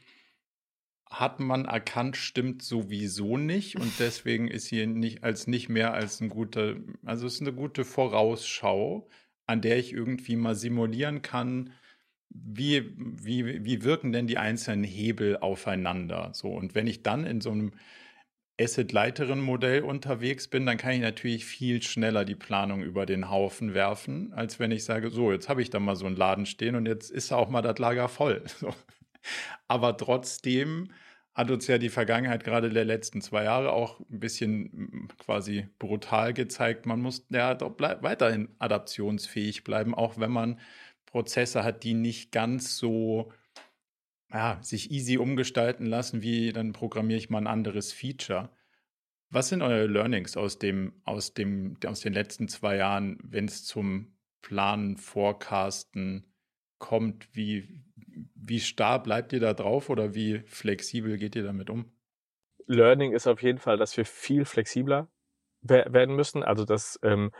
hat 1.10 1.42
man 1.42 1.66
erkannt, 1.66 2.16
stimmt 2.16 2.64
sowieso 2.64 3.36
nicht 3.36 3.76
und 3.76 3.92
deswegen 4.00 4.48
ist 4.48 4.68
sie 4.68 4.88
nicht 4.88 5.24
als 5.24 5.48
nicht 5.48 5.68
mehr 5.68 5.94
als 5.94 6.22
ein 6.22 6.30
guter, 6.30 6.78
also 7.04 7.28
es 7.28 7.36
ist 7.36 7.42
eine 7.42 7.54
gute 7.54 7.84
Vorausschau, 7.84 9.10
an 9.46 9.62
der 9.62 9.78
ich 9.78 9.92
irgendwie 9.92 10.38
mal 10.38 10.56
simulieren 10.56 11.22
kann, 11.22 11.74
wie, 12.30 12.94
wie, 12.96 13.66
wie 13.66 13.84
wirken 13.84 14.14
denn 14.14 14.28
die 14.28 14.38
einzelnen 14.38 14.86
Hebel 14.86 15.38
aufeinander? 15.38 16.32
So, 16.34 16.50
und 16.50 16.74
wenn 16.74 16.88
ich 16.88 17.04
dann 17.04 17.26
in 17.26 17.42
so 17.42 17.52
einem 17.52 17.74
Asset-Leiterin-Modell 18.60 19.84
unterwegs 19.84 20.48
bin, 20.48 20.66
dann 20.66 20.78
kann 20.78 20.92
ich 20.92 21.02
natürlich 21.02 21.46
viel 21.46 21.82
schneller 21.82 22.26
die 22.26 22.36
Planung 22.36 22.84
über 22.84 23.06
den 23.06 23.30
Haufen 23.30 23.74
werfen, 23.74 24.34
als 24.34 24.60
wenn 24.60 24.72
ich 24.72 24.84
sage, 24.84 25.10
so, 25.12 25.32
jetzt 25.32 25.50
habe 25.50 25.62
ich 25.62 25.70
da 25.70 25.80
mal 25.80 25.96
so 25.96 26.06
einen 26.06 26.16
Laden 26.16 26.46
stehen 26.46 26.76
und 26.76 26.86
jetzt 26.86 27.10
ist 27.10 27.32
auch 27.32 27.50
mal 27.50 27.62
das 27.62 27.78
Lager 27.80 28.08
voll. 28.10 28.44
So. 28.60 28.74
Aber 29.68 29.96
trotzdem 29.98 30.92
hat 31.34 31.52
uns 31.52 31.68
ja 31.68 31.78
die 31.78 31.90
Vergangenheit 31.90 32.44
gerade 32.44 32.70
der 32.70 32.86
letzten 32.86 33.22
zwei 33.22 33.46
Jahre 33.46 33.72
auch 33.72 34.00
ein 34.02 34.20
bisschen 34.20 34.64
mm, 34.74 35.08
quasi 35.18 35.68
brutal 35.80 36.34
gezeigt, 36.34 36.86
man 36.86 37.02
muss 37.02 37.26
ja 37.30 37.54
doch 37.56 37.74
weiterhin 37.80 38.50
adaptionsfähig 38.60 39.64
bleiben, 39.64 39.96
auch 39.96 40.18
wenn 40.20 40.32
man 40.32 40.60
Prozesse 41.06 41.64
hat, 41.64 41.84
die 41.84 41.94
nicht 41.94 42.32
ganz 42.32 42.78
so 42.78 43.32
ja, 44.32 44.60
sich 44.62 44.92
easy 44.92 45.18
umgestalten 45.18 45.86
lassen, 45.86 46.22
wie 46.22 46.52
dann 46.52 46.74
programmiere 46.74 47.18
ich 47.18 47.30
mal 47.30 47.40
ein 47.40 47.48
anderes 47.48 47.92
Feature. 47.92 48.50
Was 49.30 49.50
sind 49.50 49.62
eure 49.62 49.88
Learnings 49.88 50.38
aus 50.38 50.60
dem, 50.60 50.94
aus 51.04 51.34
dem, 51.34 51.78
aus 51.86 52.02
den 52.02 52.14
letzten 52.14 52.48
zwei 52.48 52.78
Jahren, 52.78 53.18
wenn 53.24 53.46
es 53.46 53.64
zum 53.66 54.18
Planen, 54.42 54.98
Forecasten 54.98 56.34
kommt? 56.78 57.30
Wie, 57.34 57.84
wie 58.36 58.60
starr 58.60 59.02
bleibt 59.02 59.34
ihr 59.34 59.40
da 59.40 59.54
drauf 59.54 59.90
oder 59.90 60.14
wie 60.14 60.40
flexibel 60.46 61.18
geht 61.18 61.36
ihr 61.36 61.44
damit 61.44 61.70
um? 61.70 61.92
Learning 62.66 63.14
ist 63.14 63.28
auf 63.28 63.42
jeden 63.42 63.60
Fall, 63.60 63.78
dass 63.78 63.98
wir 63.98 64.06
viel 64.06 64.46
flexibler 64.46 65.10
werden 65.62 66.16
müssen. 66.16 66.44
Also 66.44 66.66
dass 66.66 67.00
ähm, 67.04 67.32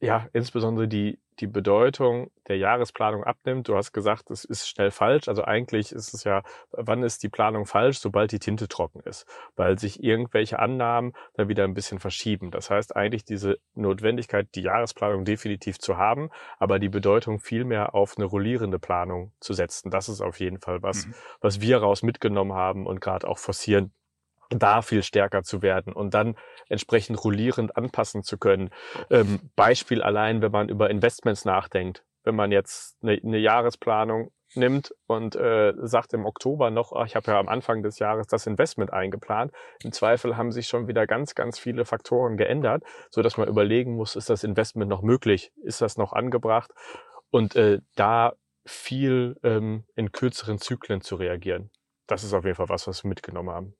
ja 0.00 0.28
insbesondere 0.32 0.88
die 0.88 1.18
die 1.40 1.46
Bedeutung 1.46 2.30
der 2.48 2.56
Jahresplanung 2.56 3.24
abnimmt. 3.24 3.68
Du 3.68 3.76
hast 3.76 3.92
gesagt, 3.92 4.30
es 4.30 4.44
ist 4.44 4.68
schnell 4.68 4.90
falsch. 4.90 5.28
Also 5.28 5.44
eigentlich 5.44 5.92
ist 5.92 6.14
es 6.14 6.24
ja, 6.24 6.42
wann 6.70 7.02
ist 7.02 7.22
die 7.22 7.28
Planung 7.28 7.66
falsch? 7.66 7.98
Sobald 7.98 8.32
die 8.32 8.38
Tinte 8.38 8.68
trocken 8.68 9.00
ist, 9.00 9.26
weil 9.56 9.78
sich 9.78 10.02
irgendwelche 10.02 10.58
Annahmen 10.58 11.12
dann 11.34 11.48
wieder 11.48 11.64
ein 11.64 11.74
bisschen 11.74 11.98
verschieben. 11.98 12.50
Das 12.50 12.70
heißt 12.70 12.96
eigentlich 12.96 13.24
diese 13.24 13.58
Notwendigkeit, 13.74 14.48
die 14.54 14.62
Jahresplanung 14.62 15.24
definitiv 15.24 15.78
zu 15.78 15.96
haben, 15.96 16.30
aber 16.58 16.78
die 16.78 16.88
Bedeutung 16.88 17.38
viel 17.38 17.64
mehr 17.64 17.94
auf 17.94 18.16
eine 18.16 18.26
rollierende 18.26 18.78
Planung 18.78 19.32
zu 19.40 19.52
setzen. 19.52 19.90
Das 19.90 20.08
ist 20.08 20.20
auf 20.20 20.40
jeden 20.40 20.58
Fall 20.58 20.82
was, 20.82 21.06
mhm. 21.06 21.14
was 21.40 21.60
wir 21.60 21.78
raus 21.78 22.02
mitgenommen 22.02 22.52
haben 22.52 22.86
und 22.86 23.00
gerade 23.00 23.28
auch 23.28 23.38
forcieren 23.38 23.92
da 24.50 24.82
viel 24.82 25.02
stärker 25.02 25.42
zu 25.42 25.62
werden 25.62 25.92
und 25.92 26.14
dann 26.14 26.36
entsprechend 26.68 27.22
rollierend 27.22 27.76
anpassen 27.76 28.22
zu 28.22 28.38
können. 28.38 28.70
Ähm, 29.10 29.40
Beispiel 29.56 30.02
allein, 30.02 30.42
wenn 30.42 30.52
man 30.52 30.68
über 30.68 30.90
Investments 30.90 31.44
nachdenkt. 31.44 32.04
Wenn 32.24 32.34
man 32.34 32.52
jetzt 32.52 32.96
eine, 33.02 33.20
eine 33.22 33.38
Jahresplanung 33.38 34.32
nimmt 34.54 34.94
und 35.06 35.36
äh, 35.36 35.74
sagt 35.76 36.14
im 36.14 36.24
Oktober 36.24 36.70
noch, 36.70 36.92
ach, 36.92 37.06
ich 37.06 37.16
habe 37.16 37.30
ja 37.30 37.38
am 37.38 37.48
Anfang 37.48 37.82
des 37.82 37.98
Jahres 37.98 38.26
das 38.26 38.46
Investment 38.46 38.92
eingeplant. 38.92 39.52
Im 39.82 39.92
Zweifel 39.92 40.36
haben 40.36 40.52
sich 40.52 40.68
schon 40.68 40.88
wieder 40.88 41.06
ganz, 41.06 41.34
ganz 41.34 41.58
viele 41.58 41.84
Faktoren 41.84 42.36
geändert, 42.36 42.82
so 43.10 43.22
dass 43.22 43.36
man 43.36 43.48
überlegen 43.48 43.94
muss, 43.94 44.16
ist 44.16 44.30
das 44.30 44.44
Investment 44.44 44.88
noch 44.88 45.02
möglich? 45.02 45.52
Ist 45.62 45.80
das 45.80 45.96
noch 45.96 46.12
angebracht? 46.12 46.70
Und 47.30 47.56
äh, 47.56 47.80
da 47.94 48.34
viel 48.64 49.36
ähm, 49.42 49.84
in 49.96 50.12
kürzeren 50.12 50.58
Zyklen 50.58 51.00
zu 51.00 51.16
reagieren. 51.16 51.70
Das 52.06 52.24
ist 52.24 52.32
auf 52.32 52.44
jeden 52.44 52.56
Fall 52.56 52.68
was, 52.68 52.86
was 52.86 53.04
wir 53.04 53.08
mitgenommen 53.08 53.50
haben. 53.50 53.74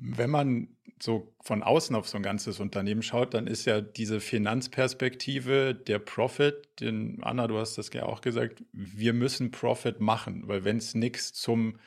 Wenn 0.00 0.30
man 0.30 0.68
so 1.00 1.32
von 1.40 1.62
außen 1.62 1.94
auf 1.94 2.08
so 2.08 2.16
ein 2.16 2.22
ganzes 2.22 2.60
Unternehmen 2.60 3.02
schaut, 3.02 3.34
dann 3.34 3.46
ist 3.46 3.64
ja 3.66 3.80
diese 3.80 4.20
Finanzperspektive, 4.20 5.74
der 5.74 5.98
Profit, 5.98 6.68
den 6.80 7.22
Anna, 7.22 7.46
du 7.46 7.58
hast 7.58 7.78
das 7.78 7.92
ja 7.92 8.04
auch 8.04 8.20
gesagt, 8.20 8.64
wir 8.72 9.12
müssen 9.12 9.50
Profit 9.50 10.00
machen, 10.00 10.46
weil 10.46 10.64
wenn 10.64 10.78
es 10.78 10.94
nichts 10.94 11.32
zum 11.32 11.78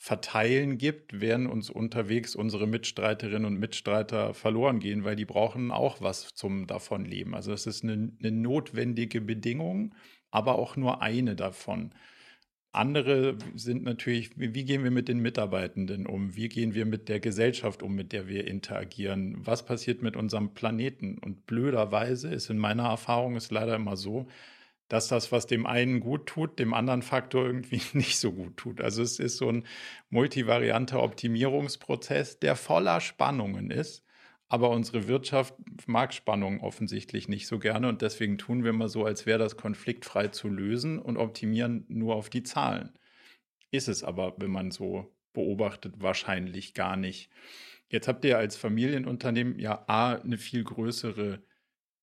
verteilen 0.00 0.78
gibt, 0.78 1.20
werden 1.20 1.48
uns 1.48 1.70
unterwegs 1.70 2.36
unsere 2.36 2.68
Mitstreiterinnen 2.68 3.44
und 3.44 3.58
Mitstreiter 3.58 4.32
verloren 4.32 4.78
gehen, 4.78 5.02
weil 5.02 5.16
die 5.16 5.24
brauchen 5.24 5.72
auch 5.72 6.00
was 6.00 6.34
zum 6.34 6.68
Davonleben. 6.68 7.34
Also 7.34 7.52
es 7.52 7.66
ist 7.66 7.82
eine, 7.82 8.12
eine 8.20 8.30
notwendige 8.30 9.20
Bedingung, 9.20 9.94
aber 10.30 10.54
auch 10.54 10.76
nur 10.76 11.02
eine 11.02 11.34
davon. 11.34 11.92
Andere 12.72 13.38
sind 13.54 13.82
natürlich, 13.84 14.30
wie 14.36 14.64
gehen 14.64 14.84
wir 14.84 14.90
mit 14.90 15.08
den 15.08 15.20
Mitarbeitenden 15.20 16.06
um? 16.06 16.36
Wie 16.36 16.48
gehen 16.48 16.74
wir 16.74 16.84
mit 16.84 17.08
der 17.08 17.18
Gesellschaft 17.18 17.82
um, 17.82 17.94
mit 17.94 18.12
der 18.12 18.28
wir 18.28 18.46
interagieren? 18.46 19.36
Was 19.38 19.64
passiert 19.64 20.02
mit 20.02 20.16
unserem 20.16 20.52
Planeten? 20.52 21.18
Und 21.18 21.46
blöderweise 21.46 22.28
ist 22.28 22.50
in 22.50 22.58
meiner 22.58 22.84
Erfahrung 22.84 23.36
es 23.36 23.50
leider 23.50 23.74
immer 23.74 23.96
so, 23.96 24.28
dass 24.88 25.08
das, 25.08 25.32
was 25.32 25.46
dem 25.46 25.66
einen 25.66 26.00
gut 26.00 26.26
tut, 26.26 26.58
dem 26.58 26.74
anderen 26.74 27.02
Faktor 27.02 27.46
irgendwie 27.46 27.80
nicht 27.94 28.18
so 28.18 28.32
gut 28.32 28.56
tut. 28.56 28.80
Also 28.80 29.02
es 29.02 29.18
ist 29.18 29.38
so 29.38 29.48
ein 29.50 29.64
multivarianter 30.10 31.02
Optimierungsprozess, 31.02 32.38
der 32.38 32.56
voller 32.56 33.00
Spannungen 33.00 33.70
ist. 33.70 34.04
Aber 34.48 34.70
unsere 34.70 35.08
Wirtschaft 35.08 35.54
mag 35.86 36.14
Spannungen 36.14 36.60
offensichtlich 36.60 37.28
nicht 37.28 37.46
so 37.46 37.58
gerne 37.58 37.88
und 37.88 38.00
deswegen 38.00 38.38
tun 38.38 38.64
wir 38.64 38.72
mal 38.72 38.88
so, 38.88 39.04
als 39.04 39.26
wäre 39.26 39.38
das 39.38 39.56
konfliktfrei 39.56 40.28
zu 40.28 40.48
lösen 40.48 40.98
und 40.98 41.18
optimieren 41.18 41.84
nur 41.88 42.14
auf 42.14 42.30
die 42.30 42.42
Zahlen. 42.42 42.98
Ist 43.70 43.88
es 43.88 44.02
aber, 44.02 44.34
wenn 44.38 44.50
man 44.50 44.70
so 44.70 45.14
beobachtet, 45.34 45.94
wahrscheinlich 45.98 46.72
gar 46.72 46.96
nicht. 46.96 47.30
Jetzt 47.90 48.08
habt 48.08 48.24
ihr 48.24 48.38
als 48.38 48.56
Familienunternehmen 48.56 49.58
ja 49.58 49.84
A, 49.86 50.14
eine 50.14 50.38
viel 50.38 50.64
größere 50.64 51.42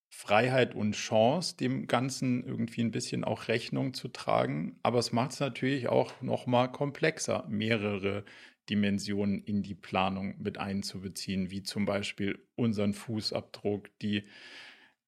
Freiheit 0.09 0.75
und 0.75 0.93
Chance, 0.93 1.57
dem 1.57 1.87
Ganzen 1.87 2.43
irgendwie 2.43 2.81
ein 2.81 2.91
bisschen 2.91 3.23
auch 3.23 3.47
Rechnung 3.47 3.93
zu 3.93 4.07
tragen. 4.07 4.79
Aber 4.83 4.99
es 4.99 5.11
macht 5.11 5.31
es 5.31 5.39
natürlich 5.39 5.89
auch 5.89 6.21
noch 6.21 6.47
mal 6.47 6.67
komplexer, 6.67 7.45
mehrere 7.49 8.23
Dimensionen 8.69 9.43
in 9.43 9.63
die 9.63 9.75
Planung 9.75 10.35
mit 10.41 10.57
einzubeziehen, 10.57 11.51
wie 11.51 11.63
zum 11.63 11.85
Beispiel 11.85 12.39
unseren 12.55 12.93
Fußabdruck, 12.93 13.89
die, 13.99 14.23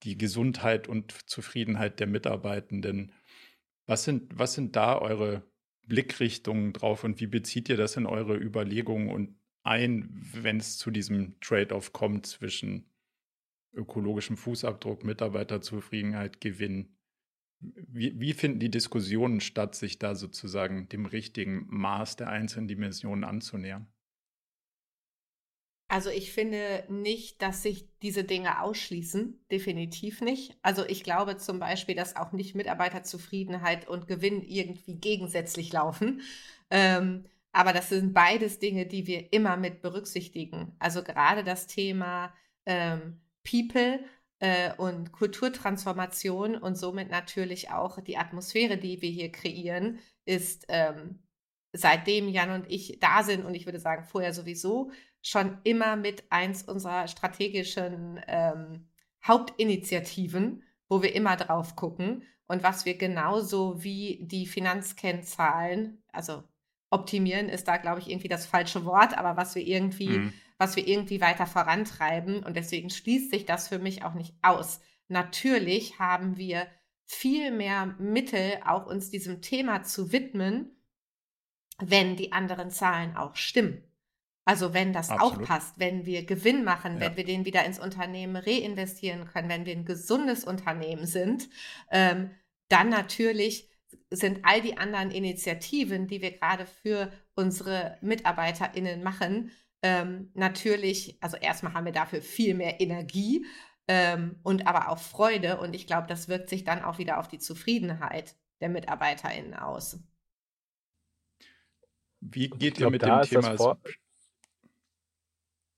die 0.04 0.18
Gesundheit 0.18 0.88
und 0.88 1.12
Zufriedenheit 1.30 2.00
der 2.00 2.08
Mitarbeitenden. 2.08 3.12
Was 3.86 4.04
sind, 4.04 4.38
was 4.38 4.54
sind 4.54 4.76
da 4.76 4.98
eure 4.98 5.44
Blickrichtungen 5.84 6.74
drauf 6.74 7.04
und 7.04 7.20
wie 7.20 7.28
bezieht 7.28 7.70
ihr 7.70 7.78
das 7.78 7.96
in 7.96 8.06
eure 8.06 8.36
Überlegungen 8.36 9.10
und 9.10 9.36
ein, 9.64 10.10
wenn 10.34 10.58
es 10.58 10.78
zu 10.78 10.92
diesem 10.92 11.40
Trade-off 11.40 11.94
kommt 11.94 12.26
zwischen 12.26 12.90
ökologischem 13.74 14.38
Fußabdruck, 14.38 15.04
Mitarbeiterzufriedenheit, 15.04 16.42
Gewinn. 16.42 16.97
Wie, 17.60 18.20
wie, 18.20 18.34
finden 18.34 18.60
die 18.60 18.70
Diskussionen 18.70 19.42
statt, 19.42 19.74
sich 19.74 19.98
da 19.98 20.14
sozusagen 20.14 20.90
dem 20.90 21.06
richtigen 21.06 21.66
Maß 21.70 22.16
der 22.18 22.30
einzelnen 22.30 22.68
Dimensionen 22.68 23.24
anzunähern? 23.24 23.88
Also 25.90 26.10
ich 26.10 26.34
finde 26.34 26.84
nicht, 26.90 27.42
dass 27.42 27.64
sich 27.64 27.88
diese 28.02 28.26
Dinge 28.26 28.62
ausschließen, 28.62 29.40
definitiv 29.50 30.22
nicht. 30.22 30.58
Also 30.62 30.86
ich 30.86 31.04
glaube 31.04 31.38
zum 31.38 31.60
Beispiel, 31.60 31.96
dass 31.96 32.18
auch 32.18 32.34
nicht 32.34 32.56
Mitarbeiterzufriedenheit 32.56 33.88
und 33.88 34.08
Gewinn 34.08 34.44
irgendwie 34.44 34.96
gegensätzlich 34.96 35.72
laufen. 35.72 36.22
Ähm, 36.70 37.26
aber 37.54 37.72
das 37.72 37.90
sind 37.90 38.14
beides 38.14 38.60
Dinge, 38.60 38.86
die 38.86 39.08
wir 39.08 39.32
immer 39.32 39.56
mit 39.56 39.82
berücksichtigen. 39.82 40.76
Also 40.78 41.04
gerade 41.04 41.44
das 41.44 41.68
Thema 41.68 42.34
ähm, 42.66 43.22
People 43.50 44.02
äh, 44.40 44.74
und 44.76 45.12
Kulturtransformation 45.12 46.56
und 46.56 46.78
somit 46.78 47.10
natürlich 47.10 47.72
auch 47.72 48.00
die 48.02 48.18
Atmosphäre, 48.18 48.78
die 48.78 49.02
wir 49.02 49.10
hier 49.10 49.32
kreieren, 49.32 50.00
ist 50.26 50.66
ähm, 50.70 51.20
seitdem 51.74 52.30
Jan 52.30 52.52
und 52.52 52.70
ich 52.70 53.00
da 53.00 53.24
sind 53.24 53.46
und 53.46 53.56
ich 53.56 53.66
würde 53.66 53.80
sagen 53.80 54.04
vorher 54.04 54.34
sowieso 54.34 54.92
schon 55.22 55.58
immer 55.64 55.96
mit 55.96 56.24
eins 56.32 56.64
unserer 56.64 57.08
strategischen 57.08 58.22
ähm, 58.28 58.88
Hauptinitiativen, 59.26 60.64
wo 60.88 61.02
wir 61.02 61.14
immer 61.16 61.36
drauf 61.36 61.76
gucken 61.76 62.24
und 62.48 62.64
was 62.64 62.86
wir 62.86 62.98
genauso 62.98 63.84
wie 63.84 64.20
die 64.22 64.46
Finanzkennzahlen, 64.46 66.02
also 66.12 66.44
optimieren 66.90 67.50
ist 67.50 67.68
da, 67.68 67.78
glaube 67.78 68.00
ich, 68.00 68.10
irgendwie 68.10 68.30
das 68.30 68.46
falsche 68.46 68.86
Wort, 68.86 69.18
aber 69.18 69.36
was 69.36 69.56
wir 69.56 69.66
irgendwie 69.66 70.20
mhm 70.20 70.34
was 70.58 70.76
wir 70.76 70.88
irgendwie 70.88 71.22
weiter 71.22 71.46
vorantreiben. 71.46 72.44
Und 72.44 72.56
deswegen 72.56 72.90
schließt 72.90 73.32
sich 73.32 73.46
das 73.46 73.68
für 73.68 73.80
mich 73.80 74.04
auch 74.04 74.14
nicht 74.14 74.36
aus. 74.42 74.82
Natürlich 75.08 76.00
haben 76.00 76.38
wir 76.38 76.68
viel 77.06 77.52
mehr 77.52 77.96
Mittel, 78.00 78.60
auch 78.66 78.86
uns 78.86 79.10
diesem 79.10 79.42
Thema 79.42 79.84
zu 79.84 80.12
widmen, 80.12 80.78
wenn 81.80 82.16
die 82.16 82.32
anderen 82.32 82.70
Zahlen 82.70 83.16
auch 83.16 83.36
stimmen. 83.36 83.84
Also 84.46 84.74
wenn 84.74 84.94
das 84.94 85.10
Absolut. 85.10 85.44
auch 85.44 85.48
passt, 85.48 85.78
wenn 85.78 86.06
wir 86.06 86.26
Gewinn 86.26 86.64
machen, 86.64 86.96
ja. 86.96 87.02
wenn 87.02 87.18
wir 87.18 87.26
den 87.26 87.46
wieder 87.46 87.66
ins 87.66 87.80
Unternehmen 87.80 88.38
reinvestieren 88.38 89.26
können, 89.26 89.50
wenn 89.50 89.66
wir 89.66 89.74
ein 89.74 89.86
gesundes 89.86 90.46
Unternehmen 90.46 91.06
sind, 91.06 91.50
ähm, 91.92 92.32
dann 92.70 92.90
natürlich 92.90 93.70
sind 94.10 94.40
all 94.44 94.62
die 94.62 94.78
anderen 94.78 95.12
Initiativen, 95.12 96.08
die 96.08 96.22
wir 96.22 96.32
gerade 96.32 96.66
für 96.66 97.12
unsere 97.36 97.98
MitarbeiterInnen 98.02 99.04
machen, 99.04 99.52
ähm, 99.82 100.32
natürlich, 100.34 101.18
also 101.22 101.38
erstmal 101.38 101.74
haben 101.74 101.86
wir 101.86 101.92
dafür 101.92 102.22
viel 102.22 102.54
mehr 102.54 102.82
Energie 102.82 103.46
ähm, 103.88 104.40
und 104.44 104.68
aber 104.68 104.90
auch 104.90 105.00
Freude. 105.00 105.60
Und 105.60 105.76
ich 105.76 105.88
glaube, 105.88 106.08
das 106.08 106.28
wirkt 106.28 106.50
sich 106.50 106.64
dann 106.64 106.84
auch 106.84 106.98
wieder 106.98 107.20
auf 107.20 107.28
die 107.28 107.40
Zufriedenheit 107.40 108.36
der 108.60 108.70
MitarbeiterInnen 108.70 109.54
aus. 109.54 110.00
Wie 112.20 112.50
geht 112.50 112.80
ihr 112.80 112.90
mit 112.90 113.04
dem 113.04 113.22
Thema? 113.22 113.78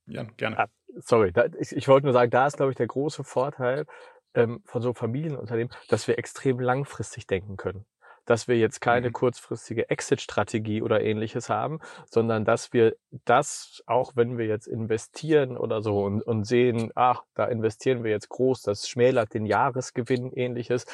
Ja, 0.05 0.23
gerne. 0.23 0.57
Ah, 0.57 0.67
sorry, 0.95 1.31
da, 1.31 1.45
ich, 1.59 1.75
ich 1.75 1.87
wollte 1.87 2.05
nur 2.05 2.13
sagen, 2.13 2.31
da 2.31 2.47
ist, 2.47 2.57
glaube 2.57 2.71
ich, 2.71 2.77
der 2.77 2.87
große 2.87 3.23
Vorteil 3.23 3.85
ähm, 4.33 4.61
von 4.65 4.81
so 4.81 4.93
Familienunternehmen, 4.93 5.71
dass 5.89 6.07
wir 6.07 6.17
extrem 6.17 6.59
langfristig 6.59 7.27
denken 7.27 7.57
können 7.57 7.85
dass 8.29 8.47
wir 8.47 8.57
jetzt 8.59 8.79
keine 8.79 9.07
mhm. 9.07 9.13
kurzfristige 9.13 9.89
Exit-Strategie 9.89 10.83
oder 10.83 11.01
ähnliches 11.01 11.49
haben, 11.49 11.79
sondern 12.05 12.45
dass 12.45 12.73
wir 12.73 12.95
das, 13.25 13.81
auch 13.87 14.15
wenn 14.15 14.37
wir 14.37 14.45
jetzt 14.45 14.67
investieren 14.67 15.57
oder 15.57 15.81
so 15.81 16.03
und, 16.03 16.21
und 16.21 16.43
sehen, 16.43 16.91
ach, 16.93 17.23
da 17.33 17.45
investieren 17.45 18.03
wir 18.03 18.11
jetzt 18.11 18.29
groß, 18.29 18.61
das 18.61 18.87
schmälert 18.87 19.33
den 19.33 19.47
Jahresgewinn, 19.47 20.31
ähnliches, 20.31 20.85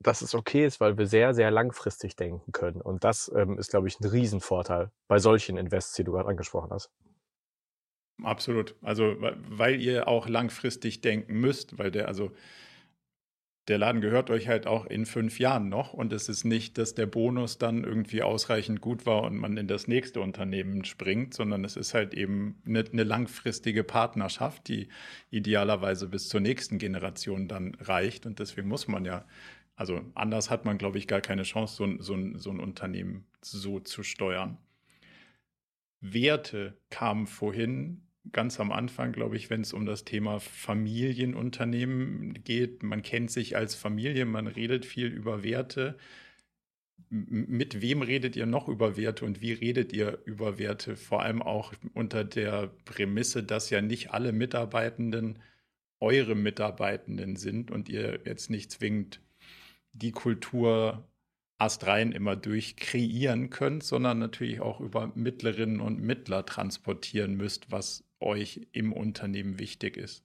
dass 0.00 0.20
es 0.20 0.34
okay 0.34 0.66
ist, 0.66 0.78
weil 0.78 0.98
wir 0.98 1.06
sehr, 1.06 1.32
sehr 1.32 1.50
langfristig 1.50 2.14
denken 2.14 2.52
können. 2.52 2.82
Und 2.82 3.04
das 3.04 3.32
ähm, 3.34 3.58
ist, 3.58 3.70
glaube 3.70 3.88
ich, 3.88 3.98
ein 3.98 4.06
Riesenvorteil 4.06 4.90
bei 5.08 5.18
solchen 5.18 5.56
Invests, 5.56 5.94
die 5.94 6.04
du 6.04 6.12
gerade 6.12 6.28
angesprochen 6.28 6.70
hast. 6.70 6.90
Absolut. 8.22 8.74
Also, 8.82 9.16
weil 9.18 9.80
ihr 9.80 10.08
auch 10.08 10.28
langfristig 10.28 11.00
denken 11.00 11.40
müsst, 11.40 11.78
weil 11.78 11.90
der, 11.90 12.08
also 12.08 12.32
der 13.68 13.78
Laden 13.78 14.00
gehört 14.00 14.30
euch 14.30 14.46
halt 14.46 14.66
auch 14.66 14.86
in 14.86 15.06
fünf 15.06 15.40
Jahren 15.40 15.68
noch 15.68 15.92
und 15.92 16.12
es 16.12 16.28
ist 16.28 16.44
nicht, 16.44 16.78
dass 16.78 16.94
der 16.94 17.06
Bonus 17.06 17.58
dann 17.58 17.82
irgendwie 17.82 18.22
ausreichend 18.22 18.80
gut 18.80 19.06
war 19.06 19.24
und 19.24 19.36
man 19.36 19.56
in 19.56 19.66
das 19.66 19.88
nächste 19.88 20.20
Unternehmen 20.20 20.84
springt, 20.84 21.34
sondern 21.34 21.64
es 21.64 21.76
ist 21.76 21.92
halt 21.92 22.14
eben 22.14 22.62
eine, 22.64 22.84
eine 22.92 23.02
langfristige 23.02 23.82
Partnerschaft, 23.82 24.68
die 24.68 24.88
idealerweise 25.30 26.06
bis 26.06 26.28
zur 26.28 26.40
nächsten 26.40 26.78
Generation 26.78 27.48
dann 27.48 27.74
reicht 27.80 28.24
und 28.24 28.38
deswegen 28.38 28.68
muss 28.68 28.86
man 28.86 29.04
ja, 29.04 29.26
also 29.74 30.00
anders 30.14 30.48
hat 30.48 30.64
man, 30.64 30.78
glaube 30.78 30.98
ich, 30.98 31.08
gar 31.08 31.20
keine 31.20 31.42
Chance, 31.42 31.74
so, 31.74 32.02
so, 32.02 32.38
so 32.38 32.50
ein 32.50 32.60
Unternehmen 32.60 33.26
so 33.42 33.80
zu 33.80 34.04
steuern. 34.04 34.58
Werte 36.00 36.78
kamen 36.88 37.26
vorhin 37.26 38.05
ganz 38.32 38.60
am 38.60 38.72
Anfang, 38.72 39.12
glaube 39.12 39.36
ich, 39.36 39.50
wenn 39.50 39.60
es 39.60 39.72
um 39.72 39.86
das 39.86 40.04
Thema 40.04 40.40
Familienunternehmen 40.40 42.34
geht. 42.44 42.82
Man 42.82 43.02
kennt 43.02 43.30
sich 43.30 43.56
als 43.56 43.74
Familie, 43.74 44.24
man 44.26 44.46
redet 44.46 44.84
viel 44.84 45.06
über 45.08 45.42
Werte. 45.42 45.96
Mit 47.08 47.80
wem 47.80 48.02
redet 48.02 48.36
ihr 48.36 48.46
noch 48.46 48.68
über 48.68 48.96
Werte 48.96 49.24
und 49.24 49.40
wie 49.40 49.52
redet 49.52 49.92
ihr 49.92 50.18
über 50.24 50.58
Werte? 50.58 50.96
Vor 50.96 51.22
allem 51.22 51.42
auch 51.42 51.72
unter 51.94 52.24
der 52.24 52.68
Prämisse, 52.84 53.42
dass 53.42 53.70
ja 53.70 53.80
nicht 53.80 54.10
alle 54.12 54.32
Mitarbeitenden 54.32 55.38
eure 56.00 56.34
Mitarbeitenden 56.34 57.36
sind 57.36 57.70
und 57.70 57.88
ihr 57.88 58.20
jetzt 58.24 58.50
nicht 58.50 58.70
zwingend 58.70 59.20
die 59.92 60.12
Kultur 60.12 61.08
astrein 61.58 62.12
immer 62.12 62.36
durchkreieren 62.36 63.50
könnt, 63.50 63.82
sondern 63.82 64.18
natürlich 64.18 64.60
auch 64.60 64.80
über 64.80 65.12
Mittlerinnen 65.14 65.80
und 65.80 66.00
Mittler 66.00 66.44
transportieren 66.44 67.34
müsst, 67.36 67.70
was 67.70 68.05
euch 68.20 68.68
im 68.72 68.92
Unternehmen 68.92 69.58
wichtig 69.58 69.96
ist? 69.96 70.24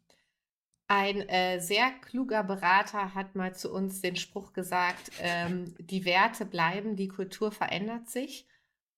Ein 0.88 1.22
äh, 1.30 1.60
sehr 1.60 1.89
kluger 1.89 2.44
Berater 2.44 3.16
hat 3.16 3.36
mal 3.36 3.56
zu 3.56 3.72
uns 3.72 4.02
den 4.02 4.18
Spruch 4.18 4.52
gesagt, 4.52 5.12
ähm, 5.22 5.74
die 5.80 6.04
Werte 6.04 6.46
bleiben, 6.46 6.98
die 6.98 7.08
Kultur 7.08 7.52
verändert 7.52 8.10
sich. 8.10 8.46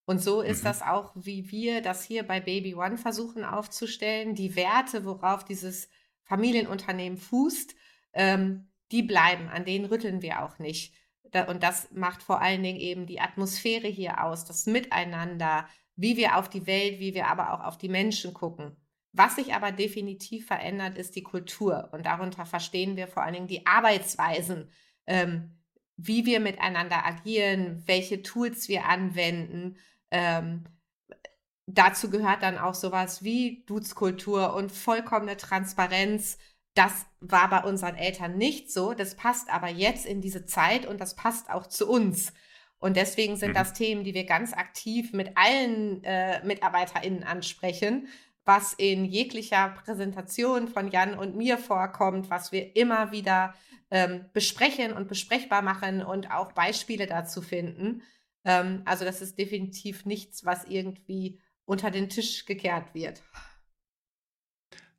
Und 0.06 0.22
so 0.22 0.42
ist 0.42 0.64
mhm. 0.64 0.68
das 0.68 0.82
auch, 0.82 1.12
wie 1.16 1.52
wir 1.52 1.82
das 1.82 2.04
hier 2.04 2.24
bei 2.24 2.40
Baby 2.40 2.76
One 2.76 2.98
versuchen 2.98 3.44
aufzustellen. 3.44 4.36
Die 4.36 4.56
Werte, 4.56 5.06
worauf 5.06 5.46
dieses 5.46 5.88
Familienunternehmen 6.24 7.18
fußt, 7.18 7.76
ähm, 8.14 8.68
die 8.92 9.04
bleiben, 9.04 9.48
an 9.50 9.66
denen 9.66 9.86
rütteln 9.86 10.22
wir 10.22 10.44
auch 10.44 10.60
nicht. 10.60 10.96
Da, 11.32 11.46
und 11.46 11.64
das 11.64 11.92
macht 11.92 12.22
vor 12.22 12.42
allen 12.42 12.64
Dingen 12.64 12.80
eben 12.80 13.06
die 13.06 13.20
Atmosphäre 13.20 13.88
hier 13.88 14.24
aus, 14.24 14.46
das 14.46 14.66
Miteinander, 14.66 15.68
wie 15.96 16.18
wir 16.18 16.38
auf 16.38 16.50
die 16.50 16.66
Welt, 16.68 17.00
wie 17.00 17.14
wir 17.14 17.28
aber 17.28 17.54
auch 17.54 17.64
auf 17.64 17.78
die 17.78 17.90
Menschen 17.90 18.34
gucken. 18.34 18.76
Was 19.14 19.36
sich 19.36 19.54
aber 19.54 19.72
definitiv 19.72 20.48
verändert, 20.48 20.98
ist 20.98 21.16
die 21.16 21.24
Kultur. 21.24 21.90
Und 21.92 22.08
darunter 22.08 22.46
verstehen 22.46 22.98
wir 22.98 23.08
vor 23.08 23.24
allen 23.24 23.36
Dingen 23.36 23.48
die 23.48 23.66
Arbeitsweisen, 23.68 24.72
ähm, 25.06 25.52
wie 25.98 26.26
wir 26.26 26.40
miteinander 26.40 27.06
agieren, 27.06 27.84
welche 27.86 28.24
Tools 28.24 28.68
wir 28.68 28.86
anwenden. 28.86 29.78
Ähm, 30.10 30.66
dazu 31.68 32.10
gehört 32.10 32.42
dann 32.42 32.58
auch 32.58 32.74
sowas 32.74 33.24
wie 33.24 33.64
Duzkultur 33.68 34.56
und 34.56 34.72
vollkommene 34.72 35.38
Transparenz. 35.38 36.40
Das 36.74 37.06
war 37.20 37.50
bei 37.52 37.64
unseren 37.70 37.96
Eltern 37.96 38.36
nicht 38.36 38.72
so. 38.72 38.96
Das 38.96 39.16
passt 39.16 39.48
aber 39.54 39.70
jetzt 39.70 40.08
in 40.08 40.22
diese 40.22 40.48
Zeit 40.48 40.88
und 40.88 41.00
das 41.00 41.16
passt 41.16 41.52
auch 41.52 41.68
zu 41.68 41.88
uns. 41.88 42.34
Und 42.80 42.98
deswegen 42.98 43.38
sind 43.38 43.52
mhm. 43.52 43.56
das 43.56 43.74
Themen, 43.74 44.04
die 44.04 44.16
wir 44.16 44.26
ganz 44.26 44.54
aktiv 44.54 45.14
mit 45.14 45.38
allen 45.38 46.04
äh, 46.04 46.44
MitarbeiterInnen 46.44 47.24
ansprechen, 47.24 48.08
was 48.46 48.74
in 48.74 49.06
jeglicher 49.06 49.70
Präsentation 49.84 50.68
von 50.68 50.90
Jan 50.90 51.18
und 51.18 51.36
mir 51.36 51.58
vorkommt, 51.58 52.30
was 52.30 52.52
wir 52.52 52.76
immer 52.76 53.12
wieder 53.12 53.54
ähm, 53.90 54.26
besprechen 54.34 54.94
und 54.94 55.08
besprechbar 55.08 55.62
machen 55.62 56.04
und 56.04 56.32
auch 56.32 56.52
Beispiele 56.52 57.08
dazu 57.08 57.42
finden. 57.42 58.02
Ähm, 58.44 58.82
also 58.86 59.06
das 59.06 59.22
ist 59.22 59.38
definitiv 59.38 60.06
nichts, 60.06 60.46
was 60.46 60.66
irgendwie 60.66 61.40
unter 61.66 61.92
den 61.92 62.10
Tisch 62.10 62.46
gekehrt 62.46 62.94
wird. 62.94 63.22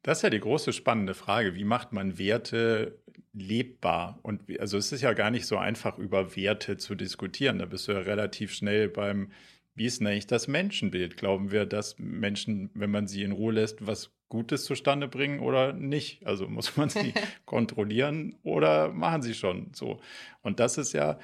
Das 0.03 0.19
ist 0.19 0.23
ja 0.23 0.31
die 0.31 0.41
große 0.41 0.73
spannende 0.73 1.15
Frage. 1.15 1.55
Wie 1.55 1.65
macht 1.65 1.93
man 1.93 2.19
Werte 2.19 3.03
lebbar? 3.33 4.19
Und 4.23 4.43
also 4.61 4.77
es 4.77 4.93
ist 4.93 5.01
ja 5.01 5.15
gar 5.15 5.31
nicht 5.31 5.47
so 5.47 5.57
einfach, 5.57 5.99
über 5.99 6.37
Werte 6.37 6.77
zu 6.77 6.95
diskutieren. 6.95 7.59
Da 7.59 7.65
bist 7.65 7.89
du 7.89 7.93
ja 7.93 8.01
relativ 8.01 8.53
schnell 8.53 8.89
beim, 8.89 9.33
wie 9.75 9.87
ist 9.87 10.01
denn 10.01 10.07
eigentlich 10.07 10.27
das 10.27 10.49
Menschenbild? 10.49 11.17
Glauben 11.17 11.51
wir, 11.51 11.67
dass 11.67 11.99
Menschen, 11.99 12.71
wenn 12.75 12.91
man 12.91 13.07
sie 13.07 13.23
in 13.23 13.33
Ruhe 13.33 13.53
lässt, 13.53 13.87
was 13.87 14.13
Gutes 14.29 14.65
zustande 14.65 15.09
bringen 15.09 15.41
oder 15.41 15.73
nicht? 15.73 16.27
Also 16.27 16.49
muss 16.49 16.77
man 16.77 16.89
sie 16.89 17.13
kontrollieren 17.45 18.37
oder 18.43 18.93
machen 18.93 19.23
sie 19.23 19.35
schon 19.35 19.73
so? 19.75 20.01
Und 20.43 20.61
das 20.61 20.79
ist 20.79 20.93
ja, 20.93 21.19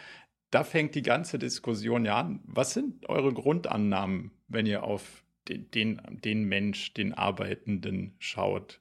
da 0.51 0.65
fängt 0.65 0.95
die 0.95 1.03
ganze 1.03 1.39
Diskussion 1.39 2.05
ja 2.05 2.19
an. 2.19 2.41
Was 2.45 2.75
sind 2.75 3.09
eure 3.09 3.33
Grundannahmen, 3.33 4.33
wenn 4.49 4.67
ihr 4.67 4.83
auf 4.83 5.25
den, 5.49 6.01
den 6.25 6.45
Mensch, 6.45 6.95
den 6.95 7.15
Arbeitenden 7.15 8.15
schaut. 8.19 8.81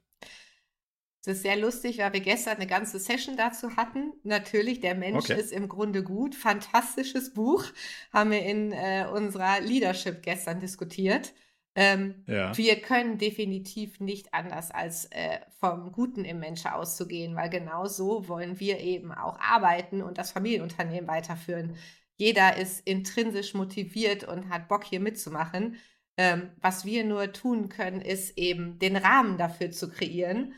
Das 1.26 1.38
ist 1.38 1.44
sehr 1.44 1.58
lustig, 1.58 1.98
weil 1.98 2.14
wir 2.14 2.22
gestern 2.22 2.56
eine 2.56 2.68
ganze 2.68 2.98
Session 2.98 3.36
dazu 3.36 3.76
hatten. 3.76 4.14
Natürlich, 4.24 4.80
der 4.80 4.96
Mensch 4.96 5.26
okay. 5.30 5.40
ist 5.40 5.52
im 5.52 5.68
Grunde 5.68 6.02
gut. 6.02 6.34
Fantastisches 6.34 7.34
Buch 7.34 7.66
haben 8.14 8.32
wir 8.32 8.44
in 8.44 8.72
äh, 8.72 9.06
unserer 9.12 9.60
Leadership 9.60 10.22
gestern 10.22 10.60
diskutiert. 10.62 11.34
Ähm, 11.76 12.24
ja. 12.26 12.58
Wir 12.58 12.82
können 12.82 13.18
definitiv 13.18 14.00
nicht 14.00 14.34
anders 14.34 14.72
als 14.72 15.06
äh, 15.12 15.40
vom 15.60 15.92
Guten 15.92 16.26
im 16.26 16.40
Menschen 16.40 16.72
auszugehen, 16.72 17.36
weil 17.36 17.50
genau 17.50 17.86
so 17.86 18.28
wollen 18.28 18.60
wir 18.60 18.80
eben 18.80 19.12
auch 19.12 19.40
arbeiten 19.40 20.02
und 20.02 20.18
das 20.18 20.32
Familienunternehmen 20.32 21.08
weiterführen. 21.08 21.76
Jeder 22.16 22.58
ist 22.58 22.86
intrinsisch 22.86 23.54
motiviert 23.54 24.26
und 24.26 24.50
hat 24.50 24.68
Bock 24.68 24.84
hier 24.84 25.00
mitzumachen. 25.00 25.78
Ähm, 26.18 26.50
was 26.60 26.84
wir 26.84 27.06
nur 27.06 27.32
tun 27.32 27.70
können, 27.70 28.02
ist 28.02 28.38
eben 28.38 28.78
den 28.80 28.98
Rahmen 28.98 29.38
dafür 29.38 29.72
zu 29.72 29.90
kreieren, 29.90 30.54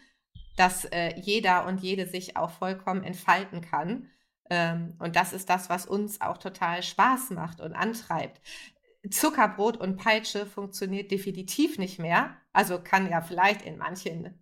dass 0.62 0.86
äh, 0.86 1.20
jeder 1.20 1.66
und 1.66 1.82
jede 1.82 2.05
sich 2.05 2.38
auch 2.38 2.51
vollkommen 2.51 3.03
entfalten 3.03 3.62
kann. 3.62 4.12
Ähm, 4.51 4.93
und 4.99 5.16
das 5.16 5.34
ist 5.34 5.49
das, 5.49 5.72
was 5.72 5.88
uns 5.88 6.22
auch 6.22 6.38
total 6.38 6.84
Spaß 6.84 7.32
macht 7.32 7.62
und 7.62 7.74
antreibt. 7.74 8.39
Zuckerbrot 9.09 9.78
und 9.78 9.97
Peitsche 9.97 10.45
funktioniert 10.45 11.09
definitiv 11.09 11.80
nicht 11.80 11.97
mehr. 11.97 12.38
Also 12.53 12.80
kann 12.80 13.09
ja 13.09 13.22
vielleicht 13.22 13.64
in 13.64 13.80
manchen 13.80 14.39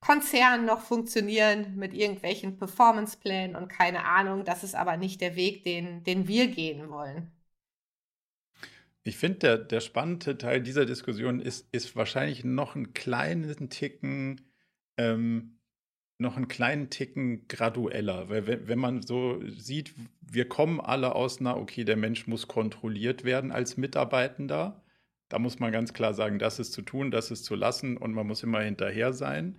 Konzernen 0.00 0.66
noch 0.66 0.80
funktionieren 0.80 1.76
mit 1.76 1.94
irgendwelchen 1.94 2.56
Performanceplänen 2.56 3.54
und 3.54 3.68
keine 3.68 4.04
Ahnung. 4.04 4.44
Das 4.44 4.64
ist 4.64 4.74
aber 4.74 4.96
nicht 4.96 5.20
der 5.20 5.36
Weg, 5.36 5.62
den, 5.62 6.02
den 6.02 6.26
wir 6.26 6.48
gehen 6.48 6.90
wollen. 6.90 7.30
Ich 9.04 9.16
finde, 9.16 9.38
der, 9.38 9.58
der 9.58 9.80
spannende 9.80 10.36
Teil 10.36 10.60
dieser 10.60 10.86
Diskussion 10.86 11.38
ist, 11.38 11.68
ist 11.70 11.94
wahrscheinlich 11.94 12.42
noch 12.42 12.74
einen 12.74 12.94
kleinen 12.94 13.70
Ticken, 13.70 14.40
ähm, 14.96 15.58
noch 16.18 16.36
einen 16.36 16.48
kleinen 16.48 16.90
Ticken 16.90 17.46
gradueller. 17.48 18.28
Weil 18.28 18.46
wenn, 18.46 18.68
wenn 18.68 18.78
man 18.78 19.02
so 19.02 19.40
sieht, 19.46 19.94
wir 20.20 20.48
kommen 20.48 20.80
alle 20.80 21.14
aus 21.14 21.40
einer, 21.40 21.56
okay, 21.56 21.84
der 21.84 21.96
Mensch 21.96 22.26
muss 22.26 22.48
kontrolliert 22.48 23.24
werden 23.24 23.52
als 23.52 23.76
Mitarbeitender. 23.76 24.82
Da 25.28 25.38
muss 25.38 25.58
man 25.58 25.72
ganz 25.72 25.92
klar 25.92 26.14
sagen, 26.14 26.38
das 26.38 26.58
ist 26.58 26.72
zu 26.72 26.82
tun, 26.82 27.10
das 27.10 27.30
ist 27.30 27.44
zu 27.44 27.54
lassen 27.54 27.96
und 27.96 28.12
man 28.12 28.26
muss 28.26 28.42
immer 28.42 28.60
hinterher 28.60 29.12
sein. 29.12 29.58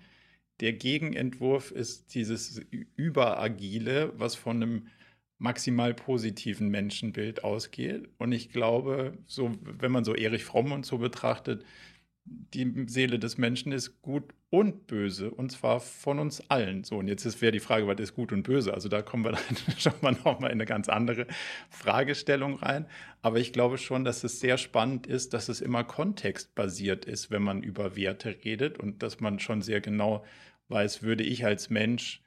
Der 0.59 0.73
Gegenentwurf 0.73 1.71
ist 1.71 2.15
dieses 2.15 2.59
Überagile, 2.95 4.13
was 4.17 4.35
von 4.35 4.63
einem 4.63 4.88
maximal 5.38 5.93
positiven 5.93 6.69
Menschenbild 6.69 7.43
ausgeht. 7.43 8.09
Und 8.17 8.31
ich 8.31 8.49
glaube, 8.49 9.17
so, 9.27 9.51
wenn 9.61 9.91
man 9.91 10.03
so 10.03 10.15
Erich 10.15 10.43
Fromm 10.43 10.71
und 10.71 10.85
so 10.85 10.97
betrachtet, 10.97 11.63
die 12.53 12.86
Seele 12.88 13.19
des 13.19 13.38
Menschen 13.38 13.71
ist 13.71 14.01
gut 14.01 14.34
und 14.49 14.88
böse, 14.88 15.30
und 15.32 15.51
zwar 15.51 15.80
von 15.80 16.19
uns 16.19 16.49
allen. 16.49 16.84
So, 16.84 16.97
und 16.97 17.07
jetzt 17.07 17.41
wäre 17.41 17.51
die 17.51 17.59
Frage, 17.59 17.88
was 17.88 17.99
ist 17.99 18.15
gut 18.15 18.32
und 18.32 18.43
böse? 18.43 18.73
Also 18.73 18.88
da 18.89 19.01
kommen 19.01 19.25
wir 19.25 19.32
dann 19.65 19.78
schon 19.78 19.93
mal 20.01 20.13
nochmal 20.13 20.51
in 20.51 20.57
eine 20.57 20.65
ganz 20.65 20.88
andere 20.89 21.28
Fragestellung 21.69 22.55
rein. 22.55 22.86
Aber 23.21 23.39
ich 23.39 23.51
glaube 23.51 23.78
schon, 23.78 24.05
dass 24.05 24.23
es 24.23 24.39
sehr 24.39 24.57
spannend 24.57 25.07
ist, 25.07 25.34
dass 25.34 25.49
es 25.49 25.61
immer 25.61 25.84
kontextbasiert 25.84 27.05
ist, 27.05 27.30
wenn 27.32 27.43
man 27.43 27.63
über 27.63 27.95
Werte 27.95 28.38
redet 28.43 28.80
und 28.80 29.03
dass 29.03 29.19
man 29.19 29.39
schon 29.39 29.61
sehr 29.61 29.82
genau 29.82 30.23
weiß, 30.69 31.03
würde 31.03 31.23
ich 31.23 31.45
als 31.45 31.69
Mensch 31.69 32.21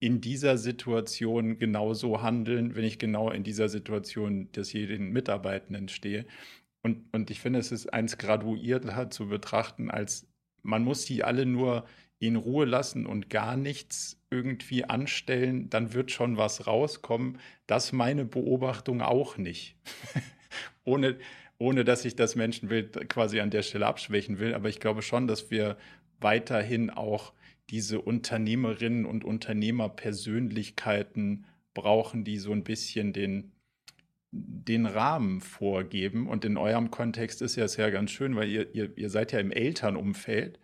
in 0.00 0.20
dieser 0.20 0.58
Situation 0.58 1.58
genauso 1.58 2.20
handeln, 2.20 2.74
wenn 2.74 2.84
ich 2.84 2.98
genau 2.98 3.30
in 3.30 3.42
dieser 3.42 3.70
Situation 3.70 4.52
des 4.52 4.72
jeden 4.74 5.12
Mitarbeitenden 5.12 5.88
stehe. 5.88 6.26
Und, 6.84 7.02
und 7.12 7.30
ich 7.30 7.40
finde, 7.40 7.58
es 7.58 7.72
ist 7.72 7.92
eins 7.92 8.18
graduierter 8.18 9.10
zu 9.10 9.26
betrachten, 9.28 9.90
als 9.90 10.28
man 10.62 10.84
muss 10.84 11.06
die 11.06 11.24
alle 11.24 11.46
nur 11.46 11.86
in 12.18 12.36
Ruhe 12.36 12.66
lassen 12.66 13.06
und 13.06 13.30
gar 13.30 13.56
nichts 13.56 14.20
irgendwie 14.30 14.84
anstellen, 14.84 15.70
dann 15.70 15.94
wird 15.94 16.10
schon 16.10 16.36
was 16.36 16.66
rauskommen. 16.66 17.38
Das 17.66 17.92
meine 17.92 18.26
Beobachtung 18.26 19.00
auch 19.00 19.38
nicht. 19.38 19.76
ohne, 20.84 21.16
ohne 21.58 21.84
dass 21.84 22.04
ich 22.04 22.16
das 22.16 22.34
Menschenbild 22.36 23.08
quasi 23.08 23.40
an 23.40 23.50
der 23.50 23.62
Stelle 23.62 23.86
abschwächen 23.86 24.38
will. 24.38 24.52
Aber 24.54 24.68
ich 24.68 24.78
glaube 24.78 25.00
schon, 25.02 25.26
dass 25.26 25.50
wir 25.50 25.78
weiterhin 26.20 26.90
auch 26.90 27.32
diese 27.70 28.00
Unternehmerinnen 28.00 29.06
und 29.06 29.24
Unternehmerpersönlichkeiten 29.24 31.46
brauchen, 31.72 32.24
die 32.24 32.36
so 32.38 32.52
ein 32.52 32.62
bisschen 32.62 33.14
den, 33.14 33.52
den 34.36 34.86
Rahmen 34.86 35.40
vorgeben. 35.40 36.26
Und 36.26 36.44
in 36.44 36.56
eurem 36.56 36.90
Kontext 36.90 37.42
ist 37.42 37.56
ja 37.56 37.68
sehr 37.68 37.90
ganz 37.90 38.10
schön, 38.10 38.36
weil 38.36 38.48
ihr, 38.48 38.74
ihr, 38.74 38.96
ihr 38.96 39.10
seid 39.10 39.32
ja 39.32 39.38
im 39.38 39.52
Elternumfeld. 39.52 40.58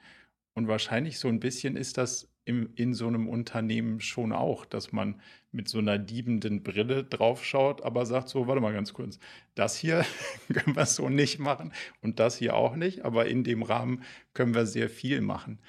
Und 0.54 0.68
wahrscheinlich 0.68 1.18
so 1.18 1.28
ein 1.28 1.40
bisschen 1.40 1.76
ist 1.76 1.96
das 1.96 2.28
im, 2.44 2.70
in 2.74 2.94
so 2.94 3.06
einem 3.06 3.28
Unternehmen 3.28 4.00
schon 4.00 4.32
auch, 4.32 4.64
dass 4.64 4.92
man 4.92 5.20
mit 5.52 5.68
so 5.68 5.78
einer 5.78 5.98
diebenden 5.98 6.62
Brille 6.62 7.04
draufschaut, 7.04 7.82
aber 7.82 8.06
sagt 8.06 8.28
so, 8.28 8.48
warte 8.48 8.60
mal 8.60 8.72
ganz 8.72 8.92
kurz, 8.92 9.18
das 9.54 9.76
hier 9.76 10.04
können 10.52 10.74
wir 10.74 10.86
so 10.86 11.08
nicht 11.08 11.38
machen 11.38 11.72
und 12.00 12.18
das 12.18 12.36
hier 12.36 12.54
auch 12.54 12.76
nicht, 12.76 13.04
aber 13.04 13.26
in 13.26 13.44
dem 13.44 13.62
Rahmen 13.62 14.02
können 14.32 14.54
wir 14.54 14.66
sehr 14.66 14.88
viel 14.88 15.20
machen 15.20 15.60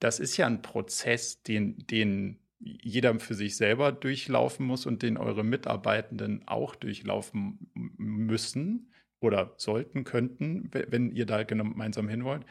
das 0.00 0.20
ist 0.20 0.36
ja 0.36 0.46
ein 0.46 0.62
Prozess, 0.62 1.42
den, 1.42 1.78
den 1.86 2.38
jeder 2.58 3.18
für 3.20 3.34
sich 3.34 3.56
selber 3.56 3.92
durchlaufen 3.92 4.66
muss 4.66 4.86
und 4.86 5.02
den 5.02 5.16
eure 5.16 5.44
Mitarbeitenden 5.44 6.46
auch 6.48 6.74
durchlaufen 6.74 7.70
müssen 7.74 8.92
oder 9.20 9.54
sollten, 9.56 10.04
könnten, 10.04 10.70
wenn 10.72 11.10
ihr 11.10 11.26
da 11.26 11.42
gemeinsam 11.42 12.08
hin 12.08 12.24
wollt. 12.24 12.44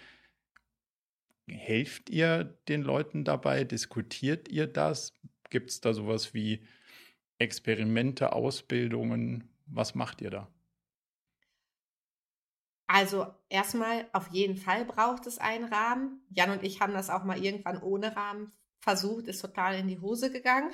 Helft 1.47 2.09
ihr 2.09 2.43
den 2.67 2.81
Leuten 2.81 3.23
dabei? 3.23 3.63
Diskutiert 3.63 4.49
ihr 4.49 4.67
das? 4.67 5.13
Gibt 5.49 5.69
es 5.69 5.81
da 5.81 5.93
sowas 5.93 6.33
wie 6.33 6.65
Experimente, 7.37 8.33
Ausbildungen? 8.33 9.49
Was 9.67 9.95
macht 9.95 10.21
ihr 10.21 10.31
da? 10.31 10.51
Also 12.87 13.27
erstmal, 13.49 14.07
auf 14.13 14.29
jeden 14.31 14.57
Fall 14.57 14.85
braucht 14.85 15.25
es 15.27 15.39
einen 15.39 15.65
Rahmen. 15.65 16.21
Jan 16.29 16.51
und 16.51 16.63
ich 16.63 16.81
haben 16.81 16.93
das 16.93 17.09
auch 17.09 17.23
mal 17.23 17.43
irgendwann 17.43 17.81
ohne 17.81 18.15
Rahmen 18.15 18.51
versucht, 18.85 19.25
ist 19.25 19.41
total 19.41 19.79
in 19.79 19.87
die 19.87 19.99
Hose 19.99 20.31
gegangen. 20.31 20.71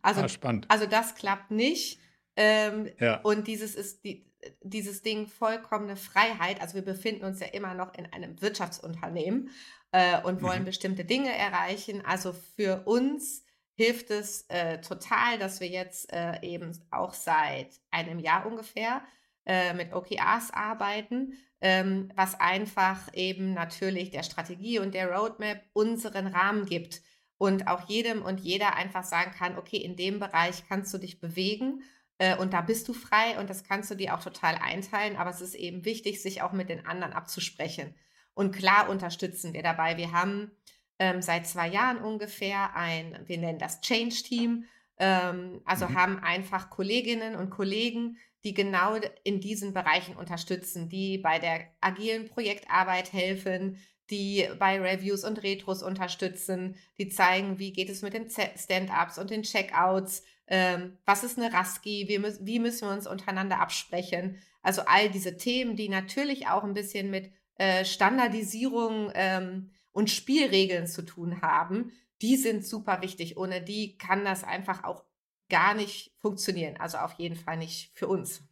Also, 0.00 0.22
ah, 0.22 0.60
also 0.68 0.86
das 0.86 1.16
klappt 1.16 1.50
nicht. 1.50 1.98
Ähm, 2.36 2.88
ja. 3.00 3.20
Und 3.22 3.48
dieses 3.48 3.74
ist 3.74 4.04
die, 4.04 4.24
dieses 4.62 5.02
Ding 5.02 5.26
vollkommene 5.26 5.96
Freiheit. 5.96 6.60
Also 6.60 6.74
wir 6.74 6.82
befinden 6.82 7.24
uns 7.24 7.40
ja 7.40 7.48
immer 7.48 7.74
noch 7.74 7.94
in 7.94 8.06
einem 8.06 8.40
Wirtschaftsunternehmen 8.40 9.50
äh, 9.90 10.22
und 10.22 10.40
wollen 10.40 10.60
mhm. 10.60 10.66
bestimmte 10.66 11.04
Dinge 11.04 11.36
erreichen. 11.36 12.06
Also 12.06 12.32
für 12.32 12.84
uns 12.86 13.44
hilft 13.74 14.10
es 14.10 14.42
äh, 14.48 14.80
total, 14.80 15.36
dass 15.38 15.58
wir 15.58 15.68
jetzt 15.68 16.12
äh, 16.12 16.40
eben 16.42 16.78
auch 16.92 17.12
seit 17.12 17.70
einem 17.90 18.20
Jahr 18.20 18.46
ungefähr 18.46 19.02
äh, 19.46 19.74
mit 19.74 19.92
OKRs 19.92 20.52
arbeiten, 20.52 21.32
ähm, 21.60 22.12
was 22.14 22.38
einfach 22.38 23.12
eben 23.14 23.52
natürlich 23.52 24.10
der 24.10 24.22
Strategie 24.22 24.78
und 24.78 24.94
der 24.94 25.10
Roadmap 25.10 25.60
unseren 25.72 26.28
Rahmen 26.28 26.66
gibt 26.66 27.02
und 27.42 27.66
auch 27.66 27.88
jedem 27.88 28.22
und 28.22 28.38
jeder 28.38 28.76
einfach 28.76 29.02
sagen 29.02 29.32
kann, 29.36 29.58
okay, 29.58 29.78
in 29.78 29.96
dem 29.96 30.20
Bereich 30.20 30.62
kannst 30.68 30.94
du 30.94 30.98
dich 30.98 31.18
bewegen 31.18 31.82
äh, 32.18 32.36
und 32.36 32.52
da 32.52 32.60
bist 32.60 32.86
du 32.86 32.92
frei 32.92 33.36
und 33.40 33.50
das 33.50 33.64
kannst 33.64 33.90
du 33.90 33.96
dir 33.96 34.14
auch 34.14 34.22
total 34.22 34.54
einteilen, 34.62 35.16
aber 35.16 35.30
es 35.30 35.40
ist 35.40 35.56
eben 35.56 35.84
wichtig, 35.84 36.22
sich 36.22 36.40
auch 36.40 36.52
mit 36.52 36.68
den 36.68 36.86
anderen 36.86 37.12
abzusprechen. 37.12 37.96
Und 38.34 38.54
klar 38.54 38.88
unterstützen 38.88 39.54
wir 39.54 39.64
dabei. 39.64 39.96
Wir 39.96 40.12
haben 40.12 40.52
ähm, 41.00 41.20
seit 41.20 41.48
zwei 41.48 41.66
Jahren 41.66 41.98
ungefähr 41.98 42.76
ein, 42.76 43.18
wir 43.26 43.38
nennen 43.38 43.58
das 43.58 43.80
Change 43.80 44.22
Team, 44.22 44.66
ähm, 44.98 45.62
also 45.64 45.88
mhm. 45.88 45.94
haben 45.96 46.18
einfach 46.20 46.70
Kolleginnen 46.70 47.34
und 47.34 47.50
Kollegen, 47.50 48.18
die 48.44 48.54
genau 48.54 48.94
in 49.24 49.40
diesen 49.40 49.74
Bereichen 49.74 50.14
unterstützen, 50.14 50.88
die 50.88 51.18
bei 51.18 51.40
der 51.40 51.66
agilen 51.80 52.28
Projektarbeit 52.28 53.12
helfen, 53.12 53.78
die 54.12 54.46
bei 54.58 54.78
Reviews 54.78 55.24
und 55.24 55.42
Retros 55.42 55.82
unterstützen, 55.82 56.76
die 56.98 57.08
zeigen, 57.08 57.58
wie 57.58 57.72
geht 57.72 57.88
es 57.88 58.02
mit 58.02 58.12
den 58.12 58.28
Stand-ups 58.28 59.18
und 59.18 59.30
den 59.30 59.42
Checkouts, 59.42 60.22
ähm, 60.46 60.98
was 61.06 61.24
ist 61.24 61.38
eine 61.38 61.52
Rasky, 61.52 62.06
wie, 62.08 62.22
wie, 62.46 62.58
müssen 62.58 62.86
wir 62.86 62.92
uns 62.94 63.06
untereinander 63.06 63.58
absprechen. 63.58 64.38
Also 64.62 64.82
all 64.82 65.08
diese 65.08 65.38
Themen, 65.38 65.76
die 65.76 65.88
natürlich 65.88 66.46
auch 66.48 66.62
ein 66.62 66.74
bisschen 66.74 67.10
mit 67.10 67.32
äh, 67.56 67.86
Standardisierung 67.86 69.10
ähm, 69.14 69.70
und 69.92 70.10
Spielregeln 70.10 70.86
zu 70.86 71.02
tun 71.02 71.40
haben, 71.40 71.92
die 72.20 72.36
sind 72.36 72.66
super 72.66 73.00
wichtig. 73.00 73.38
Ohne 73.38 73.62
die 73.62 73.96
kann 73.96 74.24
das 74.24 74.44
einfach 74.44 74.84
auch 74.84 75.04
gar 75.48 75.74
nicht 75.74 76.14
funktionieren. 76.18 76.76
Also 76.76 76.98
auf 76.98 77.14
jeden 77.14 77.36
Fall 77.36 77.56
nicht 77.56 77.90
für 77.94 78.08
uns. 78.08 78.42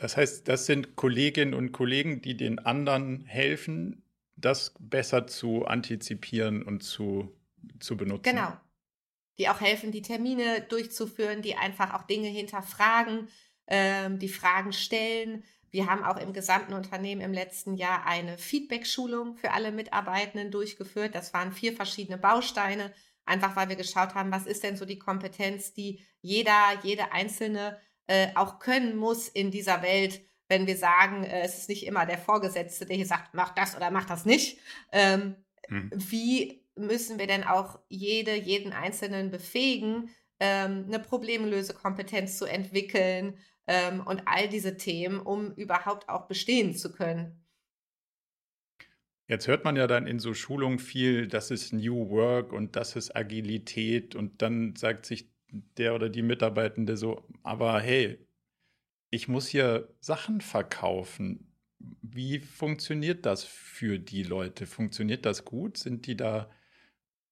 Das 0.00 0.16
heißt, 0.16 0.48
das 0.48 0.64
sind 0.64 0.96
Kolleginnen 0.96 1.52
und 1.52 1.72
Kollegen, 1.72 2.22
die 2.22 2.34
den 2.34 2.58
anderen 2.58 3.26
helfen, 3.26 4.02
das 4.34 4.74
besser 4.78 5.26
zu 5.26 5.66
antizipieren 5.66 6.62
und 6.62 6.82
zu, 6.82 7.36
zu 7.80 7.98
benutzen. 7.98 8.22
Genau. 8.22 8.56
Die 9.38 9.50
auch 9.50 9.60
helfen, 9.60 9.92
die 9.92 10.00
Termine 10.00 10.62
durchzuführen, 10.62 11.42
die 11.42 11.54
einfach 11.54 11.92
auch 11.92 12.06
Dinge 12.06 12.28
hinterfragen, 12.28 13.28
ähm, 13.66 14.18
die 14.18 14.30
Fragen 14.30 14.72
stellen. 14.72 15.44
Wir 15.70 15.86
haben 15.86 16.02
auch 16.02 16.16
im 16.16 16.32
gesamten 16.32 16.72
Unternehmen 16.72 17.20
im 17.20 17.34
letzten 17.34 17.74
Jahr 17.74 18.06
eine 18.06 18.38
Feedback-Schulung 18.38 19.36
für 19.36 19.52
alle 19.52 19.70
Mitarbeitenden 19.70 20.50
durchgeführt. 20.50 21.14
Das 21.14 21.34
waren 21.34 21.52
vier 21.52 21.74
verschiedene 21.74 22.16
Bausteine, 22.16 22.94
einfach 23.26 23.54
weil 23.54 23.68
wir 23.68 23.76
geschaut 23.76 24.14
haben, 24.14 24.32
was 24.32 24.46
ist 24.46 24.62
denn 24.62 24.78
so 24.78 24.86
die 24.86 24.98
Kompetenz, 24.98 25.74
die 25.74 26.02
jeder, 26.22 26.80
jede 26.82 27.12
einzelne 27.12 27.78
äh, 28.10 28.34
auch 28.34 28.58
können 28.58 28.96
muss 28.96 29.28
in 29.28 29.52
dieser 29.52 29.82
Welt, 29.82 30.20
wenn 30.48 30.66
wir 30.66 30.76
sagen, 30.76 31.22
äh, 31.22 31.42
es 31.42 31.58
ist 31.58 31.68
nicht 31.68 31.86
immer 31.86 32.06
der 32.06 32.18
Vorgesetzte, 32.18 32.84
der 32.84 32.96
hier 32.96 33.06
sagt, 33.06 33.34
mach 33.34 33.54
das 33.54 33.76
oder 33.76 33.92
mach 33.92 34.04
das 34.04 34.24
nicht. 34.24 34.58
Ähm, 34.90 35.36
hm. 35.68 35.92
Wie 35.94 36.66
müssen 36.74 37.20
wir 37.20 37.28
denn 37.28 37.44
auch 37.44 37.78
jede, 37.88 38.34
jeden 38.34 38.72
Einzelnen 38.72 39.30
befähigen, 39.30 40.10
ähm, 40.40 40.86
eine 40.88 40.98
Problemlösekompetenz 40.98 42.36
zu 42.36 42.46
entwickeln 42.46 43.38
ähm, 43.68 44.04
und 44.04 44.22
all 44.26 44.48
diese 44.48 44.76
Themen, 44.76 45.20
um 45.20 45.52
überhaupt 45.52 46.08
auch 46.08 46.26
bestehen 46.26 46.74
zu 46.74 46.90
können? 46.90 47.46
Jetzt 49.28 49.46
hört 49.46 49.62
man 49.62 49.76
ja 49.76 49.86
dann 49.86 50.08
in 50.08 50.18
so 50.18 50.34
Schulungen 50.34 50.80
viel, 50.80 51.28
das 51.28 51.52
ist 51.52 51.72
New 51.72 52.10
Work 52.10 52.52
und 52.52 52.74
das 52.74 52.96
ist 52.96 53.14
Agilität 53.14 54.16
und 54.16 54.42
dann 54.42 54.74
sagt 54.74 55.06
sich 55.06 55.29
der 55.76 55.94
oder 55.94 56.08
die 56.08 56.22
Mitarbeitende 56.22 56.96
so, 56.96 57.24
aber 57.42 57.80
hey, 57.80 58.18
ich 59.10 59.28
muss 59.28 59.48
hier 59.48 59.92
Sachen 60.00 60.40
verkaufen. 60.40 61.52
Wie 62.02 62.38
funktioniert 62.40 63.26
das 63.26 63.44
für 63.44 63.98
die 63.98 64.22
Leute? 64.22 64.66
Funktioniert 64.66 65.26
das 65.26 65.44
gut? 65.44 65.78
Sind 65.78 66.06
die 66.06 66.16
da, 66.16 66.50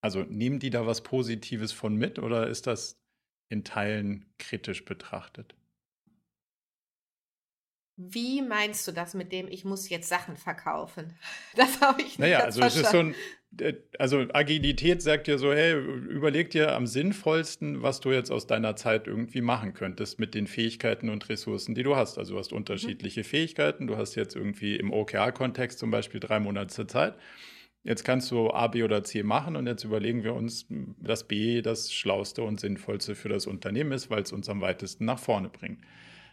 also 0.01 0.23
nehmen 0.23 0.59
die 0.59 0.71
da 0.71 0.87
was 0.87 1.03
Positives 1.03 1.73
von 1.73 1.95
mit 1.97 2.19
oder 2.19 2.49
ist 2.49 2.67
das 2.67 3.01
in 3.49 3.65
Teilen 3.65 4.27
kritisch 4.39 4.85
betrachtet? 4.85 5.58
Wie 8.01 8.43
meinst 8.43 8.87
du 8.87 8.93
das 8.93 9.15
mit 9.15 9.33
dem, 9.33 9.49
ich 9.49 9.65
muss 9.65 9.89
jetzt 9.89 10.09
Sachen 10.09 10.37
verkaufen? 10.37 11.15
Das 11.57 11.81
habe 11.81 12.01
ich 12.01 12.07
nicht 12.11 12.21
Naja, 12.21 12.41
also 12.41 12.61
verstanden. 12.61 13.11
es 13.11 13.17
ist 13.17 13.59
so 13.59 13.67
ein, 13.67 13.73
äh, 13.73 13.75
also 13.99 14.25
Agilität 14.33 15.03
sagt 15.03 15.27
dir 15.27 15.37
so, 15.37 15.53
hey, 15.53 15.75
überleg 15.75 16.51
dir 16.51 16.77
am 16.77 16.87
sinnvollsten, 16.87 17.83
was 17.83 17.99
du 17.99 18.13
jetzt 18.13 18.31
aus 18.31 18.47
deiner 18.47 18.77
Zeit 18.77 19.09
irgendwie 19.09 19.41
machen 19.41 19.75
könntest 19.75 20.21
mit 20.21 20.35
den 20.35 20.47
Fähigkeiten 20.47 21.09
und 21.09 21.29
Ressourcen, 21.29 21.75
die 21.75 21.83
du 21.83 21.97
hast. 21.97 22.19
Also 22.19 22.35
du 22.35 22.39
hast 22.39 22.53
unterschiedliche 22.53 23.21
mhm. 23.21 23.25
Fähigkeiten. 23.25 23.89
Du 23.89 23.97
hast 23.97 24.15
jetzt 24.15 24.37
irgendwie 24.37 24.77
im 24.77 24.93
OKR-Kontext 24.93 25.81
zum 25.81 25.91
Beispiel 25.91 26.21
drei 26.21 26.39
Monate 26.39 26.87
Zeit. 26.87 27.17
Jetzt 27.83 28.05
kannst 28.05 28.31
du 28.31 28.51
A, 28.51 28.69
B 28.69 28.85
oder 28.85 29.03
C 29.03 29.25
machen 29.25 29.57
und 29.57 29.67
jetzt 29.67 29.83
überlegen 29.83 30.23
wir 30.23 30.35
uns, 30.35 30.67
dass 31.01 31.27
B 31.27 31.63
das 31.63 31.93
Schlauste 31.93 32.43
und 32.43 32.61
Sinnvollste 32.61 33.17
für 33.17 33.29
das 33.29 33.49
Unternehmen 33.49 33.91
ist, 33.91 34.09
weil 34.09 34.23
es 34.23 34.31
uns 34.31 34.49
am 34.49 34.61
weitesten 34.61 35.05
nach 35.05 35.19
vorne 35.19 35.49
bringt. 35.49 35.81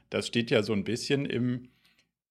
Das 0.10 0.28
steht 0.28 0.52
ja 0.52 0.64
so 0.64 0.74
ein 0.74 0.84
bisschen 0.84 1.26
im, 1.26 1.70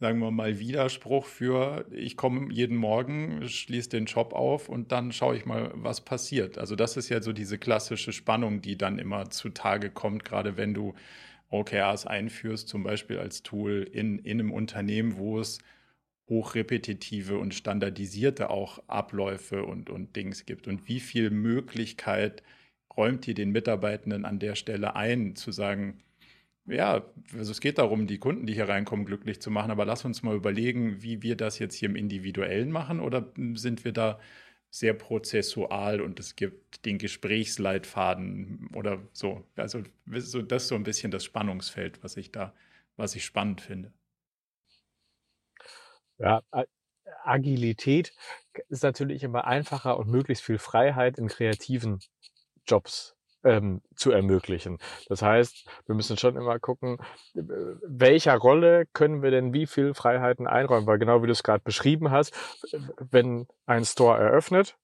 sagen 0.01 0.18
wir 0.20 0.31
mal, 0.31 0.59
Widerspruch 0.59 1.27
für, 1.27 1.87
ich 1.91 2.16
komme 2.16 2.53
jeden 2.53 2.77
Morgen, 2.77 3.49
schließe 3.49 3.91
den 3.91 4.07
Job 4.07 4.33
auf 4.33 4.68
und 4.68 4.93
dann 4.93 5.12
schaue 5.12 5.37
ich 5.37 5.47
mal, 5.47 5.70
was 5.75 6.03
passiert. 6.05 6.59
Also 6.59 6.77
das 6.77 6.97
ist 6.97 7.09
ja 7.09 7.22
so 7.22 7.33
diese 7.33 7.59
klassische 7.59 8.12
Spannung, 8.12 8.61
die 8.61 8.77
dann 8.79 8.99
immer 8.99 9.31
zutage 9.31 9.91
kommt, 9.91 10.25
gerade 10.25 10.57
wenn 10.57 10.75
du 10.75 10.95
OKRs 11.51 12.07
einführst, 12.07 12.68
zum 12.68 12.83
Beispiel 12.83 13.18
als 13.18 13.43
Tool 13.43 13.89
in, 13.91 14.18
in 14.18 14.41
einem 14.41 14.53
Unternehmen, 14.53 15.16
wo 15.16 15.41
es 15.41 15.59
hochrepetitive 16.29 17.39
und 17.39 17.55
standardisierte 17.55 18.51
auch 18.51 18.83
Abläufe 18.89 19.64
und, 19.64 19.91
und 19.91 20.16
Dings 20.16 20.47
gibt. 20.47 20.66
Und 20.66 20.89
wie 20.89 21.01
viel 21.01 21.31
Möglichkeit 21.31 22.43
räumt 22.97 23.29
ihr 23.29 23.35
den 23.35 23.51
Mitarbeitenden 23.51 24.25
an 24.25 24.39
der 24.39 24.55
Stelle 24.55 24.97
ein, 24.97 25.37
zu 25.37 25.53
sagen, 25.53 26.03
ja, 26.67 27.05
also 27.37 27.51
es 27.51 27.61
geht 27.61 27.79
darum, 27.79 28.07
die 28.07 28.19
Kunden, 28.19 28.47
die 28.47 28.55
hier 28.55 28.69
reinkommen, 28.69 29.05
glücklich 29.05 29.41
zu 29.41 29.51
machen. 29.51 29.71
Aber 29.71 29.85
lass 29.85 30.05
uns 30.05 30.23
mal 30.23 30.35
überlegen, 30.35 31.03
wie 31.03 31.23
wir 31.23 31.37
das 31.37 31.59
jetzt 31.59 31.75
hier 31.75 31.89
im 31.89 31.97
Individuellen 31.97 32.71
machen. 32.71 33.01
Oder 33.01 33.33
sind 33.55 33.85
wir 33.85 33.93
da 33.93 34.19
sehr 34.71 34.95
prozessual 34.95 36.01
und 36.01 36.19
es 36.19 36.35
gibt 36.35 36.85
den 36.85 36.99
Gesprächsleitfaden 36.99 38.71
oder 38.75 39.01
so. 39.12 39.47
Also 39.55 39.83
das 40.07 40.25
ist 40.25 40.69
so 40.69 40.75
ein 40.75 40.83
bisschen 40.83 41.12
das 41.12 41.23
Spannungsfeld, 41.23 42.03
was 42.03 42.17
ich 42.17 42.33
da, 42.33 42.53
was 42.97 43.15
ich 43.15 43.25
spannend 43.25 43.61
finde. 43.61 43.93
Ja, 46.19 46.43
Agilität 47.23 48.12
ist 48.69 48.83
natürlich 48.83 49.23
immer 49.23 49.47
einfacher 49.47 49.97
und 49.97 50.09
möglichst 50.09 50.43
viel 50.43 50.59
Freiheit 50.59 51.19
in 51.19 51.29
kreativen 51.29 52.01
Jobs 52.67 53.17
ähm, 53.45 53.82
zu 53.95 54.11
ermöglichen. 54.11 54.78
Das 55.09 55.22
heißt, 55.22 55.68
wir 55.86 55.95
müssen 55.95 56.16
schon 56.16 56.36
immer 56.36 56.59
gucken, 56.59 56.99
welcher 57.34 58.36
Rolle 58.36 58.86
können 58.92 59.22
wir 59.22 59.30
denn 59.30 59.53
wie 59.53 59.66
viel 59.66 59.95
Freiheiten 59.95 60.47
einräumen, 60.47 60.86
weil 60.86 60.99
genau 60.99 61.22
wie 61.22 61.26
du 61.26 61.32
es 61.32 61.42
gerade 61.42 61.62
beschrieben 61.62 62.11
hast, 62.11 62.34
wenn 62.99 63.47
ein 63.66 63.84
Store 63.84 64.18
eröffnet, 64.18 64.76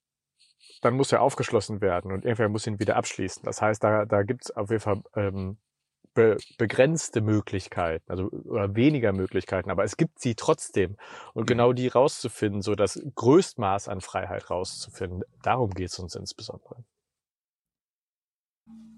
dann 0.83 0.95
muss 0.95 1.13
er 1.13 1.23
aufgeschlossen 1.23 1.81
werden 1.81 2.13
und 2.13 2.25
irgendwer 2.25 2.49
muss 2.49 2.67
ihn 2.67 2.79
wieder 2.79 2.97
abschließen. 2.97 3.43
Das 3.45 3.61
heißt, 3.61 3.83
da, 3.83 4.05
da 4.07 4.23
gibt 4.23 4.47
es 4.47 4.57
auf 4.57 4.71
jeden 4.71 4.81
Fall 4.81 5.03
ähm, 5.15 5.59
be 6.15 6.37
begrenzte 6.59 7.21
Möglichkeiten, 7.21 8.11
also 8.11 8.29
oder 8.31 8.75
weniger 8.75 9.13
Möglichkeiten, 9.13 9.71
aber 9.71 9.85
es 9.85 9.97
gibt 9.97 10.21
sie 10.21 10.35
trotzdem. 10.35 10.97
Und 11.35 11.47
genau 11.47 11.73
die 11.73 11.89
rauszufinden, 11.89 12.63
so 12.63 12.75
das 12.75 13.01
Größtmaß 13.15 13.89
an 13.89 14.01
Freiheit 14.01 14.51
rauszufinden, 14.51 15.23
darum 15.43 15.71
geht 15.71 15.91
es 15.91 15.99
uns 15.99 16.15
insbesondere. 16.15 16.85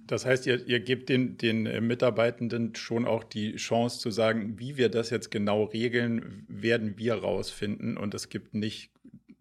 Das 0.07 0.26
heißt, 0.26 0.46
ihr, 0.46 0.66
ihr 0.66 0.80
gebt 0.80 1.09
den, 1.09 1.36
den 1.36 1.66
äh, 1.66 1.80
Mitarbeitenden 1.80 2.74
schon 2.74 3.07
auch 3.07 3.24
die 3.24 3.57
Chance 3.57 4.00
zu 4.00 4.11
sagen, 4.11 4.59
wie 4.59 4.76
wir 4.76 4.88
das 4.88 5.11
jetzt 5.11 5.30
genau 5.30 5.64
regeln, 5.64 6.44
werden 6.48 6.98
wir 6.98 7.14
rausfinden. 7.14 7.96
Und 7.96 8.14
es 8.14 8.28
gibt 8.28 8.55
nicht 8.55 8.90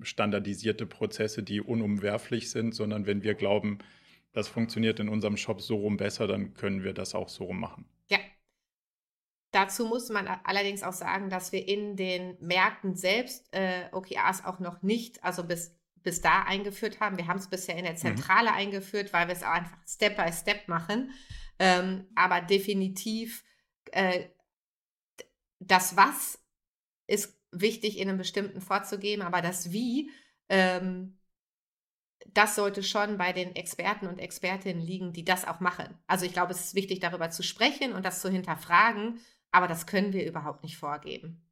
standardisierte 0.01 0.85
Prozesse, 0.85 1.43
die 1.43 1.61
unumwerflich 1.61 2.49
sind, 2.51 2.73
sondern 2.75 3.05
wenn 3.05 3.23
wir 3.23 3.33
glauben, 3.33 3.79
das 4.33 4.47
funktioniert 4.47 4.99
in 4.99 5.09
unserem 5.09 5.37
Shop 5.37 5.61
so 5.61 5.75
rum 5.75 5.97
besser, 5.97 6.27
dann 6.27 6.53
können 6.53 6.83
wir 6.83 6.93
das 6.93 7.15
auch 7.15 7.29
so 7.29 7.45
rum 7.45 7.59
machen. 7.59 7.85
Ja. 8.09 8.19
Dazu 9.51 9.85
muss 9.85 10.09
man 10.09 10.27
allerdings 10.45 10.81
auch 10.81 10.93
sagen, 10.93 11.29
dass 11.29 11.51
wir 11.51 11.67
in 11.67 11.97
den 11.97 12.37
Märkten 12.39 12.95
selbst 12.95 13.49
äh, 13.51 13.83
OKRs 13.91 14.45
auch 14.45 14.59
noch 14.59 14.81
nicht, 14.81 15.23
also 15.23 15.43
bis 15.43 15.75
bis 16.03 16.21
da 16.21 16.43
eingeführt 16.43 16.99
haben. 16.99 17.17
Wir 17.17 17.27
haben 17.27 17.39
es 17.39 17.49
bisher 17.49 17.75
in 17.75 17.83
der 17.83 17.93
mhm. 17.93 17.97
Zentrale 17.97 18.51
mhm. 18.51 18.57
eingeführt, 18.57 19.13
weil 19.13 19.27
wir 19.27 19.35
es 19.35 19.43
auch 19.43 19.51
einfach 19.51 19.77
Step 19.87 20.17
by 20.17 20.31
Step 20.31 20.67
machen. 20.67 21.11
Ähm, 21.59 22.07
aber 22.15 22.41
definitiv 22.41 23.43
äh, 23.91 24.29
das 25.59 25.95
Was 25.95 26.39
ist 27.07 27.39
wichtig 27.51 27.99
in 27.99 28.09
einem 28.09 28.17
bestimmten 28.17 28.61
vorzugeben, 28.61 29.21
aber 29.21 29.41
das 29.41 29.71
Wie, 29.71 30.09
ähm, 30.49 31.19
das 32.27 32.55
sollte 32.55 32.83
schon 32.83 33.17
bei 33.17 33.33
den 33.33 33.55
Experten 33.55 34.07
und 34.07 34.19
Expertinnen 34.19 34.81
liegen, 34.81 35.13
die 35.13 35.25
das 35.25 35.45
auch 35.45 35.59
machen. 35.59 35.97
Also 36.07 36.25
ich 36.25 36.33
glaube, 36.33 36.53
es 36.53 36.65
ist 36.65 36.75
wichtig, 36.75 36.99
darüber 36.99 37.29
zu 37.29 37.43
sprechen 37.43 37.93
und 37.93 38.05
das 38.05 38.21
zu 38.21 38.29
hinterfragen, 38.29 39.19
aber 39.51 39.67
das 39.67 39.85
können 39.85 40.13
wir 40.13 40.25
überhaupt 40.25 40.63
nicht 40.63 40.77
vorgeben. 40.77 41.45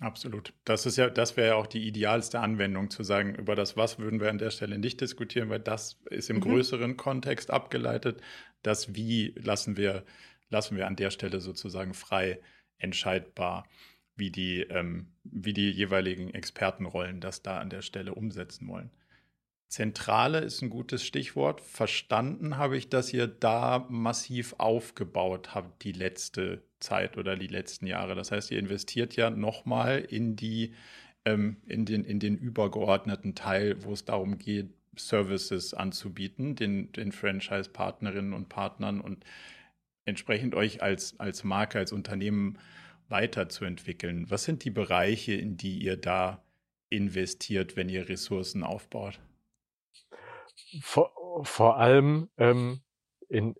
Absolut. 0.00 0.52
Das 0.64 0.86
ist 0.86 0.96
ja, 0.96 1.10
das 1.10 1.36
wäre 1.36 1.48
ja 1.48 1.54
auch 1.56 1.66
die 1.66 1.86
idealste 1.86 2.38
Anwendung, 2.38 2.88
zu 2.88 3.02
sagen, 3.02 3.34
über 3.34 3.56
das 3.56 3.76
Was 3.76 3.98
würden 3.98 4.20
wir 4.20 4.30
an 4.30 4.38
der 4.38 4.50
Stelle 4.50 4.78
nicht 4.78 5.00
diskutieren, 5.00 5.50
weil 5.50 5.60
das 5.60 6.00
ist 6.10 6.30
im 6.30 6.36
mhm. 6.36 6.42
größeren 6.42 6.96
Kontext 6.96 7.50
abgeleitet. 7.50 8.20
Das 8.62 8.94
Wie 8.94 9.34
lassen 9.36 9.76
wir, 9.76 10.04
lassen 10.50 10.76
wir 10.76 10.86
an 10.86 10.94
der 10.94 11.10
Stelle 11.10 11.40
sozusagen 11.40 11.94
frei 11.94 12.40
entscheidbar, 12.78 13.66
wie 14.14 14.30
die, 14.30 14.60
ähm, 14.60 15.08
wie 15.24 15.52
die 15.52 15.70
jeweiligen 15.70 16.32
Expertenrollen 16.32 17.20
das 17.20 17.42
da 17.42 17.58
an 17.58 17.70
der 17.70 17.82
Stelle 17.82 18.14
umsetzen 18.14 18.68
wollen. 18.68 18.90
Zentrale 19.66 20.38
ist 20.38 20.62
ein 20.62 20.70
gutes 20.70 21.04
Stichwort. 21.04 21.60
Verstanden 21.60 22.56
habe 22.56 22.78
ich, 22.78 22.88
dass 22.88 23.12
ihr 23.12 23.26
da 23.26 23.84
massiv 23.90 24.54
aufgebaut 24.58 25.54
habt 25.54 25.82
die 25.82 25.92
letzte 25.92 26.62
Zeit 26.80 27.16
oder 27.16 27.36
die 27.36 27.46
letzten 27.46 27.86
Jahre. 27.86 28.14
Das 28.14 28.30
heißt, 28.30 28.50
ihr 28.50 28.58
investiert 28.58 29.16
ja 29.16 29.30
nochmal 29.30 30.00
in 30.00 30.36
die, 30.36 30.74
ähm, 31.24 31.56
in 31.66 31.84
den, 31.84 32.04
in 32.04 32.20
den 32.20 32.36
übergeordneten 32.36 33.34
Teil, 33.34 33.82
wo 33.84 33.92
es 33.92 34.04
darum 34.04 34.38
geht, 34.38 34.70
Services 34.96 35.74
anzubieten, 35.74 36.56
den, 36.56 36.90
den 36.92 37.12
Franchise-Partnerinnen 37.12 38.32
und 38.32 38.48
Partnern 38.48 39.00
und 39.00 39.24
entsprechend 40.04 40.54
euch 40.54 40.82
als, 40.82 41.18
als 41.20 41.44
Marke, 41.44 41.78
als 41.78 41.92
Unternehmen 41.92 42.58
weiterzuentwickeln. 43.08 44.28
Was 44.30 44.44
sind 44.44 44.64
die 44.64 44.70
Bereiche, 44.70 45.34
in 45.34 45.56
die 45.56 45.78
ihr 45.78 45.96
da 45.96 46.42
investiert, 46.90 47.76
wenn 47.76 47.88
ihr 47.88 48.08
Ressourcen 48.08 48.64
aufbaut? 48.64 49.20
vor, 50.80 51.12
vor 51.44 51.78
allem 51.78 52.28
ähm, 52.36 52.80
in 53.28 53.54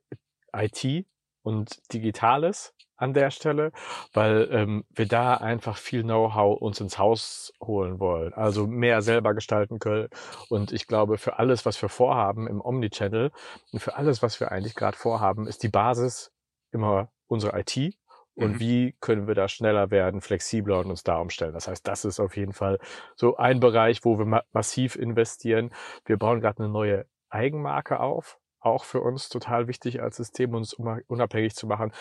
IT 0.52 1.06
und 1.42 1.92
Digitales 1.92 2.74
an 2.96 3.14
der 3.14 3.30
Stelle, 3.30 3.70
weil 4.12 4.48
ähm, 4.50 4.84
wir 4.90 5.06
da 5.06 5.34
einfach 5.34 5.76
viel 5.76 6.02
Know-how 6.02 6.60
uns 6.60 6.80
ins 6.80 6.98
Haus 6.98 7.52
holen 7.62 8.00
wollen, 8.00 8.34
also 8.34 8.66
mehr 8.66 9.02
selber 9.02 9.34
gestalten 9.34 9.78
können. 9.78 10.08
Und 10.48 10.72
ich 10.72 10.86
glaube, 10.86 11.16
für 11.16 11.38
alles, 11.38 11.64
was 11.64 11.80
wir 11.80 11.88
vorhaben 11.88 12.48
im 12.48 12.60
Omnichannel 12.60 13.30
und 13.72 13.80
für 13.80 13.96
alles, 13.96 14.22
was 14.22 14.40
wir 14.40 14.50
eigentlich 14.50 14.74
gerade 14.74 14.98
vorhaben, 14.98 15.46
ist 15.46 15.62
die 15.62 15.68
Basis 15.68 16.32
immer 16.72 17.10
unsere 17.28 17.58
IT 17.58 17.96
und 18.34 18.54
mhm. 18.54 18.60
wie 18.60 18.96
können 19.00 19.26
wir 19.26 19.34
da 19.34 19.48
schneller 19.48 19.90
werden, 19.90 20.20
flexibler 20.20 20.80
und 20.80 20.90
uns 20.90 21.02
da 21.02 21.18
umstellen. 21.18 21.54
Das 21.54 21.68
heißt, 21.68 21.86
das 21.86 22.04
ist 22.04 22.20
auf 22.20 22.36
jeden 22.36 22.52
Fall 22.52 22.78
so 23.16 23.36
ein 23.36 23.60
Bereich, 23.60 24.04
wo 24.04 24.18
wir 24.18 24.26
ma 24.26 24.42
massiv 24.52 24.96
investieren. 24.96 25.72
Wir 26.04 26.16
bauen 26.18 26.40
gerade 26.40 26.62
eine 26.62 26.72
neue 26.72 27.06
Eigenmarke 27.30 28.00
auf, 28.00 28.38
auch 28.60 28.84
für 28.84 29.00
uns 29.00 29.28
total 29.28 29.68
wichtig 29.68 30.02
als 30.02 30.16
System, 30.16 30.54
uns 30.54 30.74
unabhängig 30.74 31.54
zu 31.54 31.66
machen. 31.66 31.92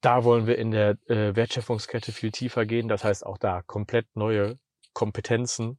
Da 0.00 0.24
wollen 0.24 0.46
wir 0.46 0.58
in 0.58 0.70
der 0.70 0.98
äh, 1.06 1.34
Wertschöpfungskette 1.34 2.12
viel 2.12 2.30
tiefer 2.30 2.66
gehen. 2.66 2.88
Das 2.88 3.04
heißt 3.04 3.24
auch 3.24 3.38
da 3.38 3.62
komplett 3.62 4.06
neue 4.14 4.58
Kompetenzen, 4.92 5.78